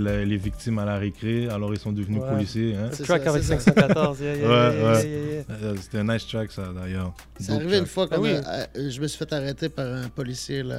C'était 0.00 0.24
les 0.24 0.36
victimes 0.36 0.78
à 0.78 0.84
la 0.84 0.98
récré, 0.98 1.48
alors 1.48 1.72
ils 1.72 1.78
sont 1.78 1.92
devenus 1.92 2.20
Ouais. 2.22 2.30
policiers. 2.30 2.74
Hein. 2.76 2.90
Le 2.98 3.04
track 3.04 3.22
ça, 3.24 3.30
avec 3.30 3.42
c'est 3.44 3.58
ça. 3.58 3.72
514. 3.72 4.20
yeah, 4.20 4.34
yeah, 4.36 4.48
Ouais, 4.48 4.54
yeah, 4.54 4.92
ouais. 4.92 5.02
yeah, 5.08 5.18
yeah, 5.18 5.32
yeah. 5.32 5.42
Euh, 5.62 5.74
C'était 5.80 5.98
un 5.98 6.04
nice 6.12 6.26
track, 6.26 6.50
ça, 6.52 6.64
d'ailleurs. 6.74 7.14
C'est 7.38 7.52
Dope 7.52 7.60
arrivé 7.60 7.78
une 7.78 7.86
fois 7.86 8.06
Ah 8.10 8.16
qu'on 8.16 8.22
oui. 8.22 8.30
a- 8.32 8.68
euh, 8.76 8.90
je 8.90 9.00
me 9.00 9.06
suis 9.06 9.18
fait 9.18 9.32
arrêter 9.32 9.68
par 9.68 9.86
un 9.86 10.08
policier. 10.08 10.62
Là. 10.62 10.74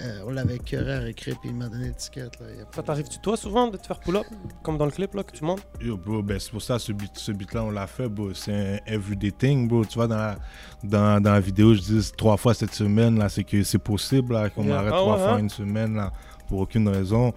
Euh, 0.00 0.20
on 0.26 0.30
l'avait 0.32 0.56
écœuré 0.56 0.92
à 0.92 0.98
récré, 0.98 1.32
puis 1.40 1.48
il 1.48 1.54
m'a 1.56 1.66
donné 1.68 1.86
l'étiquette. 1.88 2.38
là. 2.40 2.46
Ça 2.76 2.82
t'arrive-tu 2.82 3.18
toi 3.20 3.38
souvent 3.38 3.68
de 3.68 3.78
te 3.78 3.86
faire 3.86 3.98
pull-up 4.00 4.26
Comme 4.62 4.76
dans 4.76 4.84
le 4.84 4.90
clip 4.90 5.14
là 5.14 5.22
que 5.22 5.32
tu 5.32 5.42
montes? 5.44 5.62
Yo, 5.80 5.96
bro, 5.96 6.22
ben, 6.22 6.38
c'est 6.38 6.50
pour 6.50 6.60
ça, 6.60 6.78
ce 6.78 6.92
beat- 6.92 7.16
ce 7.16 7.32
beat-là, 7.32 7.64
on 7.64 7.70
l'a 7.70 7.86
fait, 7.86 8.06
bro. 8.06 8.34
C'est 8.34 8.52
un 8.52 8.78
everyday 8.86 9.32
thing, 9.32 9.66
bro. 9.66 9.86
Tu 9.86 9.94
vois, 9.94 10.06
dans 10.06 10.16
la, 10.18 10.36
dans, 10.84 11.22
dans 11.22 11.32
la 11.32 11.40
vidéo, 11.40 11.72
je 11.74 11.80
dis 11.80 12.12
trois 12.16 12.36
fois 12.36 12.52
cette 12.52 12.74
semaine, 12.74 13.18
là, 13.18 13.30
c'est 13.30 13.44
que 13.44 13.62
c'est 13.62 13.78
possible, 13.78 14.34
là, 14.34 14.50
qu'on 14.50 14.62
Yeah. 14.64 14.74
m'arrête 14.74 14.92
Ah 14.94 14.98
trois 14.98 15.16
ouais, 15.16 15.22
fois 15.22 15.32
hein? 15.32 15.38
une 15.38 15.48
semaine, 15.50 15.94
là, 15.96 16.12
pour 16.48 16.60
aucune 16.60 16.86
raison. 16.88 17.32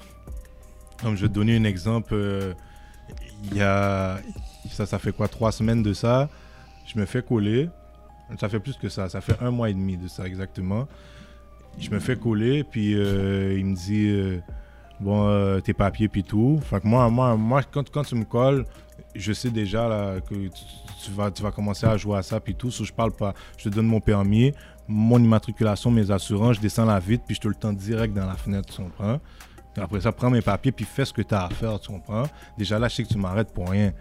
Je 1.04 1.10
vais 1.10 1.28
te 1.28 1.34
donner 1.34 1.58
un 1.58 1.64
exemple, 1.64 2.14
euh, 2.14 2.54
il 3.46 3.58
y 3.58 3.62
a, 3.62 4.20
ça, 4.70 4.86
ça 4.86 5.00
fait 5.00 5.12
quoi, 5.12 5.28
trois 5.28 5.52
semaines 5.52 5.82
de 5.82 5.94
ça, 5.94 6.30
je 6.86 7.00
me 7.00 7.06
fais 7.06 7.22
coller. 7.22 7.70
Ça 8.40 8.48
fait 8.48 8.60
plus 8.60 8.78
que 8.78 8.88
ça, 8.88 9.10
ça 9.10 9.20
fait 9.20 9.36
un 9.42 9.52
mois 9.52 9.70
et 9.70 9.74
demi 9.74 9.98
de 9.98 10.08
ça, 10.08 10.26
exactement. 10.26 10.88
Je 11.80 11.90
me 11.90 12.00
fais 12.00 12.16
coller, 12.16 12.64
puis 12.64 12.96
euh, 12.96 13.58
il 13.58 13.66
me 13.66 13.76
dit, 13.76 14.08
euh, 14.08 14.40
bon, 15.00 15.60
tes 15.62 15.74
papiers, 15.74 16.08
puis 16.08 16.24
tout. 16.24 16.62
Fait 16.64 16.80
que 16.80 16.88
moi, 16.88 17.10
moi, 17.10 17.36
moi 17.36 17.62
quand, 17.64 17.90
quand 17.90 18.04
tu 18.04 18.16
me 18.16 18.24
colles, 18.24 18.66
je 19.16 19.34
sais 19.34 19.50
déjà 19.50 20.16
que 20.30 20.36
tu, 20.36 21.12
vas, 21.12 21.32
tu 21.32 21.44
vas 21.44 21.52
commencer 21.52 21.86
à 21.86 21.98
jouer 21.98 22.18
à 22.18 22.22
ça, 22.22 22.40
puis 22.40 22.56
tout. 22.56 22.72
So, 22.72 22.86
je 22.86 22.94
parle 22.94 23.12
pas. 23.12 23.34
Je 23.58 23.66
te 23.66 23.70
donne 23.70 23.88
mon 23.88 24.00
permis, 24.00 24.54
mon 24.88 25.20
immatriculation, 25.20 25.92
mes 25.92 26.12
assurances, 26.12 26.58
je 26.58 26.62
descends 26.62 26.86
la 26.86 27.00
vitre, 27.00 27.24
puis 27.26 27.36
je 27.36 27.42
te 27.42 27.48
le 27.48 27.56
tends 27.56 27.74
direct 27.74 28.14
dans 28.14 28.26
la 28.26 28.36
fenêtre, 28.36 28.74
tu 28.74 28.82
comprends? 28.82 29.20
Après 29.78 30.02
ça, 30.02 30.12
prends 30.12 30.30
mes 30.30 30.42
papiers, 30.42 30.72
puis 30.72 30.86
fais 30.86 31.06
ce 31.06 31.14
que 31.14 31.22
tu 31.22 31.34
as 31.34 31.46
à 31.46 31.50
faire, 31.50 31.80
tu 31.80 31.90
comprends? 31.90 32.26
Déjà 32.58 32.78
là, 32.78 32.88
je 32.88 32.96
sais 32.96 33.04
que 33.04 33.10
tu 33.10 33.18
m'arrêtes 33.18 33.54
pour 33.54 33.70
rien. 33.70 33.94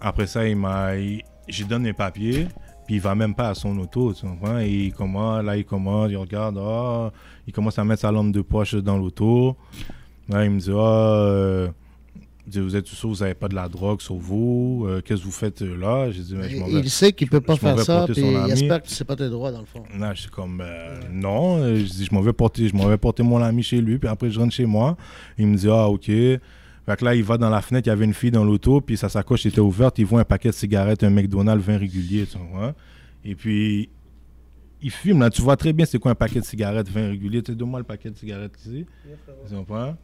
Après 0.00 0.26
ça, 0.26 0.46
il 0.46 0.56
m'a. 0.56 0.94
lui 0.94 1.24
donne 1.68 1.82
mes 1.82 1.92
papiers, 1.92 2.48
puis 2.86 2.96
il 2.96 3.00
va 3.00 3.14
même 3.14 3.34
pas 3.34 3.50
à 3.50 3.54
son 3.54 3.78
auto, 3.78 4.12
tu 4.12 4.26
comprends? 4.26 4.58
Et 4.58 4.68
il 4.68 4.92
commence, 4.92 5.44
là, 5.44 5.56
il 5.56 5.64
commence, 5.64 6.10
il 6.10 6.16
regarde, 6.16 6.58
ah, 6.58 7.12
il 7.46 7.52
commence 7.52 7.78
à 7.78 7.84
mettre 7.84 8.02
sa 8.02 8.10
lampe 8.10 8.32
de 8.32 8.42
poche 8.42 8.74
dans 8.74 8.98
l'auto. 8.98 9.56
Là, 10.28 10.44
il 10.44 10.50
me 10.50 10.58
dit, 10.58 10.70
il 10.70 11.72
dit, 12.50 12.60
vous 12.60 12.74
êtes 12.76 12.86
sûr 12.86 13.08
que 13.10 13.14
vous 13.14 13.20
n'avez 13.22 13.34
pas 13.34 13.48
de 13.48 13.54
la 13.54 13.68
drogue 13.68 14.00
sur 14.00 14.16
vous? 14.16 14.84
Euh, 14.88 15.00
Qu'est-ce 15.00 15.20
que 15.20 15.26
vous 15.26 15.30
faites 15.32 15.62
euh, 15.62 15.76
là? 15.76 16.10
J'ai 16.10 16.22
dit, 16.22 16.34
mais 16.34 16.48
je 16.48 16.56
m'en 16.58 16.66
vais. 16.66 16.72
Il 16.80 16.90
sait 16.90 17.12
qu'il 17.12 17.28
peut 17.28 17.40
pas 17.40 17.54
je 17.54 17.60
m'en 17.64 17.68
faire 17.68 17.76
vais 17.76 17.84
ça, 17.84 17.98
porter 17.98 18.12
puis 18.14 18.22
son 18.22 18.30
il 18.30 18.36
ami. 18.36 18.50
espère 18.52 18.82
que 18.82 18.88
tu 18.88 18.94
sais 18.94 19.04
pas 19.04 19.16
tes 19.16 19.28
droits, 19.28 19.52
dans 19.52 19.60
le 19.60 19.66
fond. 19.66 19.82
Là, 19.98 20.12
je 20.14 20.22
suis 20.22 20.30
comme, 20.30 20.60
euh, 20.60 21.00
non. 21.10 21.64
Je 21.76 21.82
dis, 21.84 22.04
je 22.04 22.14
m'en 22.14 22.20
vais 22.20 22.32
porter, 22.32 22.68
je 22.68 22.74
m'en 22.74 22.86
vais 22.86 22.98
porter 22.98 23.22
mon 23.22 23.40
ami 23.40 23.62
chez 23.62 23.80
lui, 23.80 23.98
puis 23.98 24.08
après, 24.08 24.30
je 24.30 24.38
rentre 24.40 24.52
chez 24.52 24.66
moi. 24.66 24.96
Il 25.38 25.46
me 25.46 25.56
dit, 25.56 25.68
ah, 25.68 25.88
ok. 25.88 26.06
Fait 26.06 26.40
que 26.98 27.04
là, 27.04 27.14
il 27.14 27.22
va 27.22 27.38
dans 27.38 27.48
la 27.50 27.60
fenêtre, 27.62 27.86
il 27.86 27.90
y 27.90 27.92
avait 27.92 28.04
une 28.04 28.14
fille 28.14 28.32
dans 28.32 28.42
l'auto, 28.44 28.80
puis 28.80 28.96
sa 28.96 29.08
sacoche 29.08 29.46
était 29.46 29.60
ouverte. 29.60 29.98
Il 30.00 30.06
voit 30.06 30.20
un 30.20 30.24
paquet 30.24 30.48
de 30.48 30.54
cigarettes, 30.54 31.04
un 31.04 31.10
McDonald's, 31.10 31.64
20 31.64 31.78
réguliers, 31.78 32.26
tu 32.26 32.38
vois. 32.52 32.74
Et 33.24 33.36
puis, 33.36 33.88
il 34.82 34.90
filme, 34.90 35.20
là. 35.20 35.30
Tu 35.30 35.40
vois 35.42 35.56
très 35.56 35.72
bien 35.72 35.86
c'est 35.86 36.00
quoi 36.00 36.10
un 36.10 36.16
paquet 36.16 36.40
de 36.40 36.44
cigarettes, 36.44 36.88
20 36.88 37.10
réguliers. 37.10 37.40
Tu 37.40 37.52
sais, 37.52 37.56
donne-moi 37.56 37.78
le 37.78 37.84
paquet 37.84 38.10
de 38.10 38.16
cigarettes 38.16 38.56
ici. 38.66 38.84
Tu 39.48 39.54
comprends? 39.54 39.96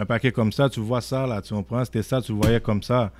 Un 0.00 0.06
paquet 0.06 0.30
comme 0.32 0.52
ça, 0.52 0.68
tu 0.68 0.80
vois 0.80 1.00
ça, 1.00 1.26
là, 1.26 1.42
tu 1.42 1.52
comprends? 1.52 1.84
C'était 1.84 2.02
ça, 2.02 2.22
tu 2.22 2.32
le 2.32 2.38
voyais 2.38 2.60
comme 2.60 2.82
ça. 2.82 3.10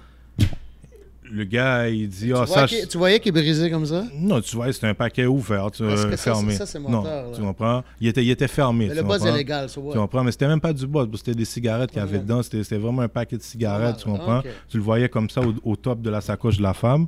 Le 1.30 1.44
gars, 1.44 1.88
il 1.90 2.08
dit, 2.08 2.32
ah, 2.34 2.44
tu, 2.46 2.52
ça. 2.52 2.64
je- 2.66 2.86
tu 2.86 2.96
voyais 2.96 3.20
qu'il 3.20 3.28
est 3.36 3.40
brisé 3.42 3.70
comme 3.70 3.84
ça? 3.84 4.02
non, 4.14 4.40
tu 4.40 4.56
vois, 4.56 4.72
c'était 4.72 4.86
un 4.86 4.94
paquet 4.94 5.26
ouvert, 5.26 5.70
tu- 5.70 5.82
Parce 5.84 6.06
que 6.06 6.16
ça, 6.16 6.32
fermé. 6.32 6.54
ça, 6.54 6.64
c'est 6.64 6.78
non, 6.80 7.02
là. 7.02 7.24
tu 7.34 7.42
comprends? 7.42 7.84
Il 8.00 8.08
était, 8.08 8.24
il 8.24 8.30
était 8.30 8.48
fermé. 8.48 8.86
Mais 8.88 8.94
le 8.94 9.02
buzz 9.02 9.26
est 9.26 9.32
légal, 9.36 9.66
what? 9.76 9.92
Tu 9.92 9.98
comprends? 9.98 10.24
Mais 10.24 10.30
c'était 10.32 10.48
même 10.48 10.60
pas 10.60 10.72
du 10.72 10.86
buzz, 10.86 11.06
c'était 11.16 11.34
des 11.34 11.44
cigarettes 11.44 11.90
qu'il 11.90 11.98
y 11.98 12.02
avait 12.02 12.16
Ouais. 12.16 12.22
dedans. 12.22 12.42
C'était 12.42 12.78
vraiment 12.78 13.02
un 13.02 13.08
paquet 13.08 13.36
de 13.36 13.42
cigarettes, 13.42 13.96
Ah, 13.98 14.02
tu 14.02 14.08
comprends? 14.08 14.42
Tu 14.70 14.78
le 14.78 14.82
voyais 14.82 15.10
comme 15.10 15.28
ça 15.28 15.42
au, 15.42 15.52
au 15.64 15.76
top 15.76 16.00
de 16.00 16.08
la 16.08 16.22
sacoche 16.22 16.56
de 16.56 16.62
la 16.62 16.72
femme. 16.72 17.06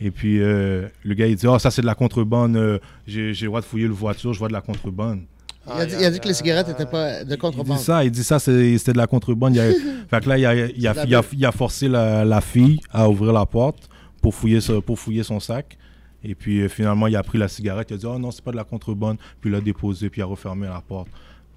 Et 0.00 0.10
puis, 0.10 0.40
euh, 0.40 0.88
le 1.04 1.12
gars, 1.12 1.26
il 1.26 1.36
dit, 1.36 1.46
oh, 1.46 1.58
ça, 1.58 1.70
c'est 1.70 1.82
de 1.82 1.86
la 1.86 1.94
contrebande. 1.94 2.56
euh, 2.56 2.78
J'ai 3.06 3.34
j'ai 3.34 3.44
le 3.44 3.48
droit 3.50 3.60
de 3.60 3.66
fouiller 3.66 3.86
le 3.88 3.92
voiture, 3.92 4.32
je 4.32 4.38
vois 4.38 4.48
de 4.48 4.54
la 4.54 4.62
contrebande. 4.62 5.20
Il 5.66 5.72
a 5.80 5.86
dit, 5.86 5.94
il 6.00 6.04
a 6.04 6.10
dit 6.10 6.20
que 6.20 6.28
les 6.28 6.34
cigarettes 6.34 6.68
n'étaient 6.68 6.86
pas 6.86 7.22
de 7.24 7.32
Il 7.34 7.38
contrebande. 7.38 7.76
dit 7.78 7.82
ça, 7.84 8.02
il 8.04 8.10
dit 8.10 8.24
ça, 8.24 8.38
c'était 8.38 8.92
de 8.92 8.96
la 8.98 9.06
contrebande. 9.06 9.54
Il 9.54 9.60
a- 9.60 9.72
fait 10.10 10.20
que 10.24 10.28
là, 10.28 10.38
il 10.38 10.46
a, 10.46 10.54
il 10.54 10.72
il 10.76 10.92
il 11.32 11.38
il 11.40 11.52
forcé 11.52 11.86
la, 11.88 12.24
la 12.24 12.40
fille 12.40 12.80
à 12.90 13.08
ouvrir 13.08 13.32
la 13.32 13.44
porte 13.46 13.88
pour 14.22 14.34
fouiller, 14.34 14.60
ce- 14.60 14.80
pour 14.80 14.98
fouiller 14.98 15.22
son 15.22 15.38
sac. 15.38 15.76
Et 16.24 16.34
puis 16.34 16.60
euh, 16.60 16.68
finalement, 16.68 17.06
il 17.06 17.16
a 17.16 17.22
pris 17.22 17.38
la 17.38 17.48
cigarette, 17.48 17.88
il 17.90 17.94
a 17.94 17.96
dit 17.98 18.06
Oh 18.06 18.18
non, 18.18 18.30
c'est 18.30 18.42
pas 18.44 18.50
de 18.52 18.56
la 18.56 18.64
contrebande. 18.64 19.16
Puis 19.40 19.50
il 19.50 19.52
l'a 19.52 19.60
déposé, 19.60 20.08
puis 20.10 20.20
il 20.20 20.22
a 20.22 20.26
refermé 20.26 20.66
la 20.66 20.82
porte. 20.86 21.08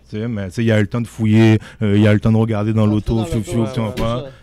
Tu 0.09 0.17
sais, 0.19 0.27
mais 0.27 0.47
il 0.57 0.71
a 0.71 0.77
eu 0.79 0.81
le 0.81 0.87
temps 0.87 1.01
de 1.01 1.07
fouiller, 1.07 1.59
euh, 1.81 1.97
il 1.97 2.05
a 2.07 2.11
eu 2.11 2.15
le 2.15 2.19
temps 2.19 2.31
de 2.31 2.37
regarder 2.37 2.73
dans 2.73 2.85
l'auto, 2.85 3.15
ouais, 3.23 3.29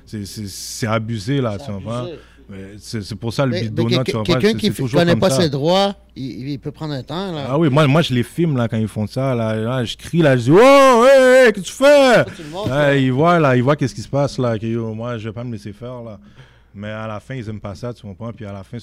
c'est 0.07 0.87
abusé 0.87 1.41
là, 1.41 1.59
tu 1.59 1.71
comprends? 1.71 2.07
C'est 2.79 3.03
c'est 3.03 3.15
pour 3.15 3.33
ça 3.33 3.45
le 3.47 3.53
Mais, 3.53 3.63
mais 3.63 3.69
tu 3.69 4.13
quelqu'un 4.23 4.23
C'est- 4.25 4.57
qui 4.57 4.71
ne 4.83 4.89
connaît 4.89 5.13
comme 5.13 5.21
pas 5.21 5.31
ça. 5.31 5.43
ses 5.43 5.51
droits, 5.51 5.95
il, 6.17 6.49
il 6.49 6.59
peut 6.59 6.73
prendre 6.73 6.95
un 6.95 7.03
temps. 7.03 7.33
Là. 7.33 7.47
Ah 7.51 7.59
oui, 7.59 7.69
moi, 7.71 7.87
moi 7.87 8.03
je 8.03 8.13
les 8.15 8.23
filme 8.23 8.57
là 8.57 8.67
quand 8.69 8.77
ils 8.77 8.89
font 8.89 9.07
ça. 9.07 9.35
Là, 9.35 9.55
Là, 9.57 9.85
je 9.85 9.97
crie, 9.97 10.19
là, 10.23 10.37
je 10.37 10.43
dis 10.45 10.51
Oh, 10.53 10.57
hey, 11.07 11.47
hey, 11.47 11.53
qu'est-ce 11.53 11.65
que 11.65 11.69
tu 11.69 11.73
fais? 11.73 12.25
Tu 12.43 12.49
montres, 12.51 12.69
là. 12.71 12.97
ils 12.97 13.13
voient 13.13 13.39
là, 13.39 13.57
ils 13.57 13.63
voient 13.63 13.77
qu'est-ce 13.77 13.95
qui 13.95 14.03
se 14.03 14.09
passe 14.09 14.39
là. 14.39 14.59
Que, 14.59 14.67
yo, 14.67 14.93
moi, 14.95 15.19
je 15.19 15.29
vais 15.29 15.33
pas 15.35 15.45
me 15.45 15.53
laisser 15.53 15.73
faire 15.73 16.03
là. 16.03 16.19
Mais 16.75 16.89
à 16.91 17.07
la 17.07 17.21
fin, 17.21 17.35
ils 17.35 17.49
aiment 17.49 17.61
pas 17.61 17.75
ça, 17.75 17.93
tu 17.95 18.03
comprends? 18.03 18.33
Puis 18.33 18.45
à 18.47 18.53
la 18.53 18.63
fin, 18.63 18.79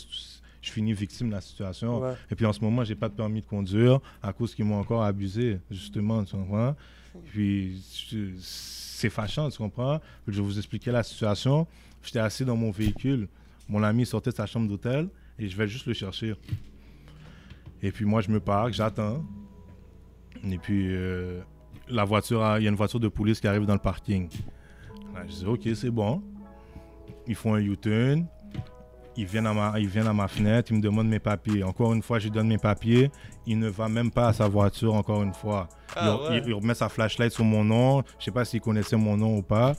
je 0.62 0.72
finis 0.72 0.94
victime 0.94 1.30
de 1.30 1.36
la 1.36 1.42
situation. 1.42 2.00
Ouais. 2.02 2.14
Et 2.32 2.36
puis 2.36 2.46
en 2.46 2.52
ce 2.54 2.60
moment, 2.62 2.84
j'ai 2.84 2.96
pas 2.96 3.08
de 3.10 3.14
permis 3.14 3.42
de 3.42 3.46
conduire 3.46 4.00
à 4.22 4.34
cause 4.34 4.54
qu'ils 4.54 4.66
m'ont 4.66 4.80
encore 4.80 5.04
abusé, 5.04 5.60
justement, 5.72 6.24
tu 6.24 6.36
comprends? 6.36 6.76
Puis 7.32 7.82
je- 8.12 8.18
c'est 8.40 9.10
fâchant, 9.10 9.50
tu 9.50 9.58
comprends? 9.58 10.00
Je 10.28 10.34
vais 10.36 10.42
vous 10.42 10.58
expliquer 10.58 10.92
la 10.92 11.04
situation. 11.04 11.66
J'étais 12.04 12.20
assis 12.20 12.46
dans 12.46 12.56
mon 12.56 12.72
véhicule. 12.72 13.28
Mon 13.70 13.84
ami 13.84 14.06
sortait 14.06 14.30
de 14.32 14.36
sa 14.36 14.46
chambre 14.46 14.68
d'hôtel 14.68 15.10
et 15.40 15.48
je 15.48 15.58
vais 15.58 15.68
juste 15.68 15.86
le 15.88 15.94
chercher. 15.94 16.36
Et 17.82 17.92
puis 17.92 18.06
moi, 18.06 18.22
je 18.22 18.30
me 18.30 18.40
parque, 18.40 18.74
j'attends. 18.74 19.24
Et 20.50 20.58
puis 20.58 20.88
euh, 20.96 21.42
la 21.90 22.04
voiture, 22.06 22.42
il 22.58 22.64
y 22.64 22.68
a 22.68 22.70
une 22.70 22.76
voiture 22.76 23.00
de 23.00 23.08
police 23.08 23.40
qui 23.40 23.48
arrive 23.48 23.66
dans 23.66 23.74
le 23.74 23.80
parking. 23.80 24.30
Là, 25.14 25.22
je 25.28 25.34
dis, 25.36 25.46
ok, 25.46 25.62
c'est 25.76 25.90
bon. 25.90 26.22
Ils 27.28 27.36
font 27.36 27.54
un 27.56 27.60
U-turn. 27.60 28.26
Ils 29.20 29.26
viennent, 29.26 29.48
à 29.48 29.54
ma, 29.54 29.80
ils 29.80 29.88
viennent 29.88 30.06
à 30.06 30.14
ma 30.14 30.28
fenêtre, 30.28 30.72
ils 30.72 30.78
me 30.78 30.82
demandent 30.82 31.08
mes 31.10 31.18
papiers. 31.20 31.64
Encore 31.64 31.92
une 31.92 32.04
fois, 32.04 32.20
je 32.20 32.26
lui 32.26 32.32
donne 32.32 32.48
mes 32.50 32.60
papiers. 32.60 33.10
Il 33.48 33.58
ne 33.58 33.68
va 33.68 33.90
même 33.90 34.12
pas 34.12 34.28
à 34.28 34.34
sa 34.34 34.48
voiture, 34.48 34.94
encore 34.94 35.24
une 35.24 35.34
fois. 35.34 35.68
Ah 35.96 36.20
il, 36.30 36.30
ouais. 36.36 36.38
il- 36.44 36.50
il 36.50 36.54
remet 36.54 36.76
sa 36.76 36.88
flashlight 36.88 37.32
sur 37.32 37.44
mon 37.44 37.64
nom. 37.64 38.04
Je 38.20 38.26
sais 38.26 38.32
pas 38.32 38.46
s'il 38.46 38.62
connaissait 38.62 38.96
mon 38.96 39.18
nom 39.18 39.38
ou 39.38 39.42
pas. 39.42 39.74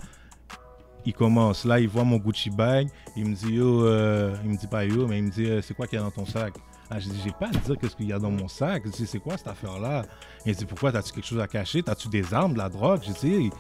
Il 1.09 1.15
commence. 1.15 1.65
Là, 1.65 1.81
il 1.81 1.89
voit 1.89 2.05
mon 2.05 2.19
Gucci 2.19 2.51
bag. 2.51 2.87
Il 3.17 3.25
me 3.25 3.35
dit, 3.35 3.55
yo, 3.55 3.83
euh, 3.83 4.37
il 4.45 4.51
me 4.51 4.57
dit 4.59 4.67
pas 4.67 4.85
yo, 4.85 5.07
mais 5.07 5.17
il 5.17 5.25
me 5.25 5.31
dit, 5.31 5.47
euh, 5.47 5.63
c'est 5.63 5.73
quoi 5.73 5.87
qu'il 5.87 5.99
y 5.99 6.03
a 6.03 6.05
dans 6.05 6.11
ton 6.11 6.27
sac? 6.27 6.53
Là, 6.91 6.99
j'ai 6.99 7.09
dit, 7.09 7.19
j'ai 7.25 7.33
pas 7.33 7.47
à 7.47 7.51
dire 7.51 7.77
qu'est-ce 7.81 7.97
qu'il 7.97 8.09
y 8.09 8.13
a 8.13 8.19
dans 8.19 8.31
mon 8.31 8.47
sac. 8.47 8.83
J'ai 8.85 8.91
dit, 8.91 9.07
c'est 9.07 9.19
quoi 9.19 9.39
cette 9.39 9.49
affaire-là? 9.49 10.05
Il 10.45 10.55
dit, 10.55 10.67
pourquoi? 10.67 10.93
T'as-tu 10.93 11.15
quelque 11.15 11.25
chose 11.25 11.41
à 11.41 11.47
cacher? 11.47 11.83
T'as-tu 11.83 12.09
des 12.09 12.35
armes, 12.35 12.53
de 12.53 12.59
la 12.59 12.69
drogue? 12.69 13.01
J'ai 13.07 13.15
dit, 13.15 13.51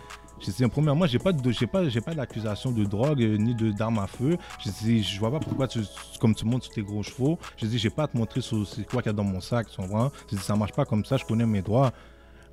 j'ai 0.40 0.52
dit, 0.52 0.66
premièrement, 0.68 1.06
j'ai 1.06 1.18
pas 1.18 1.32
de, 1.32 1.50
j'ai 1.50 1.66
pas, 1.66 1.88
j'ai 1.88 2.02
pas 2.02 2.12
d'accusation 2.12 2.70
de 2.70 2.84
drogue 2.84 3.22
euh, 3.22 3.38
ni 3.38 3.54
de 3.54 3.70
d'armes 3.70 4.00
à 4.00 4.06
feu. 4.06 4.36
J'ai 4.62 4.70
dit, 4.82 5.02
je 5.02 5.18
vois 5.18 5.30
pas 5.30 5.40
pourquoi 5.40 5.68
tu, 5.68 5.80
comme 6.20 6.34
tu 6.34 6.44
montes 6.44 6.64
sur 6.64 6.74
tes 6.74 6.82
gros 6.82 7.02
chevaux. 7.02 7.38
J'ai 7.56 7.66
dit, 7.66 7.78
j'ai 7.78 7.88
pas 7.88 8.02
à 8.02 8.08
te 8.08 8.16
montrer 8.18 8.42
sur 8.42 8.66
c'est 8.66 8.86
quoi 8.86 9.00
qu'il 9.00 9.10
y 9.10 9.14
a 9.14 9.16
dans 9.16 9.24
mon 9.24 9.40
sac, 9.40 9.68
tu 9.70 9.76
comprends? 9.80 10.12
J'ai 10.30 10.36
dit, 10.36 10.42
ça 10.42 10.54
marche 10.54 10.72
pas 10.72 10.84
comme 10.84 11.06
ça, 11.06 11.16
je 11.16 11.24
connais 11.24 11.46
mes 11.46 11.62
droits. 11.62 11.92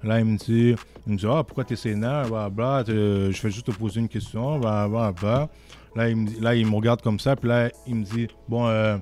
Là, 0.05 0.19
il 0.19 0.25
me 0.25 0.37
dit, 0.37 0.75
il 1.07 1.13
me 1.13 1.17
dit, 1.17 1.25
ah, 1.27 1.43
pourquoi 1.43 1.63
t'es 1.63 1.75
sénère, 1.75 2.29
bla, 2.29 2.49
bla, 2.49 2.83
euh, 2.89 3.31
je 3.31 3.41
vais 3.41 3.49
juste 3.49 3.65
te 3.65 3.71
poser 3.71 3.99
une 3.99 4.07
question, 4.07 4.59
bla, 4.59 4.87
bla, 4.87 5.11
bla. 5.11 5.49
Là, 5.95 6.09
il 6.09 6.15
me, 6.15 6.41
là, 6.41 6.53
il 6.53 6.67
me 6.67 6.75
regarde 6.75 7.01
comme 7.01 7.19
ça, 7.19 7.35
puis 7.35 7.49
là, 7.49 7.71
il 7.87 7.95
me 7.95 8.03
dit, 8.03 8.27
bon, 8.47 8.67
euh, 8.67 8.97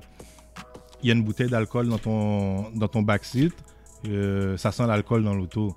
il 1.02 1.08
y 1.08 1.10
a 1.10 1.14
une 1.14 1.22
bouteille 1.22 1.50
d'alcool 1.50 1.88
dans 1.88 1.98
ton, 1.98 2.70
dans 2.74 2.88
ton 2.88 3.02
backseat, 3.02 3.52
euh, 4.08 4.56
ça 4.56 4.72
sent 4.72 4.86
l'alcool 4.86 5.22
dans 5.24 5.34
l'auto. 5.34 5.76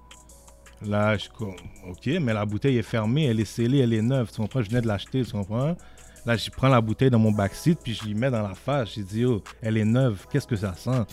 Là, 0.86 1.18
je 1.18 1.24
suis 1.24 1.32
comme, 1.32 1.56
ok, 1.90 2.08
mais 2.22 2.34
la 2.34 2.46
bouteille 2.46 2.78
est 2.78 2.84
fermée, 2.84 3.26
elle 3.26 3.42
est 3.42 3.46
scellée, 3.46 3.80
elle 3.80 3.94
est 3.94 4.02
neuve, 4.02 4.32
tu 4.32 4.40
comprends? 4.40 4.62
Je 4.62 4.70
venais 4.70 4.82
de 4.82 4.88
l'acheter, 4.88 5.26
tu 5.26 5.32
comprends? 5.32 5.76
Là, 6.26 6.38
je 6.38 6.50
prends 6.52 6.70
la 6.70 6.80
bouteille 6.80 7.10
dans 7.10 7.20
mon 7.20 7.32
backseat, 7.32 7.80
puis 7.84 7.94
je 7.94 8.06
lui 8.06 8.14
mets 8.14 8.32
dans 8.32 8.44
la 8.48 8.54
face. 8.54 8.94
J'ai 8.96 9.04
dit, 9.04 9.26
oh, 9.26 9.42
elle 9.62 9.76
est 9.76 9.86
neuve, 9.86 10.26
qu'est-ce 10.32 10.48
que 10.48 10.56
ça 10.56 10.74
sent? 10.74 11.04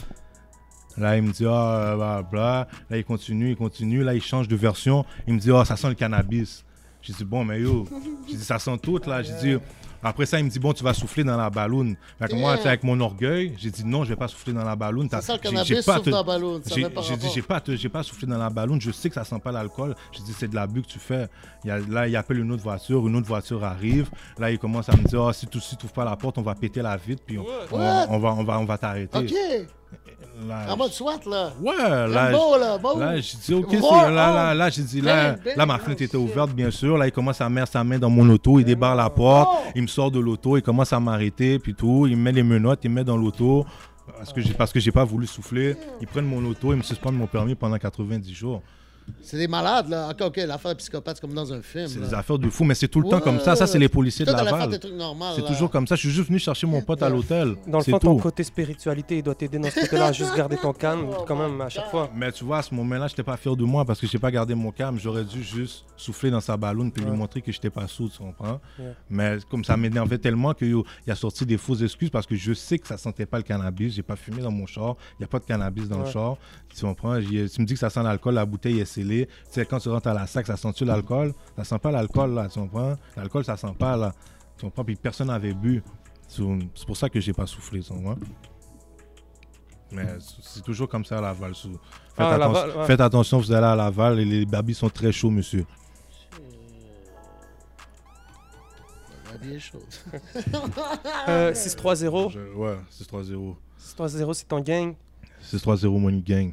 Là, 0.97 1.17
il 1.17 1.23
me 1.23 1.33
dit, 1.33 1.45
ah, 1.47 1.95
bla, 1.97 2.23
bla. 2.23 2.69
Là, 2.89 2.97
il 2.97 3.05
continue, 3.05 3.51
il 3.51 3.57
continue. 3.57 4.03
Là, 4.03 4.15
il 4.15 4.23
change 4.23 4.49
de 4.49 4.57
version. 4.57 5.05
Il 5.27 5.35
me 5.35 5.39
dit, 5.39 5.51
oh, 5.51 5.65
ça 5.65 5.77
sent 5.77 5.89
le 5.89 5.95
cannabis. 5.95 6.65
J'ai 7.03 7.13
dit, 7.13 7.25
bon, 7.25 7.45
mais 7.45 7.61
yo, 7.61 7.87
j'ai 8.29 8.37
dit, 8.37 8.45
ça 8.45 8.59
sent 8.59 8.79
tout, 8.79 9.01
là. 9.07 9.23
J'ai 9.23 9.35
dit, 9.35 9.57
après 10.05 10.27
ça, 10.27 10.39
il 10.39 10.45
me 10.45 10.51
dit, 10.51 10.59
bon, 10.59 10.73
tu 10.73 10.85
vas 10.85 10.95
souffler 10.95 11.25
dans 11.25 11.37
la 11.37 11.51
balloune. 11.51 11.97
Fait 12.19 12.29
que 12.29 12.35
moi, 12.35 12.53
avec 12.53 12.85
mon 12.85 13.01
orgueil, 13.01 13.55
j'ai 13.59 13.71
dit, 13.71 13.85
non, 13.85 14.05
je 14.05 14.11
vais 14.11 14.17
pas 14.17 14.29
souffler 14.29 14.53
dans 14.53 14.63
la 14.65 14.77
balloune. 14.77 15.09
C'est 15.11 15.21
ça, 15.23 15.37
j'ai- 15.65 15.83
pas 15.83 15.99
te- 16.01 16.11
dans 16.11 16.19
la 16.19 16.23
balloune, 16.23 16.63
J'ai 16.67 17.17
dit, 17.17 17.29
j'ai 17.35 17.43
pas, 17.43 17.61
te- 17.61 17.89
pas 17.89 18.03
soufflé 18.03 18.27
dans 18.29 18.39
la 18.39 18.51
balloune. 18.51 18.81
Je 18.81 18.91
sais 18.91 19.09
que 19.09 19.15
ça 19.15 19.25
sent 19.25 19.39
pas 19.43 19.51
l'alcool. 19.53 19.95
J'ai 20.13 20.23
dit, 20.23 20.33
c'est 20.39 20.49
de 20.49 20.55
l'abus 20.55 20.83
que 20.83 20.89
tu 20.89 20.99
fais. 20.99 21.29
Il 21.65 21.71
a- 21.71 21.79
là, 21.79 22.07
il 22.07 22.15
appelle 22.17 22.39
une 22.39 22.53
autre 22.53 22.63
voiture. 22.63 23.07
Une 23.07 23.17
autre 23.17 23.27
voiture 23.27 23.65
arrive. 23.65 24.11
Là, 24.39 24.51
il 24.51 24.59
commence 24.59 24.89
à 24.89 24.93
me 24.97 25.03
dire, 25.05 25.23
Ah, 25.23 25.33
si 25.33 25.47
tu 25.47 25.61
si 25.61 25.77
tu 25.77 25.87
ouvres 25.87 25.95
pas 25.95 26.05
la 26.05 26.17
porte, 26.17 26.37
on 26.39 26.43
va 26.43 26.55
péter 26.55 26.83
la 26.83 26.97
vitre. 26.97 27.23
Puis 27.27 27.39
on, 27.39 27.45
on- 27.73 28.07
on 28.11 28.19
va, 28.19 28.33
on 28.35 28.45
va, 28.45 28.59
on 28.59 28.65
va 28.65 28.77
t'arrêter. 28.79 29.19
OK. 29.19 29.33
Là, 30.49 30.67
En 30.73 30.77
mode 30.77 30.91
SWAT, 30.91 31.21
là. 31.31 31.53
Ouais, 31.63 31.77
là, 32.09 32.31
Rambo, 32.33 32.59
là. 32.59 32.77
Bon. 32.77 32.99
Là, 32.99 33.21
j'ai 33.21 33.37
dit, 33.39 33.55
OK, 33.55 33.73
là, 33.73 34.11
là, 34.11 34.53
là, 34.55 34.69
j'ai 34.69 34.83
dit, 34.83 35.01
là, 35.01 35.37
là, 35.57 35.65
ma 35.67 35.79
fenêtre 35.79 36.03
était 36.03 36.17
ouverte, 36.17 36.51
bien 36.51 36.73
sûr. 36.73 36.99
Là, 36.99 37.07
il 37.07 37.13
commence 37.13 37.41
à 37.41 37.49
mettre 37.49 37.71
sa 37.71 37.85
main 37.85 37.99
dans 38.01 38.11
mon 38.11 38.29
auto, 38.31 38.59
il 38.59 38.65
débarre 38.65 38.97
la 38.97 39.09
porte, 39.09 39.49
Oh. 39.53 39.71
il 39.77 39.83
me 39.83 39.87
sort 39.95 40.11
de 40.11 40.19
l'auto, 40.19 40.57
il 40.57 40.63
commence 40.63 40.93
à 40.93 41.01
m'arrêter, 41.01 41.59
puis 41.59 41.75
tout. 41.75 42.07
Il 42.07 42.17
me 42.17 42.23
met 42.23 42.33
les 42.33 42.43
menottes, 42.43 42.81
il 42.85 42.91
me 42.91 42.97
met 42.97 43.05
dans 43.05 43.17
l'auto. 43.17 43.65
Parce 44.19 44.33
que 44.33 44.41
j'ai 44.41 44.53
parce 44.53 44.73
que 44.73 44.81
j'ai 44.81 44.93
pas 44.93 45.05
voulu 45.05 45.27
souffler. 45.27 45.77
Ils 46.01 46.07
prennent 46.07 46.27
mon 46.27 46.45
auto, 46.45 46.73
ils 46.73 46.77
me 46.77 46.83
suspendent 46.83 47.17
mon 47.17 47.27
permis 47.27 47.55
pendant 47.55 47.79
90 47.79 48.35
jours. 48.35 48.63
C'est 49.23 49.37
des 49.39 49.49
malades, 49.49 49.89
là. 49.89 50.11
OK, 50.11 50.21
OK, 50.23 50.37
l'affaire 50.47 50.75
psychopathe, 50.77 51.17
c'est 51.17 51.21
comme 51.21 51.35
dans 51.35 51.53
un 51.53 51.61
film. 51.63 51.89
C'est 51.89 52.01
des 52.01 52.15
affaires 52.15 52.39
de 52.39 52.49
fou, 52.49 52.65
mais 52.65 52.75
c'est 52.75 52.89
tout 52.89 53.01
le 53.01 53.09
temps 53.09 53.17
Ouais. 53.17 53.23
comme 53.23 53.41
ça. 53.41 53.57
Ça, 53.57 53.67
c'est 53.67 53.79
les 53.79 53.89
policiers 53.89 54.25
de 54.25 54.33
Laval. 54.33 54.79
C'est 55.37 55.47
toujours 55.47 55.71
comme 55.71 55.87
ça. 55.87 55.95
Je 55.95 56.01
suis 56.01 56.11
juste 56.11 56.29
venu 56.29 56.39
chercher 56.39 56.67
mon 56.67 56.81
pote 56.83 57.03
à 57.03 57.09
l'hôtel. 57.09 57.55
Dans 57.67 57.79
le 57.79 57.85
fond, 57.85 57.99
ton 57.99 58.17
tout. 58.17 58.23
côté 58.23 58.45
spiritualité, 58.45 59.19
il 59.19 59.23
doit 59.23 59.35
t'aider 59.35 59.59
dans 59.59 59.71
ce 59.71 59.81
côté-là 59.81 60.07
à 60.07 60.13
juste 60.13 60.35
garder 60.37 60.57
ton 60.57 60.73
calme 60.73 61.09
quand 61.27 61.37
même 61.37 61.61
à 61.61 61.69
chaque 61.69 61.91
fois. 61.91 62.11
Mais 62.15 62.33
tu 62.33 62.45
vois, 62.45 62.59
à 62.59 62.63
ce 62.63 62.75
moment-là, 62.75 63.07
j'étais 63.09 63.23
pas 63.23 63.37
fier 63.37 63.55
de 63.57 63.65
moi 63.65 63.85
parce 63.85 64.01
que 64.01 64.07
j'ai 64.07 64.19
pas 64.19 64.31
gardé 64.31 64.55
mon 64.55 64.71
calme. 64.71 64.99
J'aurais 64.99 65.25
dû 65.25 65.43
juste 65.43 65.85
souffler 65.97 66.31
dans 66.31 66.41
sa 66.41 66.57
ballonne 66.57 66.91
puis 66.93 67.05
lui 67.05 67.13
montrer 67.13 67.41
que 67.43 67.53
j'étais 67.53 67.71
pas 67.71 67.87
sous, 67.87 68.09
tu 68.09 68.19
comprends? 68.19 68.61
Ouais. 68.79 68.93
Mais 69.11 69.39
comme 69.51 69.65
ça 69.65 69.77
m'énervait 69.77 70.19
tellement 70.19 70.55
qu'il 70.55 70.75
il 71.07 71.13
a 71.13 71.15
sorti 71.15 71.45
des 71.47 71.57
fausses 71.59 71.83
excuses 71.83 72.11
parce 72.11 72.27
que 72.27 72.37
je 72.37 72.53
sais 72.53 72.79
que 72.79 72.87
ça 72.87 72.97
sentait 72.97 73.27
pas 73.27 73.37
le 73.39 73.43
cannabis. 73.45 73.95
J'ai 73.95 74.03
pas 74.03 74.17
fumé 74.17 74.43
dans 74.43 74.51
mon 74.51 74.67
char. 74.67 74.97
Il 75.19 75.23
y 75.23 75.25
a 75.25 75.29
pas 75.29 75.39
de 75.39 75.45
cannabis 75.45 75.89
dans 75.89 75.99
le 76.01 76.07
char. 76.11 76.37
Tu 76.75 76.81
comprends? 76.85 77.19
Tu 77.21 77.61
me 77.61 77.65
dis 77.67 77.75
que 77.75 77.79
ça 77.81 77.91
sent 77.91 78.03
l'alcool, 78.03 78.35
la 78.35 78.45
bouteille 78.47 78.81
est 78.81 78.85
scellée. 78.95 79.27
Tu 79.27 79.33
sais, 79.53 79.67
quand 79.67 79.79
tu 79.79 79.89
rentres 79.89 80.09
à 80.09 80.15
la 80.15 80.27
sac, 80.27 80.47
ça 80.47 80.57
sent-tu 80.57 80.85
l'alcool? 80.85 81.33
Ça 81.57 81.65
sent 81.65 81.79
pas 81.79 81.91
l'alcool, 81.91 82.35
là, 82.35 82.49
tu 82.49 82.59
comprends? 82.61 82.97
L'alcool, 83.17 83.45
ça 83.45 83.57
sent 83.57 83.75
pas, 83.79 83.97
là. 83.97 84.15
Tu 84.57 84.65
comprends? 84.65 84.85
Puis 84.85 84.97
personne 84.97 85.29
n'avait 85.29 85.55
bu. 85.55 85.83
C'est 86.29 86.87
pour 86.87 86.97
ça 86.97 87.09
que 87.09 87.21
j'ai 87.21 87.33
pas 87.33 87.47
soufflé, 87.47 87.81
tu 87.81 87.93
comprends? 87.93 88.17
Mais 89.93 90.07
c'est 90.43 90.63
toujours 90.65 90.89
comme 90.89 91.05
ça 91.05 91.19
à 91.19 91.21
Laval. 91.21 91.55
Faites, 91.55 91.71
Ah, 92.17 92.35
atten- 92.35 92.39
Laval, 92.39 92.71
ouais. 92.79 92.87
faites 92.87 93.01
attention, 93.01 93.39
vous 93.39 93.53
allez 93.53 93.67
à 93.67 93.77
Laval 93.77 94.19
et 94.19 94.25
les 94.25 94.45
babis 94.47 94.75
sont 94.75 94.89
très 94.91 95.13
chauds, 95.13 95.31
monsieur. 95.31 95.65
La 99.31 99.37
vie 99.39 99.55
est 99.55 99.61
chaude. 99.61 99.83
Euh, 101.29 101.55
630, 101.55 102.33
Je- 102.33 102.55
ouais, 102.55 102.77
6-3-0. 102.91 103.57
630, 103.79 104.35
c'est 104.35 104.49
ton 104.49 104.61
gang? 104.61 104.95
6-3-0 105.43 105.99
Money 105.99 106.23
Gang. 106.23 106.53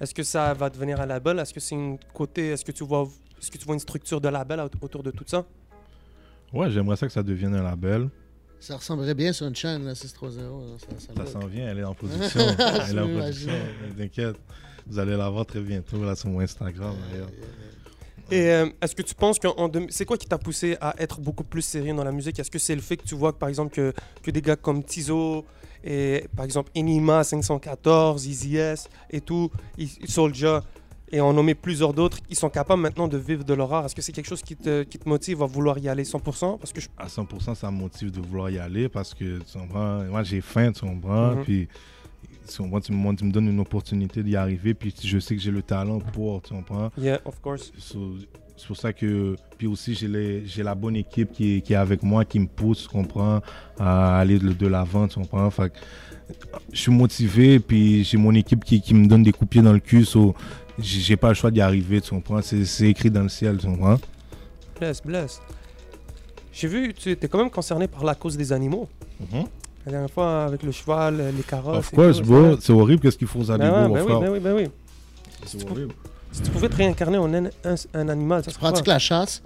Est-ce 0.00 0.12
que 0.14 0.22
ça 0.22 0.52
va 0.54 0.68
devenir 0.70 1.00
un 1.00 1.06
label? 1.06 1.38
Est-ce 1.38 1.54
que 1.54 1.60
c'est 1.60 1.74
une 1.74 1.98
côté 2.12 2.48
Est-ce 2.50 2.64
que 2.64 2.72
tu 2.72 2.84
vois 2.84 3.08
Est-ce 3.40 3.50
que 3.50 3.58
tu 3.58 3.64
vois 3.64 3.74
une 3.74 3.80
structure 3.80 4.20
de 4.20 4.28
label 4.28 4.60
aut- 4.60 4.84
autour 4.84 5.02
de 5.02 5.10
tout 5.10 5.24
ça? 5.26 5.44
Ouais, 6.52 6.70
j'aimerais 6.70 6.96
ça 6.96 7.06
que 7.06 7.12
ça 7.12 7.22
devienne 7.22 7.54
un 7.54 7.62
label. 7.62 8.08
Ça 8.60 8.76
ressemblerait 8.76 9.14
bien 9.14 9.32
sur 9.32 9.46
une 9.46 9.54
chaîne, 9.54 9.84
là, 9.84 9.94
630. 9.94 10.36
là, 10.36 10.76
Ça, 10.78 11.14
ça 11.14 11.24
Ça 11.26 11.32
s'en 11.32 11.46
vient, 11.46 11.68
elle 11.68 11.78
est 11.78 11.84
en 11.84 11.94
production. 12.00 12.40
elle 12.40 12.96
est 12.96 13.00
en 13.00 13.08
production. 13.18 13.52
T'inquiète. 13.96 14.36
Vous 14.86 14.98
allez 14.98 15.16
la 15.16 15.28
voir 15.30 15.46
très 15.46 15.60
bientôt 15.60 16.02
là 16.04 16.14
sur 16.14 16.28
mon 16.28 16.40
Instagram. 16.40 16.94
d'ailleurs. 17.10 17.28
Et 18.30 18.48
euh, 18.50 18.66
est-ce 18.80 18.94
que 18.94 19.02
tu 19.02 19.14
penses 19.14 19.38
deux- 19.38 19.86
c'est 19.90 20.06
quoi 20.06 20.16
qui 20.16 20.26
t'a 20.26 20.38
poussé 20.38 20.76
à 20.80 20.94
être 20.98 21.20
beaucoup 21.20 21.44
plus 21.44 21.60
sérieux 21.62 21.94
dans 21.94 22.04
la 22.04 22.12
musique? 22.12 22.38
Est-ce 22.38 22.50
que 22.50 22.58
c'est 22.58 22.74
le 22.74 22.80
fait 22.80 22.96
que 22.96 23.04
tu 23.04 23.14
vois 23.14 23.32
que 23.34 23.38
par 23.38 23.48
exemple 23.50 23.74
que, 23.74 23.92
que 24.22 24.30
des 24.30 24.40
gars 24.40 24.56
comme 24.56 24.82
Tizo 24.82 25.44
et 25.84 26.26
par 26.34 26.46
exemple 26.46 26.70
Enima 26.74 27.22
514, 27.22 28.26
Easy 28.26 28.56
S 28.56 28.88
et 29.10 29.20
tout, 29.20 29.50
Soulja 30.06 30.62
et 31.12 31.20
en 31.20 31.32
nommer 31.32 31.54
plusieurs 31.54 31.92
d'autres, 31.92 32.18
ils 32.30 32.36
sont 32.36 32.48
capables 32.48 32.80
maintenant 32.80 33.06
de 33.06 33.18
vivre 33.18 33.44
de 33.44 33.54
leur 33.54 33.72
art. 33.72 33.84
Est-ce 33.84 33.94
que 33.94 34.02
c'est 34.02 34.12
quelque 34.12 34.26
chose 34.26 34.42
qui 34.42 34.56
te, 34.56 34.82
qui 34.82 34.98
te 34.98 35.08
motive 35.08 35.42
à 35.42 35.46
vouloir 35.46 35.78
y 35.78 35.88
aller 35.88 36.02
100% 36.02 36.58
Parce 36.58 36.72
que 36.72 36.80
je... 36.80 36.88
À 36.96 37.06
100%, 37.06 37.54
ça 37.54 37.70
me 37.70 37.76
motive 37.76 38.10
de 38.10 38.20
vouloir 38.20 38.50
y 38.50 38.58
aller 38.58 38.88
parce 38.88 39.12
que 39.12 39.38
tu 39.40 39.58
comprends, 39.58 40.02
moi 40.04 40.22
j'ai 40.22 40.40
faim, 40.40 40.72
tu 40.72 40.80
comprends. 40.80 41.36
Mhm. 41.36 41.44
Puis 41.44 41.68
tu, 42.48 42.56
comprends, 42.62 42.80
tu, 42.80 42.92
me, 42.92 43.14
tu 43.14 43.24
me 43.24 43.30
donnes 43.30 43.48
une 43.48 43.60
opportunité 43.60 44.22
d'y 44.22 44.36
arriver. 44.36 44.72
Puis 44.72 44.94
je 45.04 45.18
sais 45.18 45.36
que 45.36 45.42
j'ai 45.42 45.50
le 45.50 45.62
talent 45.62 45.98
pour, 45.98 46.40
tu 46.42 46.54
comprends. 46.54 46.90
Yeah, 46.98 47.20
of 47.26 47.40
course. 47.40 47.72
So, 47.78 48.16
c'est 48.56 48.66
pour 48.66 48.76
ça 48.76 48.92
que. 48.92 49.36
Puis 49.58 49.66
aussi, 49.66 49.94
j'ai 49.94 50.62
la 50.62 50.74
bonne 50.74 50.96
équipe 50.96 51.32
qui 51.32 51.56
est, 51.56 51.60
qui 51.60 51.72
est 51.72 51.76
avec 51.76 52.02
moi, 52.02 52.24
qui 52.24 52.38
me 52.38 52.46
pousse, 52.46 52.82
tu 52.82 52.88
comprends, 52.88 53.40
à 53.78 54.18
aller 54.18 54.38
de, 54.38 54.52
de 54.52 54.66
l'avant, 54.66 55.06
tu 55.08 55.18
comprends. 55.20 55.50
Fait 55.50 55.72
je 56.72 56.80
suis 56.80 56.92
motivé, 56.92 57.60
puis 57.60 58.02
j'ai 58.04 58.16
mon 58.16 58.34
équipe 58.34 58.64
qui, 58.64 58.80
qui 58.80 58.94
me 58.94 59.06
donne 59.06 59.22
des 59.22 59.32
coups 59.32 59.44
de 59.44 59.50
pied 59.50 59.62
dans 59.62 59.72
le 59.72 59.80
cul. 59.80 60.04
So, 60.04 60.34
j'ai 60.78 61.16
pas 61.16 61.28
le 61.28 61.34
choix 61.34 61.50
d'y 61.50 61.60
arriver, 61.60 62.00
tu 62.00 62.10
comprends. 62.10 62.40
C'est 62.42 62.88
écrit 62.88 63.10
dans 63.10 63.22
le 63.22 63.28
ciel, 63.28 63.58
tu 63.58 63.66
comprends. 63.66 63.98
Bless, 64.78 65.02
bless. 65.02 65.40
J'ai 66.52 66.68
vu, 66.68 66.94
tu 66.94 67.10
étais 67.10 67.28
quand 67.28 67.38
même 67.38 67.50
concerné 67.50 67.88
par 67.88 68.04
la 68.04 68.14
cause 68.14 68.36
des 68.36 68.52
animaux. 68.52 68.88
La 69.86 69.92
dernière 69.92 70.10
fois, 70.10 70.44
avec 70.44 70.62
le 70.62 70.72
cheval, 70.72 71.34
les 71.36 71.42
carottes. 71.42 71.78
Of 71.78 71.90
course, 71.90 72.20
bro. 72.20 72.56
C'est 72.58 72.72
horrible 72.72 73.02
qu'est-ce 73.02 73.18
qu'ils 73.18 73.26
font 73.26 73.40
aux 73.42 73.56
Ben 73.56 73.60
animaux, 73.60 73.94
ouais, 73.94 74.02
mon 74.02 74.20
ben 74.20 74.30
oui, 74.30 74.30
ben 74.30 74.32
oui, 74.32 74.40
ben 74.40 74.54
oui. 74.54 74.70
C'est 75.44 75.70
horrible. 75.70 75.94
Si 76.34 76.42
tu 76.42 76.50
pouvais 76.50 76.68
te 76.68 76.74
réincarner 76.76 77.16
en 77.18 77.32
un, 77.32 77.44
un- 77.64 77.74
un 77.94 78.08
animal, 78.08 78.42
ça 78.44 78.50
serait 78.50 78.60
Prends-tu 78.60 78.80
que 78.80 78.84
quoi? 78.86 78.94
la 78.94 78.98
chasse? 78.98 79.40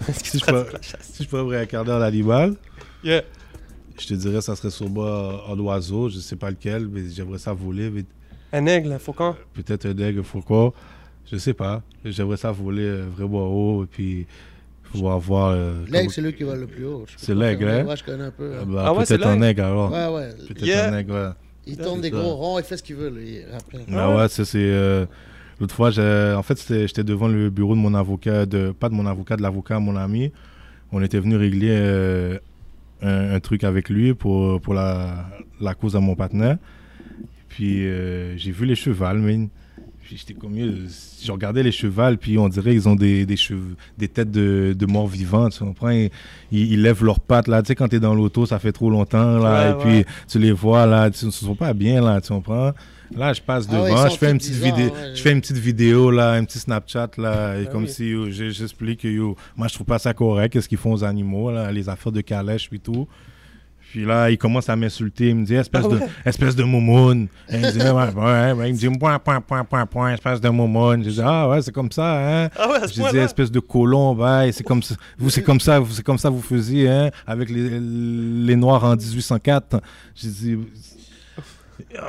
Si 0.12 0.38
je 0.38 0.44
peux- 0.44 0.66
si 1.00 1.22
je 1.24 1.28
pouvais 1.28 1.42
me 1.42 1.48
réincarner 1.48 1.92
en 1.92 2.02
animal, 2.02 2.54
Yeah. 3.02 3.22
je 3.98 4.06
te 4.06 4.12
dirais 4.14 4.42
ça 4.42 4.54
serait 4.54 4.68
sûrement 4.70 5.46
un 5.50 5.58
oiseau, 5.58 6.10
je 6.10 6.18
sais 6.18 6.36
pas 6.36 6.50
lequel, 6.50 6.88
mais 6.88 7.08
j'aimerais 7.08 7.38
ça 7.38 7.54
voler. 7.54 7.88
mais 7.88 8.04
Un 8.52 8.66
aigle, 8.66 8.92
un 8.92 8.98
faucon? 8.98 9.34
peut-être 9.54 9.86
un 9.86 9.96
aigle 9.96 10.22
faucon, 10.22 10.74
je 11.30 11.38
sais 11.38 11.54
pas. 11.54 11.82
J'aimerais 12.04 12.36
ça 12.36 12.52
voler 12.52 12.82
euh, 12.84 13.06
vraiment 13.16 13.46
haut 13.48 13.84
et 13.84 13.86
puis 13.86 14.26
pouvoir 14.92 15.18
voir. 15.18 15.52
euh, 15.52 15.72
L'aigle, 15.88 16.06
comme- 16.06 16.12
c'est 16.14 16.20
lui 16.20 16.34
qui 16.34 16.44
va 16.44 16.54
le 16.56 16.66
plus 16.66 16.84
haut. 16.84 17.06
C'est 17.16 17.34
l'aigle, 17.34 17.66
hein? 17.68 17.84
Ouais, 17.86 17.96
je 17.96 18.04
connais 18.04 18.24
un 18.24 18.30
peu. 18.30 18.52
Hein. 18.60 18.64
bah, 18.66 18.82
Ah 18.88 18.92
ouais, 18.92 19.06
c'est 19.06 19.16
peut-être 19.16 19.30
un 19.30 19.40
aigle 19.40 19.62
alors. 19.62 19.90
Ouais, 19.90 20.06
ouais. 20.08 20.34
Peut-être 20.48 20.66
Yeah. 20.66 20.90
un 20.92 20.98
aigle, 20.98 21.12
ouais. 21.12 21.30
Il 21.66 21.78
tourne 21.78 22.02
des 22.02 22.10
ça. 22.10 22.16
gros 22.18 22.34
ronds, 22.36 22.58
il 22.58 22.64
fait 22.66 22.76
ce 22.76 22.82
qu'il 22.82 22.96
veut, 22.96 23.08
lui. 23.08 23.38
Rappelez. 23.50 23.84
Ah 23.94 24.14
ouais, 24.14 24.28
ça 24.28 24.44
c'est. 24.44 24.58
euh, 24.58 25.06
L'autre 25.58 25.74
fois, 25.74 25.88
en 25.88 26.42
fait, 26.42 26.86
j'étais 26.86 27.04
devant 27.04 27.28
le 27.28 27.48
bureau 27.48 27.74
de 27.74 27.80
mon 27.80 27.94
avocat, 27.94 28.44
de, 28.44 28.72
pas 28.72 28.88
de 28.88 28.94
mon 28.94 29.06
avocat, 29.06 29.36
de 29.36 29.42
l'avocat 29.42 29.78
mon 29.78 29.96
ami. 29.96 30.32
On 30.92 31.02
était 31.02 31.18
venu 31.18 31.36
régler 31.36 31.70
euh, 31.70 32.38
un, 33.02 33.40
truc 33.40 33.64
avec 33.64 33.88
lui 33.88 34.14
pour, 34.14 34.60
pour 34.60 34.74
la, 34.74 35.26
la 35.60 35.74
cause 35.74 35.96
à 35.96 36.00
mon 36.00 36.14
partenaire. 36.14 36.58
Puis 37.48 37.86
euh, 37.86 38.36
j'ai 38.36 38.52
vu 38.52 38.66
les 38.66 38.74
chevals, 38.74 39.18
man. 39.18 39.48
Puis 40.06 40.16
j'étais 40.18 40.34
comme, 40.34 40.54
je 40.56 41.32
regardais 41.32 41.64
les 41.64 41.72
chevals, 41.72 42.16
puis 42.16 42.38
on 42.38 42.48
dirait 42.48 42.70
qu'ils 42.70 42.88
ont 42.88 42.94
des, 42.94 43.26
des, 43.26 43.36
cheveux, 43.36 43.74
des 43.98 44.06
têtes 44.06 44.30
de, 44.30 44.72
de 44.78 44.86
morts 44.86 45.08
vivants, 45.08 45.48
tu 45.48 45.58
comprends? 45.58 45.90
Ils, 45.90 46.10
ils- 46.52 46.72
ils 46.74 46.82
lèvent 46.82 47.02
leurs 47.04 47.18
pattes, 47.18 47.48
là. 47.48 47.60
Tu 47.62 47.68
sais, 47.68 47.74
quand 47.74 47.88
t'es 47.88 47.98
dans 47.98 48.14
l'auto, 48.14 48.46
ça 48.46 48.60
fait 48.60 48.70
trop 48.70 48.88
longtemps, 48.88 49.38
là. 49.38 49.64
Ouais, 49.64 49.70
et 49.72 50.02
puis 50.04 50.12
tu 50.28 50.38
les 50.38 50.52
vois, 50.52 50.86
là. 50.86 51.10
Tu 51.10 51.26
ne 51.26 51.30
sont 51.32 51.56
pas 51.56 51.74
bien, 51.74 52.00
là, 52.00 52.20
tu 52.20 52.28
comprends? 52.32 52.70
Là, 53.16 53.32
je 53.32 53.40
passe 53.40 53.66
Ah 53.70 53.82
ouais, 53.82 53.90
devant, 53.90 54.06
ils 54.06 54.10
je 54.12 54.16
fais 54.16 54.30
une 54.30 54.38
petite 54.38 54.54
vidéo, 54.54 54.90
je 55.14 55.20
fais 55.22 55.32
une 55.32 55.40
petite 55.40 55.58
vidéo 55.58 56.10
là, 56.10 56.32
un 56.32 56.44
petit 56.44 56.58
Snapchat 56.58 57.10
là, 57.18 57.56
et 57.58 57.64
Ah 57.68 57.70
comme 57.70 57.84
oui. 57.84 57.88
si 57.88 58.12
j'explique 58.32 59.00
que 59.02 59.08
yo, 59.08 59.36
moi 59.56 59.68
je 59.68 59.74
trouve 59.74 59.86
pas 59.86 60.00
ça 60.00 60.12
correct, 60.12 60.52
qu'est-ce 60.52 60.68
qu'ils 60.68 60.76
font 60.76 60.92
aux 60.92 61.04
animaux 61.04 61.52
là, 61.52 61.70
les 61.70 61.88
affaires 61.88 62.10
de 62.10 62.20
calèche 62.20 62.68
et 62.72 62.78
tout. 62.80 63.06
Puis 63.90 64.04
là, 64.04 64.30
il 64.30 64.36
commence 64.36 64.68
à 64.68 64.76
m'insulter. 64.76 65.30
Il 65.30 65.36
me 65.36 65.44
dit, 65.44 65.54
espèce, 65.54 65.84
Ah 65.84 65.88
de, 65.88 66.00
espèce 66.24 66.54
de 66.56 66.64
moumoune. 66.64 67.28
Et 67.48 67.56
il 67.56 67.60
me 67.60 67.70
dit, 67.70 67.78
ouais, 67.78 67.90
ouais, 67.90 68.52
ouais. 68.52 68.68
Il 68.68 68.74
me 68.74 68.78
dit, 68.78 68.98
point, 68.98 69.18
point, 69.18 69.40
point, 69.40 69.64
point, 69.64 69.86
point, 69.86 70.12
espèce 70.12 70.40
de 70.40 70.48
moumoune. 70.48 71.04
Je 71.04 71.10
dis, 71.10 71.20
ah 71.22 71.48
ouais, 71.48 71.62
c'est 71.62 71.72
comme 71.72 71.90
ça, 71.90 72.44
hein. 72.44 72.48
Ah 72.58 72.68
ouais, 72.68 72.80
Je 72.88 73.10
dis, 73.10 73.16
espèce 73.18 73.50
de 73.50 73.60
colon, 73.60 74.14
ouais, 74.14 74.50
c'est 74.52 74.64
comme 74.64 74.82
ça. 74.82 74.94
Vous, 75.18 75.30
c'est 75.30 75.42
comme 75.42 75.60
ça, 75.60 75.78
vous, 75.78 75.92
c'est 75.92 76.02
comme 76.02 76.18
ça 76.18 76.28
vous 76.30 76.42
faisiez, 76.42 76.88
hein, 76.88 77.10
avec 77.26 77.48
les, 77.48 77.80
les 77.80 78.56
Noirs 78.56 78.84
en 78.84 78.96
1804. 78.96 79.80
J'ai 80.14 80.28
dit, 80.28 80.58
ah, 80.58 81.05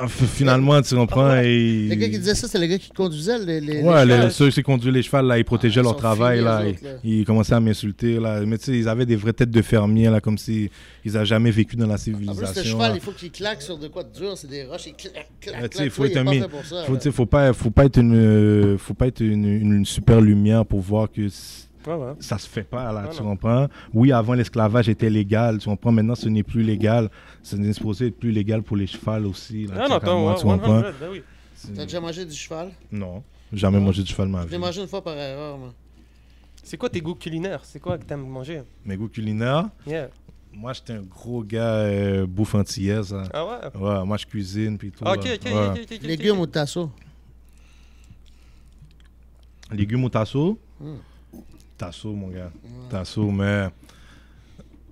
finalement, 0.08 0.80
tu 0.82 0.94
comprends, 0.94 1.36
et... 1.36 1.86
Le 1.88 1.94
gars 1.94 2.08
qui 2.08 2.18
disait 2.18 2.34
ça, 2.34 2.48
c'est 2.48 2.58
le 2.58 2.66
gars 2.66 2.78
qui 2.78 2.90
conduisait 2.90 3.38
les. 3.38 3.60
les 3.60 3.82
Ouais, 3.82 4.04
les 4.04 4.12
le- 4.12 4.16
chevals. 4.16 4.32
ceux 4.32 4.50
qui 4.50 4.62
conduisaient 4.62 4.92
les 4.92 5.02
chevals, 5.02 5.26
là, 5.26 5.38
ils 5.38 5.44
protégeaient 5.44 5.80
Ah, 5.80 5.84
leur 5.84 5.96
travail, 5.96 6.40
là. 6.40 6.62
Ils, 6.64 6.70
autres, 6.70 6.84
là. 6.84 6.90
ils 7.04 7.24
commençaient 7.24 7.54
à 7.54 7.60
m'insulter, 7.60 8.18
là. 8.18 8.40
Mais 8.46 8.58
tu 8.58 8.64
sais, 8.66 8.78
ils 8.78 8.88
avaient 8.88 9.06
des 9.06 9.16
vraies 9.16 9.32
têtes 9.32 9.50
de 9.50 9.62
fermiers, 9.62 10.10
là, 10.10 10.20
comme 10.20 10.38
si 10.38 10.70
ils 11.04 11.12
n'avaient 11.12 11.26
jamais 11.26 11.50
vécu 11.50 11.76
dans 11.76 11.86
la 11.86 11.94
En 11.94 11.96
plus, 11.96 12.02
civilisation. 12.04 12.62
le 12.62 12.68
cheval, 12.68 12.90
là. 12.90 12.96
il 12.96 13.00
faut 13.02 13.12
qu'il 13.12 13.30
claque 13.30 13.62
sur 13.62 13.78
de 13.78 13.88
quoi 13.88 14.04
de 14.04 14.12
dur, 14.16 14.36
c'est 14.36 14.48
des 14.50 14.64
roches, 14.64 14.86
il 14.86 14.94
claque, 14.94 15.28
claque, 15.40 15.70
claque. 15.70 15.88
faut 15.90 16.04
être 16.04 16.12
il 16.12 16.16
est 16.16 16.20
un 16.20 16.24
pas 16.24 16.30
mi- 16.32 16.40
fait 16.40 16.48
pour 16.48 16.64
ça. 16.64 16.84
Faut, 16.84 17.10
faut 17.12 17.26
pas, 17.26 17.52
faut 17.52 17.70
pas 17.70 17.84
être 17.84 17.98
une, 17.98 18.14
euh, 18.14 18.78
faut 18.78 18.94
pas 18.94 19.06
être 19.06 19.20
une, 19.20 19.44
une- 19.44 19.72
une 19.74 19.86
super 19.86 20.20
lumière 20.20 20.64
pour 20.66 20.80
voir 20.80 21.10
que 21.10 21.28
Ouais, 21.86 21.94
ouais. 21.94 22.12
ça 22.20 22.38
se 22.38 22.48
fait 22.48 22.64
pas 22.64 22.92
là, 22.92 23.04
Ah, 23.06 23.08
tu 23.14 23.22
non. 23.22 23.30
comprends? 23.30 23.68
Oui, 23.94 24.12
avant 24.12 24.34
l'esclavage 24.34 24.88
était 24.88 25.08
légal, 25.10 25.58
tu 25.58 25.68
comprends? 25.68 25.92
Maintenant, 25.92 26.14
ce 26.14 26.28
n'est 26.28 26.42
plus 26.42 26.62
légal. 26.62 27.10
Ce 27.42 27.56
n'est 27.56 27.72
supposé 27.72 28.08
être 28.08 28.18
plus 28.18 28.30
légal 28.32 28.62
pour 28.62 28.76
les 28.76 28.86
chevals 28.86 29.26
aussi. 29.26 29.66
Là, 29.66 29.74
Ah 29.78 29.84
tu 29.84 29.90
non, 29.90 29.98
comprends? 30.00 30.28
attends, 30.30 30.40
tu 30.40 30.46
comprends? 30.46 30.80
100, 30.82 30.86
ben 31.00 31.08
oui. 31.12 31.22
T'as 31.74 31.84
déjà 31.84 32.00
mangé 32.00 32.24
du 32.24 32.34
cheval? 32.34 32.70
Non, 32.92 33.22
jamais 33.52 33.78
Non. 33.78 33.84
mangé 33.86 34.02
de 34.02 34.08
cheval 34.08 34.28
ma 34.28 34.42
Je 34.42 34.46
l'ai 34.48 34.56
vie. 34.56 34.58
mangé 34.58 34.80
une 34.80 34.86
fois 34.88 35.02
par 35.02 35.16
erreur, 35.16 35.58
moi. 35.58 35.72
C'est 36.62 36.76
quoi 36.76 36.88
tes 36.90 37.00
goûts 37.00 37.14
culinaires? 37.14 37.60
C'est 37.64 37.80
quoi 37.80 37.96
que 37.96 38.04
t'aimes 38.04 38.26
manger? 38.28 38.62
Mes 38.84 38.96
goûts 38.96 39.08
culinaires, 39.08 39.68
Yeah. 39.86 40.08
moi, 40.52 40.72
j'étais 40.74 40.92
un 40.92 41.02
gros 41.02 41.42
gars 41.42 41.62
euh, 41.62 42.26
bouffe 42.26 42.54
antillaise. 42.54 43.14
hein. 43.14 43.24
Ah 43.32 43.44
ouais? 43.46 43.80
Ouais, 43.80 44.04
moi, 44.04 44.16
je 44.18 44.26
cuisine 44.26 44.76
puis 44.76 44.90
tout. 44.90 45.02
Ah, 45.06 45.12
ok, 45.14 45.24
là. 45.24 45.34
ok, 45.34 45.44
Ouais. 45.46 45.52
ok, 45.52 45.78
ok, 45.82 45.92
ok. 45.96 46.02
Légumes 46.02 46.38
ou 46.40 46.46
tasso? 46.46 46.90
Légumes 49.72 50.04
ou 50.04 50.08
tasso? 50.08 50.58
Hmm. 50.80 50.96
Tasso, 51.78 52.12
mon 52.12 52.28
gars. 52.28 52.50
Tasso, 52.90 53.30
mais 53.30 53.68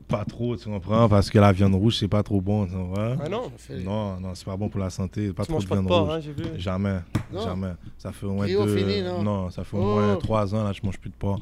pas 0.09 0.25
trop, 0.25 0.57
tu 0.57 0.67
comprends? 0.69 1.09
Parce 1.09 1.29
que 1.29 1.39
la 1.39 1.51
viande 1.51 1.75
rouge, 1.75 1.97
c'est 1.99 2.07
pas 2.09 2.23
trop 2.23 2.41
bon, 2.41 2.65
tu 2.67 2.73
comprends? 2.75 3.17
Ah 3.25 3.29
non? 3.29 3.51
Fait- 3.57 3.81
Non, 3.83 4.21
non, 4.21 4.35
c'est 4.37 4.45
pas 4.45 4.57
bon 4.57 4.69
pour 4.69 4.79
la 4.81 4.89
santé. 4.91 5.33
Pas 5.33 5.45
Tu 5.45 5.51
trop 5.51 5.61
de 5.61 5.67
pas 5.67 5.75
de 5.75 5.81
viande 5.81 5.89
porc, 5.89 6.15
rouge. 6.15 6.25
hein, 6.29 6.33
vu. 6.55 6.61
Jamais, 6.61 7.01
Non. 7.33 7.41
jamais. 7.43 7.73
Ça 7.99 8.13
fait 8.13 8.27
au 8.27 8.33
moins 8.35 8.47
deux... 8.47 8.77
fini, 8.77 9.03
non? 9.03 9.51
ça 9.51 9.65
fait 9.65 9.77
au 9.77 9.81
Oh. 9.81 9.95
moins 10.01 10.17
trois 10.17 10.55
ans, 10.55 10.63
là, 10.63 10.73
je 10.73 10.81
mange 10.85 10.99
plus 10.99 11.11
de 11.11 11.17
porc. 11.17 11.41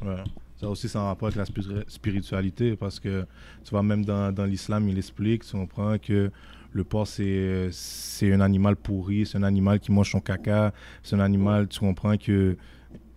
Ouais. 0.00 0.14
Ça 0.60 0.68
aussi, 0.68 0.88
c'est 0.88 0.96
en 0.98 1.06
rapport 1.06 1.26
avec 1.26 1.36
la 1.36 1.44
spiri- 1.44 1.84
spiritualité, 1.88 2.76
parce 2.76 3.00
que, 3.00 3.26
tu 3.64 3.70
vois, 3.70 3.82
même 3.82 4.04
dans, 4.04 4.32
dans 4.32 4.44
l'islam, 4.44 4.88
il 4.88 4.96
explique, 4.96 5.44
tu 5.44 5.56
comprends, 5.56 5.98
que 5.98 6.30
le 6.72 6.84
porc, 6.84 7.08
c'est 7.08 7.68
c'est 7.72 8.32
un 8.32 8.40
animal 8.40 8.76
pourri, 8.76 9.26
c'est 9.26 9.38
un 9.38 9.42
animal 9.42 9.80
qui 9.80 9.90
mange 9.90 10.10
son 10.12 10.20
caca, 10.20 10.72
c'est 11.02 11.16
un 11.16 11.20
animal, 11.20 11.66
tu 11.66 11.80
comprends, 11.80 12.16
que, 12.16 12.56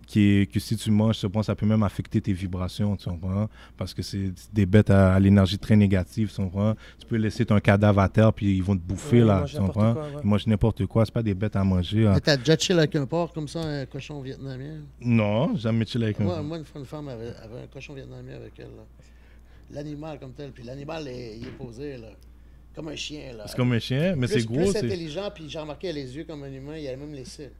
qui 0.08 0.20
est, 0.40 0.50
que 0.50 0.58
si 0.58 0.74
tu 0.74 0.90
manges, 0.90 1.18
tu 1.18 1.26
comprends, 1.26 1.42
ça 1.42 1.54
peut 1.54 1.66
même 1.66 1.82
affecter 1.82 2.18
tes 2.22 2.32
vibrations, 2.32 2.96
tu 2.96 3.10
comprends, 3.10 3.46
parce 3.76 3.92
que 3.92 4.00
c'est 4.00 4.32
des 4.54 4.64
bêtes 4.64 4.88
à, 4.88 5.12
à 5.14 5.20
l'énergie 5.20 5.58
très 5.58 5.76
négative, 5.76 6.30
tu 6.34 6.36
comprends? 6.42 6.74
Tu 6.98 7.04
peux 7.06 7.16
laisser 7.16 7.44
ton 7.44 7.60
cadavre 7.60 8.00
à 8.00 8.08
terre, 8.08 8.32
puis 8.32 8.56
ils 8.56 8.62
vont 8.62 8.74
te 8.74 8.80
bouffer, 8.80 9.20
Ouais, 9.20 9.26
là, 9.28 9.44
tu 9.46 9.58
comprends? 9.58 9.92
quoi, 9.92 10.02
ouais. 10.04 10.20
Ils 10.24 10.26
mangent 10.26 10.46
n'importe 10.46 10.86
quoi, 10.86 11.04
c'est 11.04 11.12
pas 11.12 11.22
des 11.22 11.34
bêtes 11.34 11.56
à 11.56 11.62
manger. 11.62 12.06
hein. 12.06 12.12
Mais 12.14 12.20
T'as 12.22 12.38
déjà 12.38 12.56
chill 12.56 12.78
avec 12.78 12.96
un 12.96 13.04
porc 13.04 13.34
comme 13.34 13.48
ça, 13.48 13.60
un 13.60 13.84
cochon 13.84 14.22
vietnamien? 14.22 14.80
Non, 15.02 15.54
jamais 15.56 15.84
chillé 15.84 16.04
avec 16.04 16.20
un 16.20 16.24
Moi, 16.24 16.42
moi, 16.42 16.56
une 16.56 16.64
fois, 16.64 16.80
une 16.80 16.86
femme 16.86 17.08
avait, 17.08 17.34
avait 17.44 17.64
un 17.64 17.66
cochon 17.70 17.92
vietnamien 17.92 18.36
avec 18.36 18.54
elle. 18.58 18.66
L'animal 19.70 20.18
comme 20.18 20.32
tel. 20.32 20.50
Puis 20.52 20.64
l'animal, 20.64 21.06
est- 21.08 21.36
il 21.36 21.46
est 21.46 21.50
posé, 21.50 21.98
là. 21.98 22.08
Comme 22.74 22.88
un 22.88 22.96
chien, 22.96 23.34
là. 23.36 23.44
C'est 23.46 23.56
comme 23.56 23.72
un 23.72 23.78
chien, 23.78 24.14
mais 24.16 24.26
c'est 24.26 24.44
gros. 24.44 24.56
Plus 24.56 24.72
c'est- 24.72 24.78
intelligent, 24.86 25.30
puis 25.34 25.44
j'ai 25.48 25.58
remarqué, 25.58 25.92
les 25.92 26.16
yeux 26.16 26.24
comme 26.24 26.42
un 26.44 26.52
humain, 26.52 26.76
il 26.78 26.88
a 26.88 26.96
même 26.96 27.12
les 27.12 27.24
cils. 27.26 27.50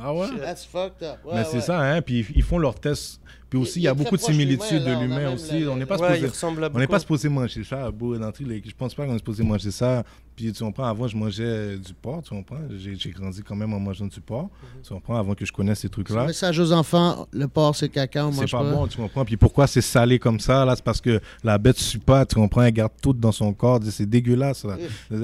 Ah 0.00 0.12
ouais? 0.14 0.26
That's 0.40 0.64
fucked 0.64 1.02
up. 1.02 1.18
Ouais, 1.24 1.34
mais 1.34 1.44
c'est 1.44 1.56
ouais. 1.56 1.60
ça, 1.62 1.80
hein. 1.80 2.02
Puis 2.02 2.20
ils- 2.20 2.36
ils 2.36 2.42
font 2.42 2.58
leurs 2.58 2.78
tests. 2.78 3.20
Puis 3.48 3.58
aussi, 3.60 3.78
il 3.78 3.82
y 3.84 3.88
a 3.88 3.94
beaucoup 3.94 4.16
de 4.16 4.20
similitudes 4.20 4.82
de 4.84 4.90
l'humain, 5.00 5.32
aussi. 5.32 5.60
le- 5.60 5.70
On 5.70 5.76
n'est 5.76 5.86
pas 5.86 5.96
Ouais, 5.98 6.16
supposé. 6.20 6.54
à 6.64 6.70
On 6.74 6.78
n'est 6.80 6.86
pas 6.88 6.98
supposé 6.98 7.28
manger 7.28 7.62
ça, 7.62 7.90
beau, 7.92 8.16
dans 8.16 8.32
tous 8.32 8.44
les... 8.44 8.60
Je 8.66 8.74
pense 8.74 8.92
pas 8.94 9.06
qu'on 9.06 9.14
est 9.14 9.18
supposé 9.18 9.44
manger 9.44 9.70
ça. 9.70 10.02
Puis 10.34 10.52
tu 10.52 10.64
comprends, 10.64 10.84
avant, 10.84 11.06
je 11.06 11.16
mangeais 11.16 11.78
du 11.78 11.94
porc, 11.94 12.22
tu 12.24 12.30
comprends. 12.30 12.58
J'ai 12.76 12.94
j'ai 12.96 13.10
grandi 13.10 13.42
quand 13.42 13.54
même 13.56 13.72
en 13.72 13.78
mangeant 13.80 14.06
du 14.06 14.20
porc. 14.20 14.42
Mhm. 14.44 14.82
Tu 14.82 14.92
comprends, 14.92 15.16
avant 15.16 15.34
que 15.34 15.46
je 15.46 15.52
connaisse 15.52 15.78
ces 15.78 15.82
C'est 15.82 15.88
trucs-là. 15.92 16.26
message 16.26 16.58
aux 16.58 16.72
enfants, 16.72 17.26
le 17.32 17.46
porc 17.48 17.74
c'est 17.76 17.88
caca, 17.88 18.26
on 18.26 18.32
C'est 18.32 18.40
mange 18.42 18.50
pas 18.52 18.58
pas. 18.62 18.70
bon, 18.72 18.86
tu 18.88 18.96
comprends. 18.98 19.24
Puis 19.24 19.36
pourquoi 19.36 19.66
c'est 19.66 19.80
salé 19.80 20.18
comme 20.18 20.40
ça, 20.40 20.64
là? 20.64 20.74
C'est 20.76 20.84
parce 20.84 21.00
que 21.00 21.20
la 21.44 21.56
bête 21.56 21.78
suit 21.78 21.98
pas, 22.00 22.26
tu 22.26 22.34
comprends. 22.34 22.62
Elle 22.62 22.72
garde 22.72 22.92
tout 23.00 23.12
dans 23.14 23.32
son 23.32 23.52
corps. 23.54 23.80
C'est 23.88 24.04
dégueulasse, 24.10 24.64
là. 24.64 24.76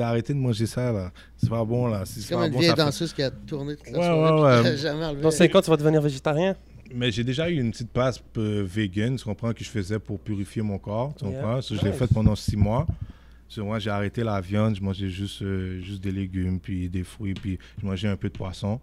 Arrêtez 0.07 0.33
de 0.33 0.39
manger 0.39 0.67
ça, 0.67 0.93
là. 0.93 1.11
C'est 1.37 1.51
pas 1.51 1.65
bon, 1.65 1.89
là. 1.89 2.05
C'est 2.07 2.21
c'est 2.21 2.33
comme 2.35 2.45
une 2.45 2.53
bon, 2.53 2.61
vieille 2.61 2.71
fait- 2.71 2.77
danseuse 2.77 3.13
qui 3.13 3.23
a 3.23 3.31
tourné 3.31 3.77
toute 3.77 3.91
la 3.91 3.99
Ouais, 3.99 4.05
soirée, 4.07 4.63
ouais, 4.63 4.71
ouais. 4.71 4.77
jamais. 4.79 5.21
Dans 5.21 5.31
5 5.31 5.55
ans, 5.57 5.61
tu 5.61 5.71
vas 5.71 5.77
devenir 5.77 6.01
végétarien? 6.01 6.55
Mais 6.95 7.11
j'ai 7.11 7.25
déjà 7.25 7.49
eu 7.49 7.59
une 7.59 7.71
petite 7.71 7.91
passe 7.91 8.23
euh, 8.39 8.65
vegan, 8.67 9.17
tu 9.17 9.25
comprends, 9.25 9.53
que 9.53 9.65
je 9.65 9.69
faisais 9.71 9.99
pour 9.99 10.19
purifier 10.21 10.63
mon 10.63 10.79
corps, 10.79 11.15
tu 11.17 11.25
Yeah. 11.25 11.35
comprends? 11.41 11.63
Ça, 11.63 11.75
je 11.75 11.81
l'ai 11.83 11.91
Nice. 11.91 11.99
fait 11.99 12.07
pendant 12.13 12.35
six 12.37 12.57
mois. 12.57 12.87
Sur 13.49 13.67
moi, 13.67 13.79
j'ai 13.79 13.91
arrêté 13.91 14.23
la 14.25 14.41
viande, 14.41 14.77
je 14.77 14.83
mangeais 14.83 15.09
juste, 15.11 15.43
euh, 15.43 15.81
juste 15.83 16.03
des 16.03 16.13
légumes, 16.13 16.59
puis 16.59 16.89
des 16.89 17.05
fruits, 17.05 17.35
puis 17.35 17.59
je 17.81 17.87
mangeais 17.87 18.09
un 18.09 18.17
peu 18.17 18.29
de 18.29 18.37
poisson. 18.37 18.81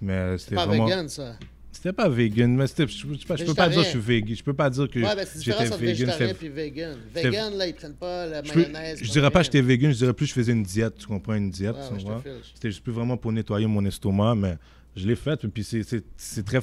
Mais 0.00 0.36
c'était 0.38 0.56
Pas 0.56 0.66
vraiment... 0.66 0.86
vegan, 0.86 1.08
ça. 1.08 1.36
C'était 1.70 1.92
pas 1.92 2.08
vegan, 2.08 2.56
mais 2.56 2.66
c'était... 2.66 2.88
Je, 2.88 2.96
je, 2.96 3.06
je 3.12 3.44
peux 3.44 3.54
pas- 3.54 3.68
dire 3.68 3.78
que 3.78 3.84
je 3.84 3.88
suis 3.90 3.98
vegan. 4.00 4.34
Je 4.36 4.42
peux 4.42 4.54
pas 4.54 4.68
dire 4.70 4.88
que 4.90 4.98
Ouais, 4.98 5.14
ben 5.14 5.24
c'est 5.24 5.38
différent 5.38 5.58
j'étais 5.60 5.72
entre 5.74 5.80
vegan. 5.80 5.92
végétarien 5.94 6.26
c'était- 6.28 6.38
puis 6.38 6.48
vegan. 6.48 7.56
là, 7.56 7.66
ils 7.68 7.74
prennent 7.74 7.94
pas 7.94 8.26
la 8.26 8.42
mayonnaise. 8.42 8.98
je 9.02 9.10
dirais 9.10 9.30
pas 9.30 9.40
que 9.40 9.44
j'étais 9.44 9.60
vegan, 9.60 9.92
je 9.92 9.98
dirais 9.98 10.12
plus 10.12 10.24
que 10.26 10.30
je 10.30 10.34
faisais 10.34 10.52
une 10.52 10.64
diète, 10.64 10.94
tu 10.98 11.06
comprends, 11.06 11.34
une 11.34 11.50
diète, 11.50 11.76
Ouais, 11.76 11.98
tu 12.00 12.04
ouais. 12.06 12.34
C'était 12.54 12.70
juste 12.70 12.82
plus 12.82 12.92
vraiment 12.92 13.16
pour 13.16 13.30
nettoyer 13.30 13.66
mon 13.66 13.84
estomac, 13.84 14.34
mais 14.34 14.56
je 14.98 15.06
l'ai 15.06 15.16
fait. 15.16 15.46
Puis 15.48 15.64
c'est- 15.64 15.82
c'est 15.82 16.04
c'est 16.16 16.44
très, 16.44 16.60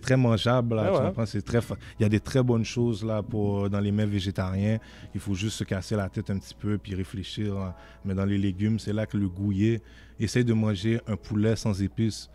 très 0.00 0.16
mangeable. 0.16 0.76
Là, 0.76 0.84
Ah 0.86 0.90
tu 0.90 0.98
ouais. 1.00 1.06
comprends? 1.08 1.26
C'est 1.26 1.42
très, 1.42 1.58
il 1.98 2.02
y 2.02 2.06
a 2.06 2.08
des 2.08 2.20
très 2.20 2.42
bonnes 2.42 2.64
choses 2.64 3.04
là, 3.04 3.22
pour, 3.22 3.68
dans 3.68 3.80
les 3.80 3.92
mets 3.92 4.06
végétariens. 4.06 4.78
Il 5.14 5.20
faut 5.20 5.34
juste 5.34 5.56
se 5.58 5.64
casser 5.64 5.96
la 5.96 6.08
tête 6.08 6.30
un 6.30 6.38
petit 6.38 6.54
peu 6.54 6.78
puis 6.78 6.94
réfléchir. 6.94 7.54
là. 7.54 7.76
Mais 8.04 8.14
dans 8.14 8.24
les 8.24 8.38
légumes, 8.38 8.78
c'est 8.78 8.92
là 8.92 9.04
que 9.06 9.16
le 9.16 9.28
est. 9.62 9.82
Essaye 10.20 10.44
de 10.44 10.52
manger 10.52 11.00
un 11.06 11.16
poulet 11.16 11.56
sans 11.56 11.80
épices. 11.82 12.28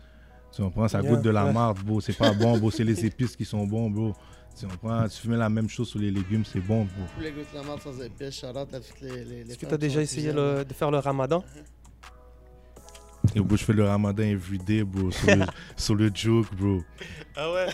Tu 0.54 0.62
comprends? 0.62 0.88
Ça 0.88 1.00
Yeah, 1.00 1.10
goûte 1.10 1.22
de 1.22 1.30
la 1.30 1.44
ouais. 1.46 1.52
marde, 1.52 1.78
bro. 1.84 2.00
C'est 2.00 2.16
pas 2.16 2.32
bon, 2.32 2.58
bro. 2.58 2.70
C'est 2.70 2.84
les 2.84 3.04
épices 3.06 3.36
qui 3.36 3.44
sont 3.44 3.66
bons, 3.66 3.90
bro. 3.90 4.14
Tu 4.58 4.66
comprends? 4.66 5.06
Tu 5.08 5.28
fais 5.28 5.36
la 5.36 5.48
même 5.48 5.68
chose 5.68 5.88
sur 5.88 6.00
les 6.00 6.10
légumes, 6.10 6.44
c'est 6.44 6.60
bon, 6.60 6.84
bro. 6.84 7.04
Poulet 7.14 7.30
goûte 7.30 7.46
la 7.54 7.62
marde 7.62 7.80
sans 7.80 8.00
épices, 8.02 8.42
out 8.42 8.56
à 8.56 8.80
toutes 8.80 9.00
les, 9.02 9.24
les, 9.24 9.44
les 9.44 9.50
Est-ce 9.52 9.58
que 9.58 9.66
tu 9.66 9.74
as 9.74 9.78
déjà 9.78 10.02
essayé 10.02 10.32
le- 10.32 10.64
de 10.64 10.72
faire 10.74 10.90
le 10.90 10.98
ramadan? 10.98 11.44
Et 13.34 13.40
bro, 13.40 13.56
je 13.56 13.64
fais 13.64 13.72
le 13.72 13.84
ramadan 13.84 14.22
everyday, 14.22 14.82
bro. 14.84 15.10
Sur 15.10 15.36
le, 15.36 15.44
sur 15.76 15.94
le 15.94 16.10
joke, 16.14 16.46
bro. 16.56 16.80
Ah 17.36 17.52
ouais? 17.52 17.66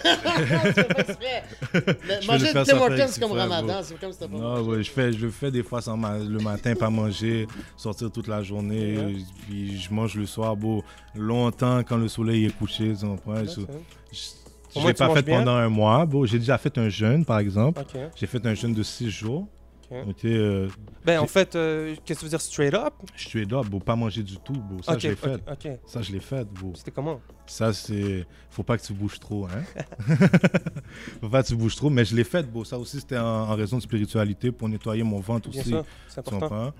Je 2.20 2.26
Manger 2.26 2.52
de 2.52 2.64
Tim 2.64 2.76
Hortons, 2.78 3.20
comme 3.20 3.32
Ramadan, 3.32 3.66
bro. 3.74 3.82
c'est 3.82 4.00
comme 4.00 4.12
si 4.12 4.18
t'as 4.18 4.28
pas 4.28 4.36
Non, 4.36 4.62
ouais, 4.62 4.82
je, 4.82 4.90
fais, 4.90 5.12
je 5.12 5.24
le 5.26 5.30
fais 5.30 5.50
des 5.50 5.62
fois 5.62 5.80
sans 5.80 5.96
ma- 5.96 6.18
le 6.18 6.38
matin, 6.38 6.74
pas 6.74 6.90
manger, 6.90 7.46
sortir 7.76 8.10
toute 8.10 8.28
la 8.28 8.42
journée, 8.42 8.96
Ouais. 8.98 9.14
puis 9.46 9.78
je 9.80 9.92
mange 9.92 10.14
le 10.16 10.26
soir, 10.26 10.56
beau, 10.56 10.82
longtemps 11.14 11.82
quand 11.84 11.96
le 11.96 12.08
soleil 12.08 12.46
est 12.46 12.56
couché, 12.58 12.92
tu 12.98 13.06
comprends? 13.06 13.34
Ouais, 13.34 13.44
Je 13.46 13.60
je 14.80 14.86
l'ai 14.86 14.94
pas 14.94 15.14
fait 15.14 15.22
bien. 15.22 15.38
pendant 15.38 15.54
un 15.54 15.68
mois. 15.68 16.04
Bon, 16.04 16.24
j'ai 16.26 16.38
déjà 16.40 16.58
fait 16.58 16.76
un 16.78 16.88
jeûne, 16.88 17.24
par 17.24 17.38
exemple. 17.38 17.80
Ok. 17.80 18.00
J'ai 18.16 18.26
fait 18.26 18.44
un 18.44 18.54
jeûne 18.54 18.74
de 18.74 18.82
six 18.82 19.08
jours. 19.10 19.46
Euh, 20.24 20.68
Ben, 21.04 21.20
en 21.20 21.26
fait, 21.26 21.54
euh, 21.54 21.94
qu'est-ce 22.04 22.20
que 22.20 22.20
tu 22.20 22.24
veux 22.26 22.30
dire 22.30 22.40
straight 22.40 22.74
up? 22.74 22.94
suis 23.16 23.44
là, 23.46 23.62
beau, 23.62 23.78
pas 23.78 23.96
manger 23.96 24.22
du 24.22 24.36
tout, 24.38 24.52
beau. 24.54 24.82
Ça, 24.82 24.98
je 24.98 25.08
l'ai 25.08 25.14
ok, 25.14 25.20
fait. 25.20 25.68
ok. 25.70 25.78
Ça, 25.86 26.02
je 26.02 26.12
l'ai 26.12 26.20
fait, 26.20 26.44
beau. 26.44 26.72
C'était 26.74 26.90
comment? 26.90 27.20
Ça, 27.46 27.72
c'est. 27.72 28.26
Faut 28.50 28.62
pas 28.62 28.76
que 28.78 28.82
tu 28.82 28.92
bouges 28.92 29.20
trop, 29.20 29.46
hein. 29.46 29.62
Faut 31.20 31.28
pas 31.28 31.42
que 31.42 31.48
tu 31.48 31.56
bouges 31.56 31.76
trop, 31.76 31.90
mais 31.90 32.04
je 32.04 32.14
l'ai 32.16 32.24
fait, 32.24 32.42
beau. 32.42 32.64
Ça 32.64 32.78
aussi, 32.78 33.00
c'était 33.00 33.18
en, 33.18 33.24
en 33.50 33.54
raison 33.54 33.76
de 33.76 33.82
spiritualité 33.82 34.50
pour 34.52 34.68
nettoyer 34.68 35.02
mon 35.02 35.20
ventre 35.20 35.48
Bien 35.48 35.60
aussi. 35.60 35.70
sûr, 35.70 35.84
c'est 36.08 36.20
important. 36.20 36.72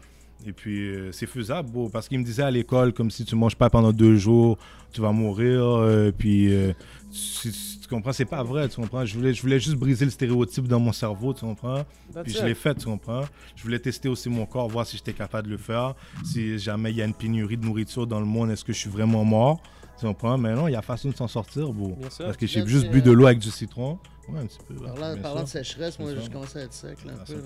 Et 0.47 0.53
puis, 0.53 0.89
euh, 0.95 1.11
c'est 1.13 1.27
faisable, 1.27 1.71
parce 1.91 2.09
qu'il 2.09 2.19
me 2.19 2.25
disait 2.25 2.43
à 2.43 2.51
l'école, 2.51 2.93
comme 2.93 3.11
si 3.11 3.25
tu 3.25 3.35
manges 3.35 3.57
pas 3.57 3.71
pendant 3.71 3.93
deux 3.93 4.17
jours, 4.17 4.59
tu 4.93 5.01
vas 5.01 5.11
mourir. 5.13 5.63
euh, 5.65 6.13
puis, 6.17 6.53
euh, 6.53 6.73
tu, 7.11 7.51
tu- 7.51 7.79
tu 7.81 7.89
comprends? 7.89 8.13
C'est 8.13 8.25
pas 8.27 8.43
vrai, 8.43 8.69
tu 8.69 8.77
comprends? 8.77 9.05
Je 9.07 9.15
voulais, 9.17 9.33
je 9.33 9.41
voulais 9.41 9.59
juste 9.61 9.77
briser 9.77 10.05
le 10.05 10.11
stéréotype 10.11 10.69
dans 10.69 10.81
mon 10.81 10.93
cerveau, 10.93 11.33
tu 11.33 11.41
comprends? 11.47 11.85
That's 12.13 12.25
Puis 12.25 12.33
it. 12.33 12.39
je 12.41 12.45
l'ai 12.47 12.55
fait, 12.55 12.75
tu 12.75 12.85
comprends? 12.87 13.23
Je 13.57 13.63
voulais 13.63 13.79
tester 13.79 14.09
aussi 14.09 14.29
mon 14.29 14.45
corps, 14.45 14.69
voir 14.69 14.87
si 14.87 14.97
j'étais 14.99 15.13
capable 15.15 15.47
de 15.49 15.53
le 15.53 15.59
faire. 15.59 15.95
Si 16.25 16.59
jamais 16.59 16.91
il 16.91 16.97
y 16.97 17.03
a 17.03 17.07
une 17.07 17.15
pénurie 17.15 17.57
de 17.57 17.65
nourriture 17.65 18.07
dans 18.07 18.21
le 18.21 18.27
monde, 18.27 18.51
est-ce 18.51 18.65
que 18.65 18.73
je 18.75 18.79
suis 18.79 18.91
vraiment 18.91 19.25
mort? 19.25 19.63
Tu 19.99 20.05
comprends? 20.07 20.37
Mais 20.37 20.55
non, 20.55 20.67
il 20.69 20.73
y 20.73 20.77
a 20.77 20.83
façon 20.83 21.09
de 21.11 21.15
s'en 21.17 21.29
sortir, 21.29 21.73
beau. 21.73 21.95
Bien 21.99 22.11
sûr. 22.11 22.25
Parce 22.27 22.37
que 22.37 22.47
j'ai 22.47 22.67
juste 22.67 22.91
bu 22.91 23.01
de 23.01 23.11
euh, 23.11 23.15
l'eau 23.15 23.27
avec 23.27 23.39
du 23.39 23.51
citron. 23.51 23.99
Ouais, 24.29 24.41
un 24.41 24.47
petit 24.47 24.59
peu. 24.67 24.75
là, 24.85 25.17
Parlant, 25.23 25.43
de 25.43 25.49
sécheresse, 25.49 25.99
moi, 25.99 26.11
je 26.15 26.29
commence 26.31 26.57
à 26.57 26.61
être 26.61 26.73
sec, 26.73 26.99
là, 27.07 27.13
un 27.13 27.23
À 27.23 27.25
peu. 27.25 27.35
là. 27.35 27.41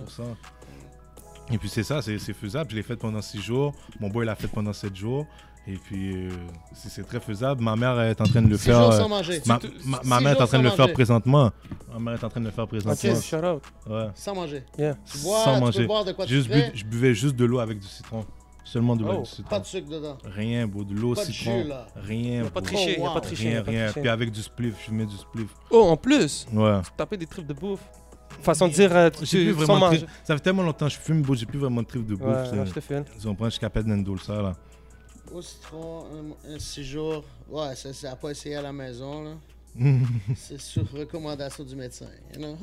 100%. 1.51 1.55
Et 1.55 1.59
puis 1.59 1.69
c'est 1.69 1.83
ça, 1.83 2.01
c'est 2.03 2.19
faisable. 2.33 2.71
Je 2.71 2.77
l'ai 2.77 2.83
fait 2.83 2.97
pendant 2.97 3.23
six 3.23 3.41
jours. 3.41 3.73
Mon 4.01 4.09
boy 4.09 4.27
l'a 4.27 4.35
fait 4.35 4.49
pendant 4.49 4.73
sept 4.73 4.95
jours. 4.97 5.27
Et 5.71 5.77
puis, 5.77 6.17
euh, 6.17 6.31
c'est 6.73 7.07
très 7.07 7.21
faisable. 7.21 7.63
Ma 7.63 7.77
mère 7.77 8.01
est 8.01 8.19
en 8.23 8.25
train 8.25 8.41
de 8.41 8.49
le 8.49 8.57
Six 8.57 8.65
faire. 8.67 8.81
jours 8.81 8.91
euh, 8.93 8.99
sans 9.01 9.09
manger. 9.11 9.43
ma, 9.45 9.55
ma- 9.85 10.01
six 10.01 10.09
ma 10.09 10.21
mère 10.21 10.33
est 10.39 10.41
en 10.43 10.47
train 10.47 10.59
de 10.61 10.65
le 10.65 10.71
faire 10.71 10.91
présentement. 10.95 11.51
Ma 11.93 11.99
mère 11.99 12.15
est 12.15 12.25
en 12.25 12.29
train 12.31 12.41
de 12.41 12.47
le 12.47 12.53
faire 12.53 12.65
Ok, 12.65 12.71
présentement. 12.71 13.21
shout 13.21 13.37
out. 13.45 13.63
Ouais. 13.87 14.07
Sans 14.15 14.35
manger. 14.35 14.63
Yeah. 14.79 14.97
Tu 15.05 15.19
bois, 15.19 15.45
Sans 15.45 15.53
tu 15.55 15.59
peux 15.59 15.65
manger. 15.67 15.87
boire 15.87 16.05
de 16.07 16.13
quoi 16.13 16.25
Juste 16.25 16.49
bu- 16.49 16.63
je 16.73 16.85
buvais 16.85 17.15
juste 17.15 17.37
de 17.37 17.45
l'eau 17.45 17.59
avec 17.59 17.81
du 17.81 17.87
citron. 17.87 18.25
Seulement 18.65 18.97
de 18.97 19.03
l'eau 19.03 19.09
Oh, 19.09 19.13
avec 19.17 19.25
du 19.25 19.31
citron. 19.31 19.51
Pas 19.51 19.61
de 19.61 19.67
sucre 19.67 19.91
dedans. 19.91 20.17
Rien, 20.25 20.67
bro. 20.67 20.85
De 20.85 20.95
l'eau, 20.95 21.15
de 21.15 21.21
citron. 21.21 21.63
jus, 21.63 21.69
là. 21.69 21.87
Rien. 21.97 22.45
Y'a 22.45 22.51
pas 22.51 22.61
bro. 22.63 22.71
triché, 22.71 22.97
Oh, 22.99 23.03
y'a 23.03 23.09
pas 23.09 23.15
wow. 23.17 23.21
triché. 23.21 23.59
Rien. 23.61 23.93
Puis 23.93 24.09
avec 24.09 24.31
du 24.31 24.41
spliff, 24.43 24.75
je 24.87 24.95
mets 24.95 25.07
du 25.07 25.17
spliff. 25.19 25.51
Oh, 25.71 25.83
en 25.83 25.97
plus, 25.99 26.47
Ouais. 26.51 26.81
taper 26.97 27.19
des 27.19 27.27
tripes 27.27 27.47
de 27.47 27.53
bouffe. 27.55 27.81
Façon 28.41 28.69
de 28.69 28.73
dire, 28.73 28.95
euh, 28.95 29.11
tu, 29.11 29.55
sans 29.67 29.79
manger. 29.79 30.07
Ça 30.25 30.35
fait 30.37 30.43
tellement 30.43 30.63
longtemps 30.63 30.87
que 30.87 30.93
je 30.93 30.99
fume. 30.99 31.25
J'ai 31.35 31.47
plus 31.47 31.59
vraiment 31.59 31.83
de 31.83 31.87
trip 31.87 32.07
de 32.07 32.15
bouffe. 32.15 32.27
Ouais, 32.29 32.45
je 32.67 32.73
te 32.73 33.27
comprends, 33.27 33.47
je 33.47 33.51
suis 33.51 33.61
capable 33.61 33.89
d'endole 33.89 34.21
ça, 34.21 34.41
là. 34.41 34.57
Au 35.33 35.43
citron, 35.43 36.05
un, 36.47 36.55
un 36.55 36.59
six 36.59 36.85
jours. 36.85 37.25
Ouais, 37.51 37.75
ça, 37.75 37.93
ça 37.93 38.13
a 38.13 38.17
pas 38.17 38.31
essayé 38.31 38.57
à 38.57 38.63
la 38.63 38.73
maison, 38.73 39.23
là. 39.25 39.31
C'est 40.35 40.61
sur 40.61 40.91
recommandation 40.91 41.63
du 41.63 41.77
médecin, 41.77 42.07
you 42.35 42.41
know? 42.41 42.57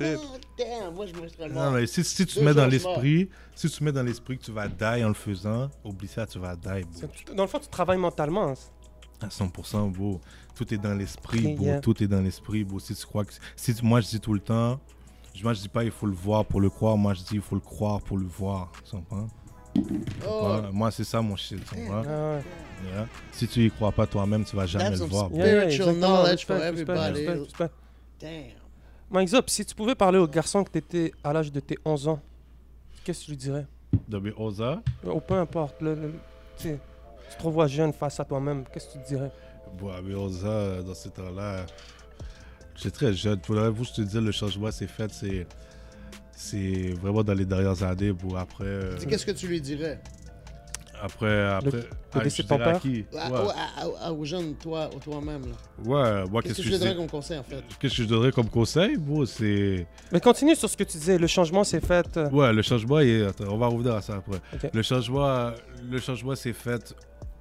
it. 0.00 0.18
Damn, 0.58 0.94
moi, 0.94 1.04
je 1.06 1.20
me 1.20 1.28
serais 1.28 1.48
Non, 1.48 1.72
mais 1.72 1.86
si, 1.86 2.02
si 2.04 2.24
tu 2.24 2.34
te 2.36 2.40
mets 2.40 2.54
dans 2.54 2.66
l'esprit, 2.66 3.28
si 3.54 3.68
tu 3.68 3.78
te 3.78 3.84
mets 3.84 3.92
dans 3.92 4.02
l'esprit 4.02 4.38
que 4.38 4.44
tu 4.44 4.52
vas 4.52 4.68
die 4.68 5.04
en 5.04 5.08
le 5.08 5.14
faisant, 5.14 5.68
oublie 5.84 6.08
ça, 6.08 6.26
tu 6.26 6.38
vas 6.38 6.56
die, 6.56 6.86
Dans 7.34 7.42
le 7.42 7.48
fond, 7.48 7.58
tu 7.58 7.68
travailles 7.68 7.98
mentalement. 7.98 8.54
À 9.20 9.26
100%, 9.26 9.90
bro. 9.92 10.20
Tout 10.54 10.72
est 10.72 10.78
dans 10.78 10.94
l'esprit. 10.94 11.56
Yeah. 11.60 11.80
Tout 11.80 12.02
est 12.02 12.06
dans 12.06 12.20
l'esprit, 12.20 12.64
bro. 12.64 12.78
Si 12.78 12.94
tu 12.94 13.04
crois 13.04 13.24
que. 13.24 13.32
Si 13.56 13.74
tu- 13.74 13.84
Moi, 13.84 14.00
je 14.00 14.06
dis 14.08 14.20
tout 14.20 14.32
le 14.32 14.40
temps. 14.40 14.80
Moi, 15.42 15.52
je 15.54 15.60
dis 15.62 15.68
pas 15.68 15.84
il 15.84 15.90
faut 15.90 16.06
le 16.06 16.12
voir 16.14 16.44
pour 16.44 16.60
le 16.60 16.70
croire. 16.70 16.96
Moi, 16.96 17.14
je 17.14 17.20
dis 17.22 17.34
il 17.34 17.40
faut 17.40 17.54
le 17.54 17.60
croire 17.60 18.00
pour 18.00 18.18
le 18.18 18.26
voir. 18.26 18.70
Tu 18.84 18.90
comprends? 18.96 19.28
Oh, 20.28 20.60
Moi, 20.72 20.90
c'est 20.90 21.04
ça 21.04 21.20
mon 21.22 21.36
shit. 21.36 21.64
Tu 21.64 21.74
comprends? 21.74 22.02
Ah 22.06 22.36
ouais. 22.36 22.42
Yeah. 22.90 23.06
Si 23.32 23.48
tu 23.48 23.66
y 23.66 23.70
crois 23.70 23.90
pas 23.92 24.06
toi-même, 24.06 24.44
tu 24.44 24.54
vas 24.54 24.66
jamais 24.66 24.90
That's 24.90 25.00
le 25.00 25.06
voir. 25.06 25.30
Yeah, 25.32 25.62
Spiritual 25.70 25.96
knowledge 25.96 26.46
for 26.46 26.56
everybody. 26.56 27.24
damn. 28.20 28.44
Mike 29.10 29.28
Zop, 29.28 29.48
si 29.48 29.64
tu 29.64 29.74
pouvais 29.74 29.94
parler 29.94 30.18
au 30.18 30.28
garçon 30.28 30.62
que 30.64 30.70
tu 30.70 30.78
étais 30.78 31.12
à 31.24 31.32
l'âge 31.32 31.50
de 31.50 31.60
tes 31.60 31.78
11 31.84 32.08
ans, 32.08 32.20
qu'est-ce 33.04 33.20
que 33.20 33.24
tu 33.26 33.30
lui 33.32 33.36
dirais? 33.38 33.66
W. 34.08 34.34
Oza. 34.36 34.82
Ou 35.04 35.18
peu 35.20 35.34
importe, 35.34 35.80
le, 35.80 35.94
le- 35.94 36.12
tu 36.58 36.64
sais, 36.68 36.78
tu 37.30 37.36
te 37.38 37.42
revois 37.42 37.66
jeune 37.66 37.92
face 37.92 38.20
à 38.20 38.24
toi-même, 38.24 38.64
qu'est-ce 38.72 38.88
que 38.88 38.92
tu 38.92 38.98
te 39.04 39.08
dirais? 39.08 39.30
Bon, 39.80 39.88
dans 39.88 40.94
ce 40.94 41.08
temps-là, 41.08 41.66
j'étais 42.78 42.90
très 42.90 43.12
jeune. 43.12 43.38
Pour 43.40 43.56
vous, 43.56 43.84
je 43.84 43.92
te 43.92 44.00
dis, 44.00 44.20
le 44.20 44.32
changement 44.32 44.70
s'est 44.70 44.86
fait. 44.86 45.10
C'est. 45.12 45.46
C'est 46.32 46.92
vraiment 47.02 47.24
dans 47.24 47.34
les 47.34 47.44
dernières 47.44 47.82
années, 47.82 48.12
bro. 48.12 48.36
Après. 48.36 48.64
euh, 48.64 48.96
Qu'est-ce 49.08 49.26
que 49.26 49.32
tu 49.32 49.48
lui 49.48 49.60
dirais? 49.60 50.00
Après, 51.00 51.44
après. 51.46 51.70
le 51.70 51.84
ah, 52.12 52.20
décès 52.24 52.38
je 52.38 52.42
de 52.42 52.48
ton 52.48 52.58
père? 52.58 52.80
qui? 52.80 53.04
À- 53.16 53.30
Ouais. 53.30 53.38
à- 53.38 53.84
à- 54.04 54.06
à- 54.08 54.12
aux 54.12 54.24
jeunes, 54.24 54.54
toi, 54.56 54.90
toi-même. 55.02 55.42
Ouais, 55.84 56.24
moi, 56.28 56.42
Qu'est-ce 56.42 56.56
que 56.56 56.62
je 56.64 56.70
donnerais 56.76 56.96
comme 56.96 57.08
conseil, 57.08 57.38
en 57.38 57.44
fait? 57.44 57.62
Qu'est-ce 57.78 57.96
que 57.96 58.02
je 58.02 58.08
donnerais 58.08 58.32
comme 58.32 58.48
conseil, 58.48 58.96
bro 58.96 59.24
C'est. 59.26 59.86
Mais 60.10 60.18
continue 60.20 60.56
sur 60.56 60.68
ce 60.68 60.76
que 60.76 60.82
tu 60.84 60.98
disais, 60.98 61.16
le 61.18 61.26
changement 61.28 61.62
s'est 61.62 61.80
fait. 61.80 62.16
euh, 62.16 62.28
Ouais, 62.30 62.52
le 62.52 62.62
changement, 62.62 62.98
il 63.00 63.08
est- 63.10 63.26
attends, 63.26 63.44
on 63.48 63.58
va 63.58 63.66
revenir 63.68 63.94
à 63.94 64.00
ça 64.02 64.16
après. 64.16 64.40
Le 64.72 64.82
changement, 64.82 65.50
le 65.88 65.98
changement 66.00 66.34
s'est 66.34 66.52
fait 66.52 66.94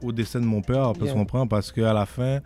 au 0.03 0.11
décès 0.11 0.39
de 0.39 0.45
mon 0.45 0.61
père, 0.61 0.93
tu 0.93 1.05
Yeah. 1.05 1.13
comprends 1.13 1.47
Parce 1.47 1.71
qu'à 1.71 1.93
la 1.93 2.05
fin, 2.05 2.39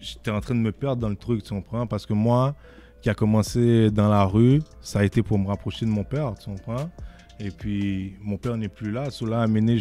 j'étais 0.00 0.30
en 0.30 0.40
train 0.40 0.54
de 0.54 0.60
me 0.60 0.72
perdre 0.72 1.02
dans 1.02 1.08
le 1.08 1.16
truc, 1.16 1.42
tu 1.42 1.50
comprends? 1.50 1.86
Parce 1.86 2.06
que 2.06 2.12
moi, 2.12 2.54
qui 3.02 3.10
a 3.10 3.14
commencé 3.14 3.90
dans 3.90 4.08
la 4.08 4.24
rue, 4.24 4.60
ça 4.80 5.00
a 5.00 5.04
été 5.04 5.22
pour 5.22 5.38
me 5.38 5.46
rapprocher 5.46 5.86
de 5.86 5.90
mon 5.90 6.04
père, 6.04 6.34
tu 6.38 6.50
comprends? 6.50 6.90
Et 7.38 7.50
puis, 7.50 8.16
mon 8.22 8.36
père 8.36 8.56
n'est 8.56 8.68
plus 8.68 8.90
là. 8.90 9.10
Cela 9.10 9.40
a 9.40 9.42
amené, 9.44 9.78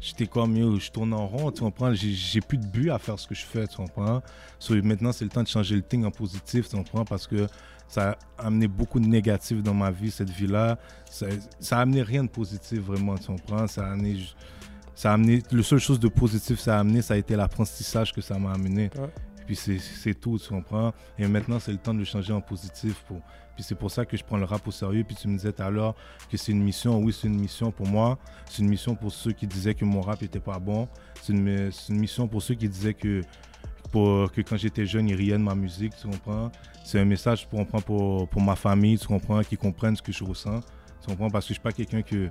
j'étais 0.00 0.26
comme, 0.26 0.56
yo, 0.56 0.78
je 0.78 0.90
tourne 0.90 1.12
en 1.12 1.26
rond, 1.26 1.50
tu 1.50 1.60
comprends? 1.60 1.92
J'ai 1.92 2.40
plus 2.40 2.58
de 2.58 2.66
but 2.66 2.90
à 2.90 2.98
faire 2.98 3.18
ce 3.18 3.26
que 3.26 3.34
je 3.34 3.44
fais, 3.44 3.66
tu 3.66 3.76
comprends? 3.76 4.22
Maintenant, 4.70 5.12
c'est 5.12 5.24
le 5.24 5.30
temps 5.30 5.42
de 5.42 5.48
changer 5.48 5.76
le 5.76 5.82
thing 5.82 6.04
en 6.04 6.10
positif, 6.10 6.68
tu 6.68 6.76
comprends? 6.76 7.04
Parce 7.04 7.26
que 7.26 7.46
ça 7.86 8.16
a 8.38 8.46
amené 8.46 8.66
beaucoup 8.66 8.98
de 8.98 9.06
négatifs 9.06 9.62
dans 9.62 9.74
ma 9.74 9.90
vie, 9.90 10.10
cette 10.10 10.30
vie-là. 10.30 10.78
Ça, 11.10 11.26
ça 11.60 11.78
a 11.78 11.80
amené 11.82 12.02
rien 12.02 12.24
de 12.24 12.30
positif, 12.30 12.80
vraiment, 12.80 13.16
tu 13.18 13.26
comprends? 13.26 13.66
Ça 13.66 13.86
a 13.86 13.92
amené... 13.92 15.42
Le 15.50 15.62
seule 15.62 15.80
chose 15.80 15.98
de 16.00 16.08
positif 16.08 16.60
ça 16.60 16.76
a 16.76 16.80
amené, 16.80 17.02
ça 17.02 17.14
a 17.14 17.16
été 17.16 17.34
l'apprentissage 17.36 18.12
que 18.12 18.20
ça 18.20 18.38
m'a 18.38 18.52
amené. 18.52 18.90
Puis 19.46 19.56
c'est- 19.56 20.14
tout, 20.20 20.38
tu 20.38 20.48
comprends? 20.48 20.92
Et 21.18 21.26
maintenant, 21.26 21.58
c'est 21.58 21.72
le 21.72 21.78
temps 21.78 21.94
de 21.94 21.98
le 21.98 22.04
changer 22.04 22.32
en 22.32 22.40
positif. 22.40 23.04
Puis 23.54 23.62
c'est 23.62 23.74
pour 23.74 23.90
ça 23.90 24.04
que 24.04 24.16
je 24.16 24.24
prends 24.24 24.36
le 24.36 24.44
rap 24.44 24.66
au 24.66 24.70
sérieux. 24.70 25.04
Puis 25.04 25.16
tu 25.16 25.28
me 25.28 25.36
disais 25.36 25.52
tout 25.52 25.62
à 25.62 25.70
l'heure 25.70 25.94
que 26.30 26.36
c'est 26.36 26.52
une 26.52 26.62
mission. 26.62 26.98
Oui, 26.98 27.12
c'est 27.12 27.28
une 27.28 27.38
mission 27.38 27.70
pour 27.70 27.86
moi. 27.86 28.18
C'est 28.48 28.62
une 28.62 28.68
mission 28.68 28.94
pour 28.94 29.12
ceux 29.12 29.32
qui 29.32 29.46
disaient 29.46 29.74
que 29.74 29.84
mon 29.84 30.00
rap 30.00 30.22
était 30.22 30.40
pas 30.40 30.58
bon. 30.58 30.88
C'est 31.22 31.32
une, 31.32 31.70
mission 31.90 32.26
pour 32.26 32.42
ceux 32.42 32.54
qui 32.54 32.68
disaient 32.68 32.94
que, 32.94 33.22
que 33.92 34.40
quand 34.40 34.56
j'étais 34.56 34.86
jeune, 34.86 35.08
ils 35.08 35.14
riaient 35.14 35.32
de 35.32 35.38
ma 35.38 35.54
musique, 35.54 35.94
tu 35.96 36.08
comprends? 36.08 36.50
C'est 36.84 36.98
un 36.98 37.04
message 37.04 37.46
pour, 37.48 37.66
pour, 37.66 38.28
pour 38.28 38.42
ma 38.42 38.56
famille, 38.56 38.98
tu 38.98 39.06
comprends? 39.06 39.42
Qui 39.42 39.56
comprennent 39.56 39.96
ce 39.96 40.02
que 40.02 40.12
je 40.12 40.24
ressens. 40.24 40.60
Tu 41.00 41.08
comprends? 41.08 41.30
Parce 41.30 41.44
que 41.44 41.48
je 41.50 41.54
suis 41.54 41.62
pas 41.62 41.72
quelqu'un 41.72 42.02
que 42.02 42.28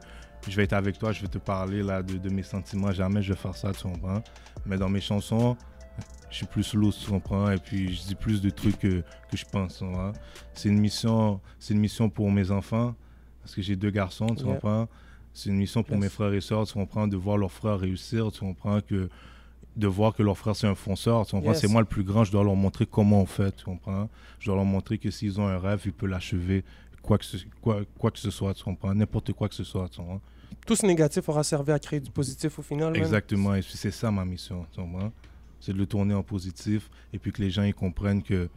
je 0.48 0.56
vais 0.56 0.64
être 0.64 0.74
avec 0.74 1.00
toi, 1.00 1.12
je 1.12 1.22
vais 1.22 1.28
te 1.28 1.38
parler 1.38 1.84
là 1.84 2.04
de, 2.04 2.18
de 2.18 2.30
mes 2.30 2.44
sentiments. 2.44 2.92
Jamais 2.92 3.22
je 3.22 3.34
vais 3.34 3.40
faire 3.40 3.56
ça, 3.56 3.72
tu 3.72 3.84
comprends? 3.84 4.22
Mais 4.66 4.78
dans 4.78 4.90
mes 4.90 5.02
chansons, 5.02 5.56
je 6.34 6.38
suis 6.38 6.46
plus 6.48 6.74
loose, 6.74 6.98
tu 7.00 7.10
comprends 7.12 7.50
Et 7.52 7.58
puis 7.58 7.94
je 7.96 8.04
dis 8.08 8.16
plus 8.16 8.42
de 8.42 8.50
trucs 8.50 8.80
que, 8.80 9.02
que 9.30 9.38
je 9.38 9.46
pense, 9.46 9.82
vois. 9.82 10.12
C'est 10.54 10.68
une 10.70 10.80
mission, 10.80 11.40
c'est 11.60 11.74
une 11.74 11.80
mission 11.80 12.10
pour 12.10 12.32
mes 12.32 12.50
enfants 12.52 12.96
parce 13.42 13.54
que 13.56 13.62
j'ai 13.62 13.76
deux 13.76 13.92
garçons, 13.92 14.28
tu 14.28 14.44
Yeah. 14.44 14.54
comprends 14.54 14.88
C'est 15.34 15.50
une 15.50 15.58
mission 15.58 15.84
pour 15.84 15.96
Yes. 15.96 16.04
mes 16.04 16.10
frères 16.10 16.34
et 16.34 16.42
sœurs, 16.42 16.66
tu 16.68 16.74
comprends 16.74 17.08
De 17.08 17.16
voir 17.18 17.38
leurs 17.38 17.52
frères 17.52 17.80
réussir, 17.80 18.32
tu 18.32 18.40
comprends 18.42 18.82
que 18.82 19.10
de 19.76 19.88
voir 19.88 20.14
que 20.14 20.22
leur 20.22 20.38
frère 20.38 20.56
c'est 20.56 20.68
un 20.68 20.76
fonceur, 20.76 21.26
tu 21.26 21.32
comprends 21.32 21.52
Yes. 21.52 21.62
C'est 21.62 21.68
moi 21.68 21.82
le 21.82 21.88
plus 21.88 22.04
grand, 22.04 22.24
je 22.24 22.32
dois 22.32 22.44
leur 22.44 22.56
montrer 22.56 22.86
comment 22.86 23.22
on 23.22 23.26
fait, 23.26 23.56
tu 23.56 23.64
comprends 23.66 24.10
Je 24.40 24.48
dois 24.48 24.56
leur 24.56 24.66
montrer 24.66 24.98
que 24.98 25.10
s'ils 25.12 25.40
ont 25.40 25.48
un 25.48 25.58
rêve, 25.60 25.82
ils 25.86 25.94
peuvent 25.94 26.10
l'achever, 26.10 26.64
quoi 27.04 27.18
que 27.20 27.26
ce, 27.26 27.38
quoi, 27.62 27.82
quoi 28.00 28.10
que 28.12 28.20
ce 28.20 28.32
soit, 28.32 28.54
tu 28.56 28.64
comprends 28.64 28.94
N'importe 28.96 29.34
quoi 29.34 29.48
que 29.50 29.56
ce 29.56 29.64
soit, 29.64 29.88
tu 29.90 29.98
comprends 29.98 30.22
Tout 30.66 30.76
ce 30.76 30.86
négatif 30.86 31.28
aura 31.30 31.44
servi 31.44 31.72
à 31.72 31.80
créer 31.80 32.00
du 32.00 32.10
positif 32.12 32.58
au 32.60 32.62
final. 32.62 32.96
Exactement, 32.98 33.54
et 33.56 33.62
c'est 33.62 33.92
ça 33.92 34.10
ma 34.12 34.24
mission, 34.26 34.66
tu 34.72 34.80
comprends 34.82 35.12
C'est 35.66 35.72
de 35.72 35.78
le 35.78 35.86
tourner 35.86 36.14
en 36.14 36.24
positif 36.24 36.90
et 37.14 37.20
puis 37.20 37.32
que 37.32 37.42
les 37.42 37.50
gens 37.50 37.64
ils 37.64 37.74
comprennent 37.74 38.22
que 38.22 38.50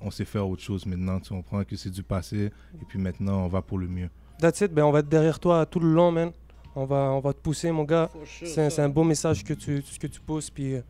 on 0.00 0.10
sait 0.10 0.24
faire 0.24 0.48
autre 0.48 0.60
chose 0.62 0.86
maintenant, 0.86 1.20
tu 1.20 1.28
comprends 1.28 1.62
que 1.62 1.76
c'est 1.76 1.90
du 1.90 2.02
passé 2.02 2.46
et 2.80 2.84
puis 2.88 2.98
maintenant 2.98 3.44
on 3.44 3.46
va 3.48 3.62
pour 3.62 3.78
le 3.78 3.86
mieux. 3.86 4.10
That's 4.40 4.60
it, 4.62 4.72
ben 4.74 4.82
on 4.84 4.90
va 4.90 4.98
être 4.98 5.08
derrière 5.08 5.38
toi 5.38 5.64
tout 5.66 5.78
le 5.78 5.92
long, 5.92 6.10
man. 6.10 6.32
On 6.74 6.84
va, 6.84 6.96
on 7.12 7.20
va 7.20 7.32
te 7.32 7.38
pousser, 7.38 7.70
mon 7.70 7.84
gars. 7.84 8.10
Sure, 8.24 8.46
C'est 8.48 8.60
un, 8.66 8.70
ça. 8.70 8.76
c'est 8.76 8.82
un 8.82 8.88
beau 8.88 9.04
message 9.04 9.44
que 9.44 9.54
tu, 9.54 9.82
que 10.00 10.06
tu 10.08 10.20
pousses, 10.20 10.50
puis 10.50 10.74
euh, 10.74 10.82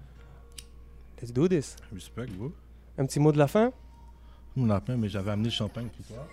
let's 1.20 1.32
do 1.32 1.46
this. 1.46 1.76
Respect, 1.92 2.26
bro. 2.36 2.50
Un 2.96 3.04
petit 3.04 3.20
mot 3.20 3.30
de 3.32 3.38
la 3.38 3.46
fin? 3.46 3.70
On 4.56 4.64
l'a 4.64 4.80
peint, 4.80 4.96
mais 4.96 5.08
j'avais 5.10 5.30
amené 5.32 5.48
le 5.48 5.54
champagne 5.54 5.88
pour 5.94 6.04
toi. 6.06 6.26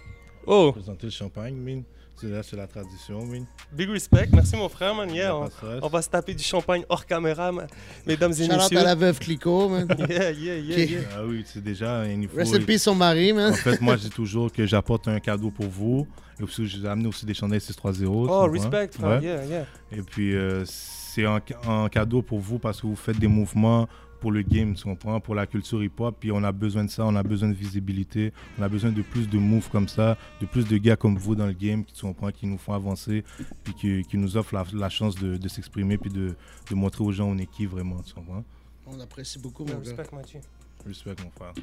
Oh, 0.48 0.72
Présenter 0.72 1.08
le 1.08 1.12
champagne, 1.12 1.56
mine. 1.56 1.84
C'est 2.18 2.28
là, 2.28 2.42
c'est 2.44 2.56
la 2.56 2.66
tradition, 2.66 3.26
mine. 3.26 3.46
big 3.74 3.90
respect. 3.90 4.30
Merci, 4.32 4.56
mon 4.56 4.70
frère, 4.70 4.96
man. 4.96 5.14
Yeah, 5.14 5.36
on, 5.82 5.88
va 5.90 6.02
se 6.02 6.10
taper 6.10 6.34
du 6.34 6.44
champagne 6.44 6.86
hors 6.88 7.06
caméra, 7.06 7.52
man. 7.52 7.68
mesdames 8.08 8.32
et 8.32 8.46
Shout 8.46 8.56
messieurs. 8.56 8.80
à 8.80 8.84
la 8.84 8.96
veuve 8.96 9.20
Clicquot, 9.20 9.68
man. 9.68 9.88
Yeah, 10.10 10.32
yeah, 10.32 10.58
yeah, 10.58 10.86
yeah. 10.86 11.02
Ah 11.14 11.26
oui, 11.26 11.44
c'est 11.46 11.62
déjà, 11.64 12.06
il 12.08 12.28
faut. 12.30 12.60
Peace, 12.60 12.84
son 12.84 12.96
mari, 12.96 13.34
man. 13.34 13.52
En 13.52 13.56
fait, 13.56 13.82
moi, 13.82 13.98
je 13.98 14.04
dis 14.04 14.10
toujours 14.10 14.52
que 14.52 14.66
j'apporte 14.66 15.08
un 15.10 15.20
cadeau 15.20 15.52
pour 15.52 15.68
vous. 15.68 16.08
Et 16.40 16.44
aussi, 16.44 16.68
j'ai 16.68 16.88
amené 16.88 17.08
aussi 17.08 17.26
des 17.26 17.34
chandelles 17.34 17.62
630. 17.62 17.98
tu 17.98 18.06
Oh, 18.08 18.50
respect, 18.50 18.90
frère. 18.94 19.20
Ouais. 19.20 19.26
Yeah, 19.26 19.46
yeah. 19.46 19.66
Et 19.92 20.02
puis, 20.02 20.36
euh, 20.36 20.64
c'est 20.66 21.26
un 21.26 21.90
cadeau 21.90 22.22
pour 22.22 22.40
vous 22.40 22.60
parce 22.60 22.80
que 22.82 22.88
vous 22.88 22.96
faites 22.96 23.20
des 23.20 23.28
mouvements 23.28 23.88
pour 24.20 24.32
le 24.32 24.42
game, 24.42 24.74
tu 24.74 24.84
comprends, 24.84 25.20
pour 25.20 25.36
la 25.36 25.46
culture 25.48 25.84
hip-hop. 25.84 26.16
Puis 26.20 26.32
on 26.32 26.44
a 26.44 26.52
besoin 26.52 26.84
de 26.84 26.90
ça, 26.90 27.06
on 27.06 27.16
a 27.16 27.24
besoin 27.24 27.50
de 27.50 27.54
visibilité, 27.54 28.34
on 28.60 28.64
a 28.64 28.70
besoin 28.70 28.92
de 28.92 29.02
plus 29.02 29.30
de 29.30 29.38
moves 29.38 29.70
comme 29.70 29.88
ça, 29.88 30.18
de 30.42 30.46
plus 30.46 30.68
de 30.68 30.78
gars 30.78 30.96
comme 30.96 31.18
vous 31.18 31.36
dans 31.36 31.48
le 31.48 31.54
game, 31.54 31.84
qui, 31.84 31.94
tu 31.94 32.02
comprends, 32.02 32.32
qui 32.32 32.48
nous 32.48 32.58
font 32.58 32.74
avancer, 32.74 33.24
puis 33.64 33.74
qui, 33.74 34.04
qui 34.04 34.18
nous 34.18 34.38
offrent 34.38 34.56
la, 34.56 34.66
la 34.74 34.90
chance 34.90 35.16
de, 35.16 35.38
de 35.38 35.48
s'exprimer, 35.48 35.98
puis 35.98 36.10
de, 36.12 36.36
de 36.70 36.76
montrer 36.76 37.04
aux 37.04 37.12
gens 37.12 37.28
on 37.28 37.38
est 37.38 37.46
qui 37.46 37.66
vraiment, 37.66 38.02
tu 38.02 38.14
comprends. 38.14 38.44
On 38.88 39.00
apprécie 39.00 39.40
beaucoup, 39.40 39.66
mon 39.66 39.80
gars. 39.80 39.80
respect, 39.80 40.16
Mathieu. 40.16 40.40
Respect, 40.86 41.16
mon 41.24 41.32
frère. 41.32 41.54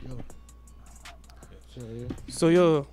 So 2.28 2.50
yo, 2.50 2.84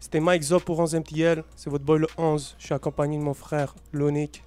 c'était 0.00 0.20
Mike 0.20 0.42
Zop 0.42 0.64
pour 0.64 0.78
11 0.78 0.94
MTL. 0.94 1.44
C'est 1.56 1.68
votre 1.68 1.84
boy 1.84 1.98
le 1.98 2.06
11. 2.16 2.56
Je 2.58 2.64
suis 2.64 2.74
accompagné 2.74 3.18
de 3.18 3.22
mon 3.22 3.34
frère 3.34 3.74
Lonic. 3.92 4.43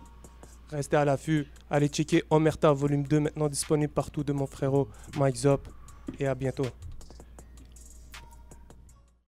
Restez 0.72 0.98
à 0.98 1.06
l'affût. 1.06 1.48
Allez 1.70 1.88
checker 1.88 2.24
Omerta 2.30 2.74
volume 2.74 3.04
2 3.04 3.20
maintenant 3.20 3.48
disponible 3.48 3.94
partout 3.94 4.24
de 4.24 4.34
mon 4.34 4.48
frérot 4.48 4.88
Mike 5.18 5.38
Zop. 5.38 5.68
Et 6.20 6.28
à 6.28 6.36
bientôt. 6.36 6.66